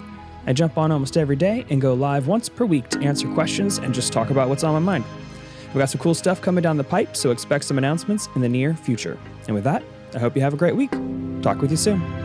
I 0.47 0.53
jump 0.53 0.78
on 0.78 0.91
almost 0.91 1.18
every 1.18 1.36
day 1.36 1.66
and 1.70 1.80
go 1.80 1.93
live 1.93 2.28
once 2.28 2.49
per 2.49 2.66
week 2.66 2.89
to 2.89 2.99
answer 3.01 3.32
questions 3.34 3.78
and 3.78 3.93
just 3.93 4.11
talk 4.11 4.32
about 4.32 4.49
what's 4.49 4.63
on 4.63 4.74
my 4.74 4.80
mind. 4.80 5.05
We've 5.68 5.82
got 5.82 5.89
some 5.89 5.99
cool 5.99 6.13
stuff 6.13 6.41
coming 6.41 6.61
down 6.61 6.78
the 6.78 6.84
pipe, 6.84 7.16
so 7.16 7.32
expect 7.32 7.66
some 7.66 7.78
announcements 7.78 8.30
in 8.36 8.41
the 8.41 8.49
near 8.49 8.74
future. 8.76 9.18
And 9.47 9.55
with 9.55 9.63
that, 9.66 9.84
I 10.13 10.20
hope 10.20 10.36
you 10.36 10.41
have 10.41 10.53
a 10.53 10.57
great 10.57 10.76
week. 10.76 10.91
Talk 11.41 11.61
with 11.61 11.72
you 11.72 11.78
soon. 11.78 12.25